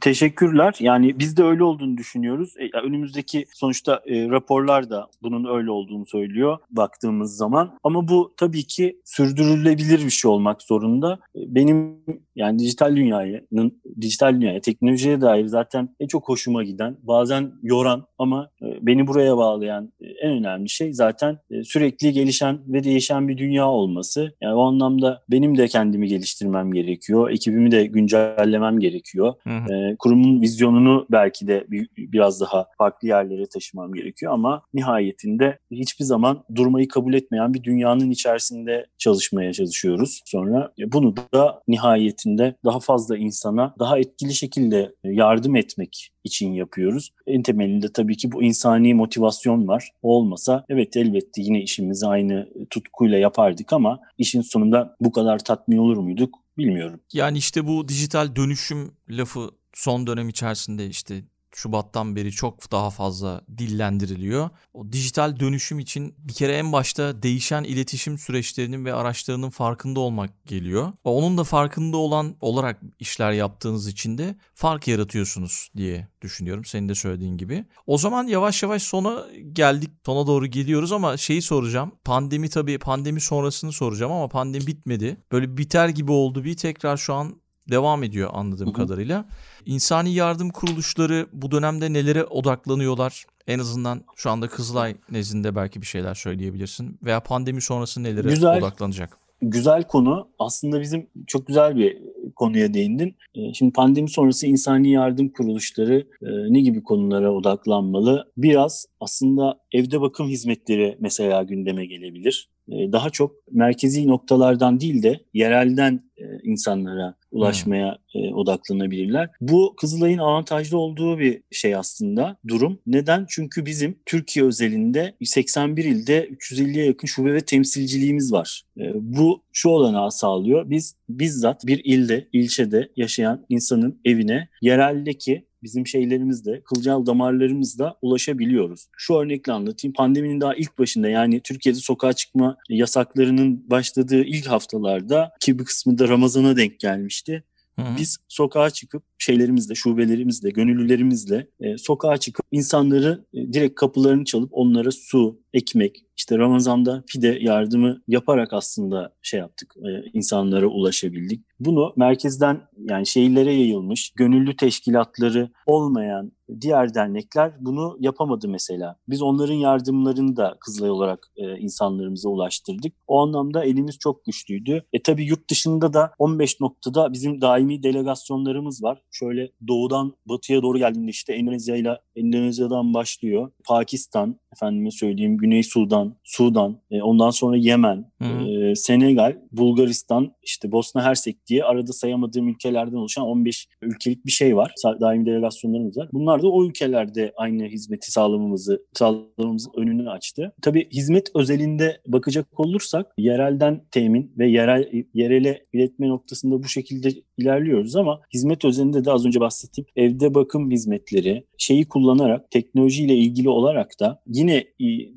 Teşekkürler. 0.00 0.74
Yani 0.80 1.18
biz 1.18 1.36
de 1.36 1.42
öyle 1.44 1.64
olduğunu 1.64 1.96
düşünüyoruz. 1.96 2.54
E, 2.58 2.78
önümüzdeki 2.78 3.44
sonuçta 3.54 4.02
e, 4.06 4.28
raporlar 4.28 4.90
da 4.90 5.06
bunun 5.22 5.54
öyle 5.56 5.70
olduğunu 5.70 6.06
söylüyor 6.06 6.58
baktığımız 6.70 7.36
zaman. 7.36 7.74
Ama 7.84 8.08
bu 8.08 8.34
tabii 8.36 8.62
ki 8.62 8.98
sürdürülebilir 9.04 10.04
bir 10.04 10.10
şey 10.10 10.30
olmak 10.30 10.62
zorunda. 10.62 11.12
E, 11.34 11.40
benim 11.54 11.94
yani 12.36 12.58
dijital 12.58 12.96
dünyanın 12.96 13.80
dijital 14.00 14.34
dünyaya, 14.40 14.60
teknolojiye 14.60 15.20
dair 15.20 15.46
zaten 15.46 15.88
en 16.00 16.06
çok 16.06 16.28
hoşuma 16.28 16.62
giden, 16.64 16.96
bazen 17.02 17.52
yoran 17.62 18.06
ama 18.18 18.50
e, 18.62 18.66
beni 18.82 19.06
buraya 19.06 19.36
bağlayan 19.36 19.92
e, 20.00 20.06
en 20.06 20.32
önemli 20.32 20.68
şey 20.68 20.92
zaten 20.92 21.38
e, 21.50 21.64
sürekli 21.64 22.12
gelişen 22.12 22.58
ve 22.66 22.84
değişen 22.84 23.28
bir 23.28 23.38
dünya 23.38 23.68
olması. 23.68 24.34
Yani 24.40 24.54
o 24.54 24.62
anlamda 24.68 25.22
benim 25.30 25.58
de 25.58 25.68
kendimi 25.68 26.08
geliştirmem 26.08 26.72
gerekiyor. 26.72 27.30
Ekibimi 27.30 27.70
de 27.70 27.86
güncellemem 27.86 28.78
gerekiyor. 28.80 29.34
E, 29.46 29.96
kurumun 29.98 30.42
vizyonunu 30.42 31.06
belki 31.10 31.46
de 31.46 31.64
bir, 31.70 31.88
biraz 31.96 32.40
daha 32.40 32.66
farklı 32.78 33.08
yerlere 33.08 33.46
taşımam 33.46 33.92
gerekiyor 33.92 34.32
ama 34.32 34.62
nihayetinde 34.74 35.58
hiçbir 35.70 36.04
zaman 36.04 36.44
durmayı 36.54 36.88
kabul 36.88 37.14
etmeyen 37.14 37.54
bir 37.54 37.62
dünyanın 37.64 38.10
içerisinde 38.10 38.86
çalışmaya 38.98 39.52
çalışıyoruz. 39.52 40.22
Sonra 40.26 40.72
e, 40.80 40.92
bunu 40.92 41.14
da 41.34 41.62
nihayetinde 41.68 42.54
daha 42.64 42.80
fazla 42.80 43.16
insana 43.16 43.74
daha 43.78 43.98
etkili 43.98 44.34
şekilde 44.34 44.78
e, 45.04 45.12
yardım 45.12 45.56
etmek 45.56 46.10
için 46.24 46.52
yapıyoruz. 46.52 47.12
En 47.26 47.42
temelinde 47.42 47.86
tabii 47.94 48.16
ki 48.16 48.32
bu 48.32 48.42
insani 48.42 48.94
motivasyon 48.94 49.68
var. 49.68 49.88
O 50.02 50.16
olmasa 50.18 50.64
evet 50.68 50.96
elbette 50.96 51.42
yine 51.42 51.62
işimizi 51.62 52.06
aynı 52.06 52.34
e, 52.34 52.66
tutkuyla 52.70 53.18
yapardık 53.18 53.72
ama 53.72 54.00
işin 54.18 54.40
sonunda 54.40 54.94
bu 55.00 55.12
kadar 55.12 55.38
tatmin 55.38 55.78
olur 55.78 55.96
muyduk? 55.96 56.38
bilmiyorum. 56.58 57.00
Yani 57.12 57.38
işte 57.38 57.66
bu 57.66 57.88
dijital 57.88 58.36
dönüşüm 58.36 58.96
lafı 59.10 59.50
son 59.74 60.06
dönem 60.06 60.28
içerisinde 60.28 60.86
işte 60.86 61.22
Şubat'tan 61.58 62.16
beri 62.16 62.32
çok 62.32 62.72
daha 62.72 62.90
fazla 62.90 63.40
dillendiriliyor. 63.58 64.50
O 64.74 64.92
dijital 64.92 65.40
dönüşüm 65.40 65.78
için 65.78 66.14
bir 66.18 66.32
kere 66.32 66.56
en 66.56 66.72
başta 66.72 67.22
değişen 67.22 67.64
iletişim 67.64 68.18
süreçlerinin 68.18 68.84
ve 68.84 68.92
araçlarının 68.94 69.50
farkında 69.50 70.00
olmak 70.00 70.46
geliyor. 70.46 70.92
Onun 71.04 71.38
da 71.38 71.44
farkında 71.44 71.96
olan 71.96 72.36
olarak 72.40 72.80
işler 72.98 73.32
yaptığınız 73.32 73.88
için 73.88 74.18
de 74.18 74.36
fark 74.54 74.88
yaratıyorsunuz 74.88 75.68
diye 75.76 76.08
düşünüyorum. 76.22 76.64
Senin 76.64 76.88
de 76.88 76.94
söylediğin 76.94 77.36
gibi. 77.36 77.64
O 77.86 77.98
zaman 77.98 78.26
yavaş 78.26 78.62
yavaş 78.62 78.82
sona 78.82 79.24
geldik. 79.52 79.90
Sona 80.06 80.26
doğru 80.26 80.46
geliyoruz 80.46 80.92
ama 80.92 81.16
şeyi 81.16 81.42
soracağım. 81.42 81.92
Pandemi 82.04 82.48
tabii 82.48 82.78
pandemi 82.78 83.20
sonrasını 83.20 83.72
soracağım 83.72 84.12
ama 84.12 84.28
pandemi 84.28 84.66
bitmedi. 84.66 85.16
Böyle 85.32 85.56
biter 85.56 85.88
gibi 85.88 86.12
oldu. 86.12 86.44
Bir 86.44 86.56
tekrar 86.56 86.96
şu 86.96 87.14
an 87.14 87.36
devam 87.70 88.02
ediyor 88.02 88.30
anladığım 88.32 88.72
kadarıyla. 88.72 89.24
İnsani 89.66 90.14
yardım 90.14 90.50
kuruluşları 90.50 91.26
bu 91.32 91.50
dönemde 91.50 91.92
nelere 91.92 92.24
odaklanıyorlar? 92.24 93.26
En 93.46 93.58
azından 93.58 94.02
şu 94.16 94.30
anda 94.30 94.48
Kızılay 94.48 94.96
nezdinde 95.10 95.56
belki 95.56 95.80
bir 95.80 95.86
şeyler 95.86 96.14
söyleyebilirsin 96.14 96.98
veya 97.02 97.20
pandemi 97.20 97.60
sonrası 97.62 98.02
nelere 98.02 98.28
Güzel. 98.28 98.58
odaklanacak? 98.58 99.16
güzel 99.42 99.82
konu. 99.84 100.28
Aslında 100.38 100.80
bizim 100.80 101.06
çok 101.26 101.46
güzel 101.46 101.76
bir 101.76 101.96
konuya 102.36 102.74
değindin. 102.74 103.16
Ee, 103.34 103.54
şimdi 103.54 103.72
pandemi 103.72 104.10
sonrası 104.10 104.46
insani 104.46 104.90
yardım 104.92 105.28
kuruluşları 105.28 105.98
e, 106.22 106.28
ne 106.50 106.60
gibi 106.60 106.82
konulara 106.82 107.32
odaklanmalı? 107.32 108.32
Biraz 108.36 108.86
aslında 109.00 109.58
evde 109.74 110.00
bakım 110.00 110.28
hizmetleri 110.28 110.96
mesela 111.00 111.42
gündeme 111.42 111.86
gelebilir. 111.86 112.48
Ee, 112.68 112.92
daha 112.92 113.10
çok 113.10 113.34
merkezi 113.52 114.08
noktalardan 114.08 114.80
değil 114.80 115.02
de 115.02 115.20
yerelden 115.32 116.10
e, 116.16 116.22
insanlara 116.42 117.17
Hmm. 117.32 117.38
ulaşmaya 117.38 117.98
e, 118.14 118.34
odaklanabilirler. 118.34 119.28
Bu 119.40 119.74
Kızılay'ın 119.80 120.18
avantajlı 120.18 120.78
olduğu 120.78 121.18
bir 121.18 121.42
şey 121.50 121.74
aslında 121.76 122.36
durum. 122.48 122.78
Neden? 122.86 123.26
Çünkü 123.28 123.66
bizim 123.66 123.98
Türkiye 124.06 124.44
özelinde 124.44 125.14
81 125.24 125.84
ilde 125.84 126.26
350'ye 126.28 126.84
yakın 126.84 127.06
şube 127.06 127.34
ve 127.34 127.40
temsilciliğimiz 127.40 128.32
var. 128.32 128.62
E, 128.80 128.92
bu 128.94 129.42
şu 129.52 129.68
olanağı 129.68 130.12
sağlıyor. 130.12 130.70
Biz 130.70 130.94
bizzat 131.08 131.66
bir 131.66 131.80
ilde, 131.84 132.28
ilçede 132.32 132.88
yaşayan 132.96 133.44
insanın 133.48 134.00
evine 134.04 134.48
yereldeki 134.62 135.48
bizim 135.62 135.86
şeylerimizde, 135.86 136.62
kılcal 136.62 137.06
damarlarımızda 137.06 137.96
ulaşabiliyoruz. 138.02 138.88
Şu 138.98 139.14
örnekle 139.14 139.52
anlatayım. 139.52 139.94
Pandeminin 139.94 140.40
daha 140.40 140.54
ilk 140.54 140.78
başında 140.78 141.08
yani 141.08 141.40
Türkiye'de 141.40 141.78
sokağa 141.78 142.12
çıkma 142.12 142.56
yasaklarının 142.68 143.70
başladığı 143.70 144.22
ilk 144.24 144.46
haftalarda 144.46 145.32
ki 145.40 145.58
bir 145.58 145.64
kısmı 145.64 145.98
da 145.98 146.08
Ramazan'a 146.08 146.56
denk 146.56 146.78
gelmişti 146.80 147.27
geçti. 147.32 147.44
Hı-hı. 147.76 147.96
Biz 147.98 148.18
sokağa 148.28 148.70
çıkıp 148.70 149.02
şeylerimizle, 149.18 149.74
şubelerimizle, 149.74 150.50
gönüllülerimizle 150.50 151.46
e, 151.60 151.78
sokağa 151.78 152.16
çıkıp 152.18 152.46
insanları 152.50 153.24
e, 153.34 153.52
direkt 153.52 153.74
kapılarını 153.74 154.24
çalıp 154.24 154.48
onlara 154.52 154.90
su, 154.90 155.40
ekmek, 155.52 156.06
işte 156.28 156.38
Ramazan'da 156.38 157.02
pide 157.08 157.38
yardımı 157.40 158.00
yaparak 158.08 158.52
aslında 158.52 159.12
şey 159.22 159.40
yaptık, 159.40 159.74
e, 159.76 160.10
insanlara 160.12 160.66
ulaşabildik. 160.66 161.44
Bunu 161.60 161.92
merkezden 161.96 162.60
yani 162.78 163.06
şehirlere 163.06 163.52
yayılmış, 163.52 164.10
gönüllü 164.16 164.56
teşkilatları 164.56 165.50
olmayan 165.66 166.32
diğer 166.60 166.94
dernekler 166.94 167.52
bunu 167.60 167.96
yapamadı 168.00 168.48
mesela. 168.48 168.96
Biz 169.08 169.22
onların 169.22 169.54
yardımlarını 169.54 170.36
da 170.36 170.56
kızlay 170.60 170.90
olarak 170.90 171.26
e, 171.36 171.58
insanlarımıza 171.58 172.28
ulaştırdık. 172.28 172.92
O 173.06 173.22
anlamda 173.22 173.64
elimiz 173.64 173.98
çok 173.98 174.24
güçlüydü. 174.24 174.84
E 174.92 175.02
tabii 175.02 175.24
yurt 175.24 175.50
dışında 175.50 175.92
da 175.92 176.12
15 176.18 176.60
noktada 176.60 177.12
bizim 177.12 177.40
daimi 177.40 177.82
delegasyonlarımız 177.82 178.82
var. 178.82 179.02
Şöyle 179.10 179.50
doğudan 179.68 180.14
batıya 180.26 180.62
doğru 180.62 180.78
geldiğinde 180.78 181.10
işte 181.10 181.32
Endonezya 181.32 181.76
ile 181.76 181.98
Endonezya'dan 182.16 182.94
başlıyor. 182.94 183.50
Pakistan, 183.64 184.36
efendime 184.54 184.90
söyleyeyim 184.90 185.36
Güney 185.38 185.62
Sudan, 185.62 186.14
Sudan, 186.24 186.78
e, 186.90 187.02
ondan 187.02 187.30
sonra 187.30 187.56
Yemen, 187.56 188.10
e, 188.20 188.74
Senegal, 188.76 189.36
Bulgaristan, 189.52 190.32
işte 190.42 190.72
Bosna 190.72 191.04
Hersek 191.04 191.46
diye 191.46 191.64
arada 191.64 191.92
sayamadığım 191.92 192.48
ülkelerden 192.48 192.96
oluşan 192.96 193.24
15 193.26 193.68
ülkelik 193.82 194.26
bir 194.26 194.30
şey 194.30 194.56
var. 194.56 194.72
Daimi 195.00 195.26
delegasyonlarımız 195.26 195.98
var. 195.98 196.08
Bunlar 196.12 196.42
da 196.42 196.48
o 196.48 196.64
ülkelerde 196.64 197.32
aynı 197.36 197.64
hizmeti 197.64 198.10
sağlamamızı, 198.10 198.86
sağlamamızın 198.92 199.70
önünü 199.76 200.10
açtı. 200.10 200.52
Tabii 200.62 200.88
hizmet 200.92 201.36
özelinde 201.36 202.00
bakacak 202.06 202.60
olursak 202.60 203.12
yerelden 203.18 203.84
temin 203.90 204.32
ve 204.38 204.48
yerel 204.50 205.04
yerele 205.14 205.66
iletme 205.72 206.08
noktasında 206.08 206.62
bu 206.62 206.68
şekilde 206.68 207.12
ilerliyoruz 207.38 207.96
ama 207.96 208.20
hizmet 208.34 208.64
özelinde 208.64 209.04
de 209.04 209.12
az 209.12 209.26
önce 209.26 209.40
bahsettiğim 209.40 209.86
evde 209.96 210.34
bakım 210.34 210.70
hizmetleri 210.70 211.44
şeyi 211.58 211.88
kullanarak 211.88 212.50
teknolojiyle 212.50 213.14
ilgili 213.16 213.48
olarak 213.48 213.90
da 214.00 214.20
yine 214.26 214.64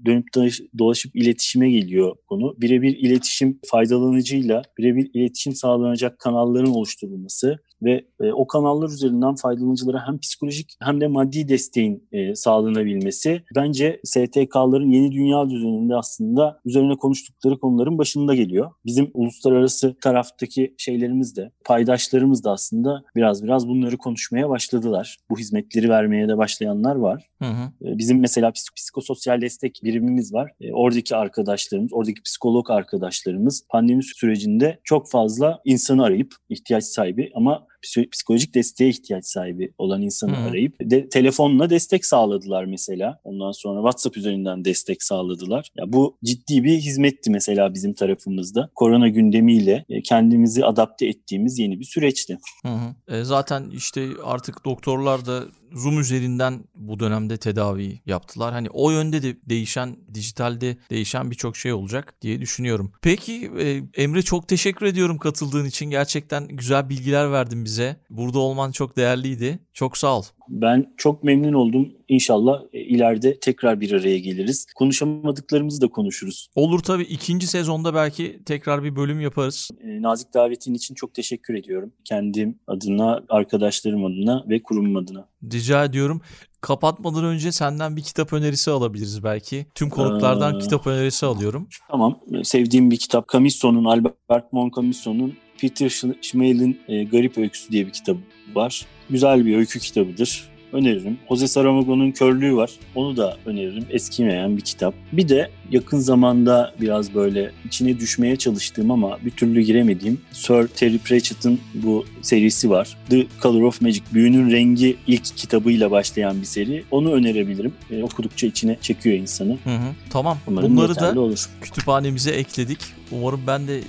dönüp 0.05 0.25
dolaşıp 0.35 0.69
dolaşıp 0.91 1.15
iletişime 1.15 1.71
geliyor 1.71 2.15
konu. 2.29 2.55
Birebir 2.57 2.97
iletişim 2.97 3.59
faydalanıcıyla 3.65 4.61
birebir 4.77 5.09
iletişim 5.13 5.55
sağlanacak 5.55 6.19
kanalların 6.19 6.73
oluşturulması 6.75 7.59
ve 7.83 8.05
e, 8.21 8.31
o 8.31 8.47
kanallar 8.47 8.89
üzerinden 8.89 9.35
faydalanıcılara 9.35 10.07
hem 10.07 10.17
psikolojik 10.19 10.73
hem 10.81 11.01
de 11.01 11.07
maddi 11.07 11.49
desteğin 11.49 12.07
e, 12.11 12.35
sağlanabilmesi 12.35 13.41
bence 13.55 13.99
STK'ların 14.03 14.89
yeni 14.91 15.11
dünya 15.11 15.49
düzeninde 15.49 15.95
aslında 15.95 16.59
üzerine 16.65 16.95
konuştukları 16.95 17.59
konuların 17.59 17.97
başında 17.97 18.35
geliyor. 18.35 18.71
Bizim 18.85 19.11
uluslararası 19.13 19.95
taraftaki 20.01 20.75
şeylerimiz 20.77 21.35
de 21.37 21.51
paydaşlarımız 21.65 22.43
da 22.43 22.51
aslında 22.51 23.03
biraz 23.15 23.43
biraz 23.43 23.67
bunları 23.67 23.97
konuşmaya 23.97 24.49
başladılar. 24.49 25.17
Bu 25.29 25.39
hizmetleri 25.39 25.89
vermeye 25.89 26.27
de 26.27 26.37
başlayanlar 26.37 26.95
var. 26.95 27.27
Hı 27.41 27.49
hı. 27.49 27.89
E, 27.93 27.97
bizim 27.97 28.19
mesela 28.19 28.51
psikososyal 28.75 29.41
destek 29.41 29.79
birimimiz 29.83 30.33
var. 30.33 30.51
E, 30.61 30.70
oradaki 30.73 31.15
arkadaşlarımız, 31.15 31.93
oradaki 31.93 32.21
psikolog 32.21 32.69
arkadaşlarımız 32.69 33.63
pandemi 33.69 34.03
sürecinde 34.03 34.79
çok 34.83 35.09
fazla 35.09 35.61
insanı 35.65 36.03
arayıp 36.05 36.33
ihtiyaç 36.49 36.83
sahibi 36.83 37.31
ama 37.35 37.65
psikolojik 38.11 38.53
desteğe 38.55 38.89
ihtiyaç 38.89 39.25
sahibi 39.25 39.73
olan 39.77 40.01
insanı 40.01 40.37
hmm. 40.37 40.45
arayıp 40.45 40.75
de, 40.79 41.09
telefonla 41.09 41.69
destek 41.69 42.05
sağladılar 42.05 42.65
mesela. 42.65 43.19
Ondan 43.23 43.51
sonra 43.51 43.79
WhatsApp 43.79 44.17
üzerinden 44.17 44.65
destek 44.65 45.03
sağladılar. 45.03 45.69
Ya 45.77 45.93
bu 45.93 46.17
ciddi 46.23 46.63
bir 46.63 46.77
hizmetti 46.77 47.29
mesela 47.31 47.73
bizim 47.73 47.93
tarafımızda. 47.93 48.69
Korona 48.75 49.07
gündemiyle 49.09 49.85
e, 49.89 50.01
kendimizi 50.01 50.65
adapte 50.65 51.07
ettiğimiz 51.07 51.59
yeni 51.59 51.79
bir 51.79 51.85
süreçti. 51.85 52.37
Hı 52.65 52.73
hı. 53.07 53.15
E, 53.17 53.23
zaten 53.23 53.69
işte 53.69 54.07
artık 54.23 54.65
doktorlar 54.65 55.25
da 55.25 55.43
Zoom 55.75 55.99
üzerinden 55.99 56.63
bu 56.75 56.99
dönemde 56.99 57.37
tedavi 57.37 57.99
yaptılar. 58.05 58.51
Hani 58.53 58.69
o 58.69 58.91
yönde 58.91 59.21
de 59.23 59.35
değişen, 59.49 59.95
dijitalde 60.13 60.77
değişen 60.89 61.31
birçok 61.31 61.57
şey 61.57 61.73
olacak 61.73 62.13
diye 62.21 62.41
düşünüyorum. 62.41 62.91
Peki 63.01 63.51
e, 63.61 63.81
Emre 64.03 64.21
çok 64.21 64.47
teşekkür 64.47 64.85
ediyorum 64.85 65.17
katıldığın 65.17 65.65
için. 65.65 65.89
Gerçekten 65.89 66.47
güzel 66.47 66.89
bilgiler 66.89 67.31
verdin 67.31 67.65
bize 67.65 67.70
bize. 67.71 67.95
Burada 68.09 68.39
olman 68.39 68.71
çok 68.71 68.97
değerliydi. 68.97 69.59
Çok 69.73 69.97
sağ 69.97 70.17
ol. 70.19 70.23
Ben 70.49 70.93
çok 70.97 71.23
memnun 71.23 71.53
oldum. 71.53 71.89
İnşallah 72.09 72.61
e, 72.73 72.79
ileride 72.81 73.39
tekrar 73.39 73.81
bir 73.81 73.91
araya 73.91 74.19
geliriz. 74.19 74.65
Konuşamadıklarımızı 74.75 75.81
da 75.81 75.87
konuşuruz. 75.87 76.49
Olur 76.55 76.79
tabii. 76.79 77.03
ikinci 77.03 77.47
sezonda 77.47 77.93
belki 77.93 78.41
tekrar 78.45 78.83
bir 78.83 78.95
bölüm 78.95 79.21
yaparız. 79.21 79.69
E, 79.83 80.01
nazik 80.01 80.33
davetin 80.33 80.73
için 80.73 80.95
çok 80.95 81.13
teşekkür 81.13 81.53
ediyorum. 81.55 81.93
Kendim 82.05 82.59
adına, 82.67 83.23
arkadaşlarım 83.29 84.05
adına 84.05 84.43
ve 84.49 84.63
kurumum 84.63 84.95
adına. 84.95 85.27
Rica 85.53 85.83
ediyorum. 85.85 86.21
Kapatmadan 86.61 87.25
önce 87.25 87.51
senden 87.51 87.95
bir 87.95 88.01
kitap 88.01 88.33
önerisi 88.33 88.71
alabiliriz 88.71 89.23
belki. 89.23 89.65
Tüm 89.75 89.89
konuklardan 89.89 90.55
ee, 90.55 90.59
kitap 90.59 90.87
önerisi 90.87 91.25
alıyorum. 91.25 91.67
Tamam. 91.89 92.19
Sevdiğim 92.43 92.91
bir 92.91 92.97
kitap. 92.97 93.29
Camus'un, 93.29 93.85
Albert 93.85 94.53
Moncamus'un 94.53 95.33
Peter 95.61 95.89
Schmel'in 96.21 96.79
e, 96.87 97.03
Garip 97.03 97.37
Öyküsü 97.37 97.71
diye 97.71 97.87
bir 97.87 97.91
kitabı 97.91 98.19
var. 98.55 98.85
Güzel 99.09 99.45
bir 99.45 99.57
öykü 99.57 99.79
kitabıdır 99.79 100.50
öneririm. 100.73 101.17
Jose 101.29 101.47
Saramago'nun 101.47 102.11
Körlüğü 102.11 102.55
var. 102.55 102.71
Onu 102.95 103.17
da 103.17 103.37
öneririm. 103.45 103.85
Eskimeyen 103.89 104.57
bir 104.57 104.61
kitap. 104.61 104.95
Bir 105.13 105.29
de 105.29 105.49
yakın 105.71 105.99
zamanda 105.99 106.73
biraz 106.81 107.13
böyle 107.13 107.51
içine 107.65 107.99
düşmeye 107.99 108.35
çalıştığım 108.35 108.91
ama 108.91 109.17
bir 109.25 109.31
türlü 109.31 109.61
giremediğim 109.61 110.21
Sir 110.31 110.67
Terry 110.67 110.97
Pratchett'ın 110.97 111.59
bu 111.73 112.05
serisi 112.21 112.69
var. 112.69 112.97
The 113.09 113.25
Color 113.43 113.61
of 113.61 113.81
Magic, 113.81 114.01
Büyünün 114.13 114.51
Rengi 114.51 114.97
ilk 115.07 115.37
kitabıyla 115.37 115.91
başlayan 115.91 116.41
bir 116.41 116.45
seri. 116.45 116.83
Onu 116.91 117.11
önerebilirim. 117.11 117.73
E, 117.91 118.03
okudukça 118.03 118.47
içine 118.47 118.77
çekiyor 118.81 119.17
insanı. 119.17 119.57
Hı 119.63 119.69
hı. 119.69 119.93
Tamam. 120.09 120.37
Umarım 120.47 120.77
Bunları 120.77 120.95
da 120.95 121.21
olur. 121.21 121.45
kütüphanemize 121.61 122.31
ekledik. 122.31 122.79
Umarım 123.11 123.41
ben 123.47 123.67
de 123.67 123.81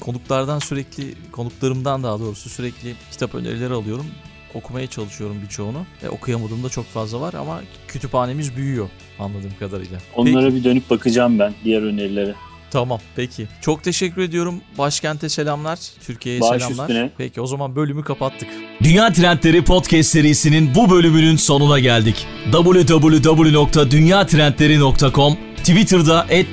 konuklardan 0.00 0.58
sürekli, 0.58 1.04
konuklarımdan 1.32 2.02
daha 2.02 2.18
doğrusu 2.20 2.48
sürekli 2.48 2.94
kitap 3.10 3.34
önerileri 3.34 3.72
alıyorum 3.74 4.06
okumaya 4.54 4.86
çalışıyorum 4.86 5.36
birçoğunu. 5.44 5.86
E, 6.02 6.08
okuyamadığım 6.08 6.62
da 6.64 6.68
çok 6.68 6.86
fazla 6.86 7.20
var 7.20 7.34
ama 7.34 7.60
kütüphanemiz 7.88 8.56
büyüyor 8.56 8.88
anladığım 9.18 9.52
kadarıyla. 9.58 9.98
Onlara 10.16 10.44
Peki. 10.50 10.56
bir 10.56 10.64
dönüp 10.64 10.90
bakacağım 10.90 11.38
ben 11.38 11.52
diğer 11.64 11.82
önerilere. 11.82 12.34
Tamam 12.70 13.00
peki. 13.16 13.46
Çok 13.62 13.82
teşekkür 13.84 14.22
ediyorum. 14.22 14.60
Başkente 14.78 15.28
selamlar. 15.28 15.78
Türkiye'ye 16.06 16.40
selamlar. 16.42 16.88
Üstüne. 16.88 17.10
Peki 17.18 17.40
o 17.40 17.46
zaman 17.46 17.76
bölümü 17.76 18.02
kapattık. 18.04 18.48
Dünya 18.82 19.12
Trendleri 19.12 19.64
Podcast 19.64 20.10
serisinin 20.10 20.74
bu 20.74 20.90
bölümünün 20.90 21.36
sonuna 21.36 21.78
geldik. 21.78 22.26
www.dünyatrendleri.com 22.52 25.36
Twitter'da 25.56 26.26
et 26.30 26.46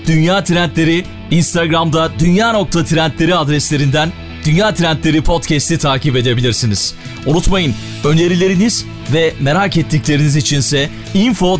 Instagram'da 1.32 2.10
Dünya.Trendleri 2.20 3.36
adreslerinden 3.36 4.10
Dünya 4.48 4.74
Trendleri 4.74 5.22
podcast'i 5.22 5.78
takip 5.78 6.16
edebilirsiniz. 6.16 6.94
Unutmayın 7.26 7.74
önerileriniz 8.04 8.86
ve 9.14 9.34
merak 9.42 9.78
ettikleriniz 9.78 10.36
içinse 10.36 10.90
info 11.14 11.60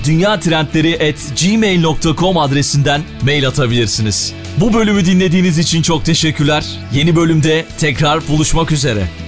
gmail.com 1.42 2.38
adresinden 2.38 3.02
mail 3.22 3.48
atabilirsiniz. 3.48 4.34
Bu 4.58 4.74
bölümü 4.74 5.06
dinlediğiniz 5.06 5.58
için 5.60 5.82
çok 5.82 6.06
teşekkürler. 6.06 6.66
Yeni 6.94 7.16
bölümde 7.16 7.66
tekrar 7.80 8.28
buluşmak 8.28 8.72
üzere. 8.72 9.27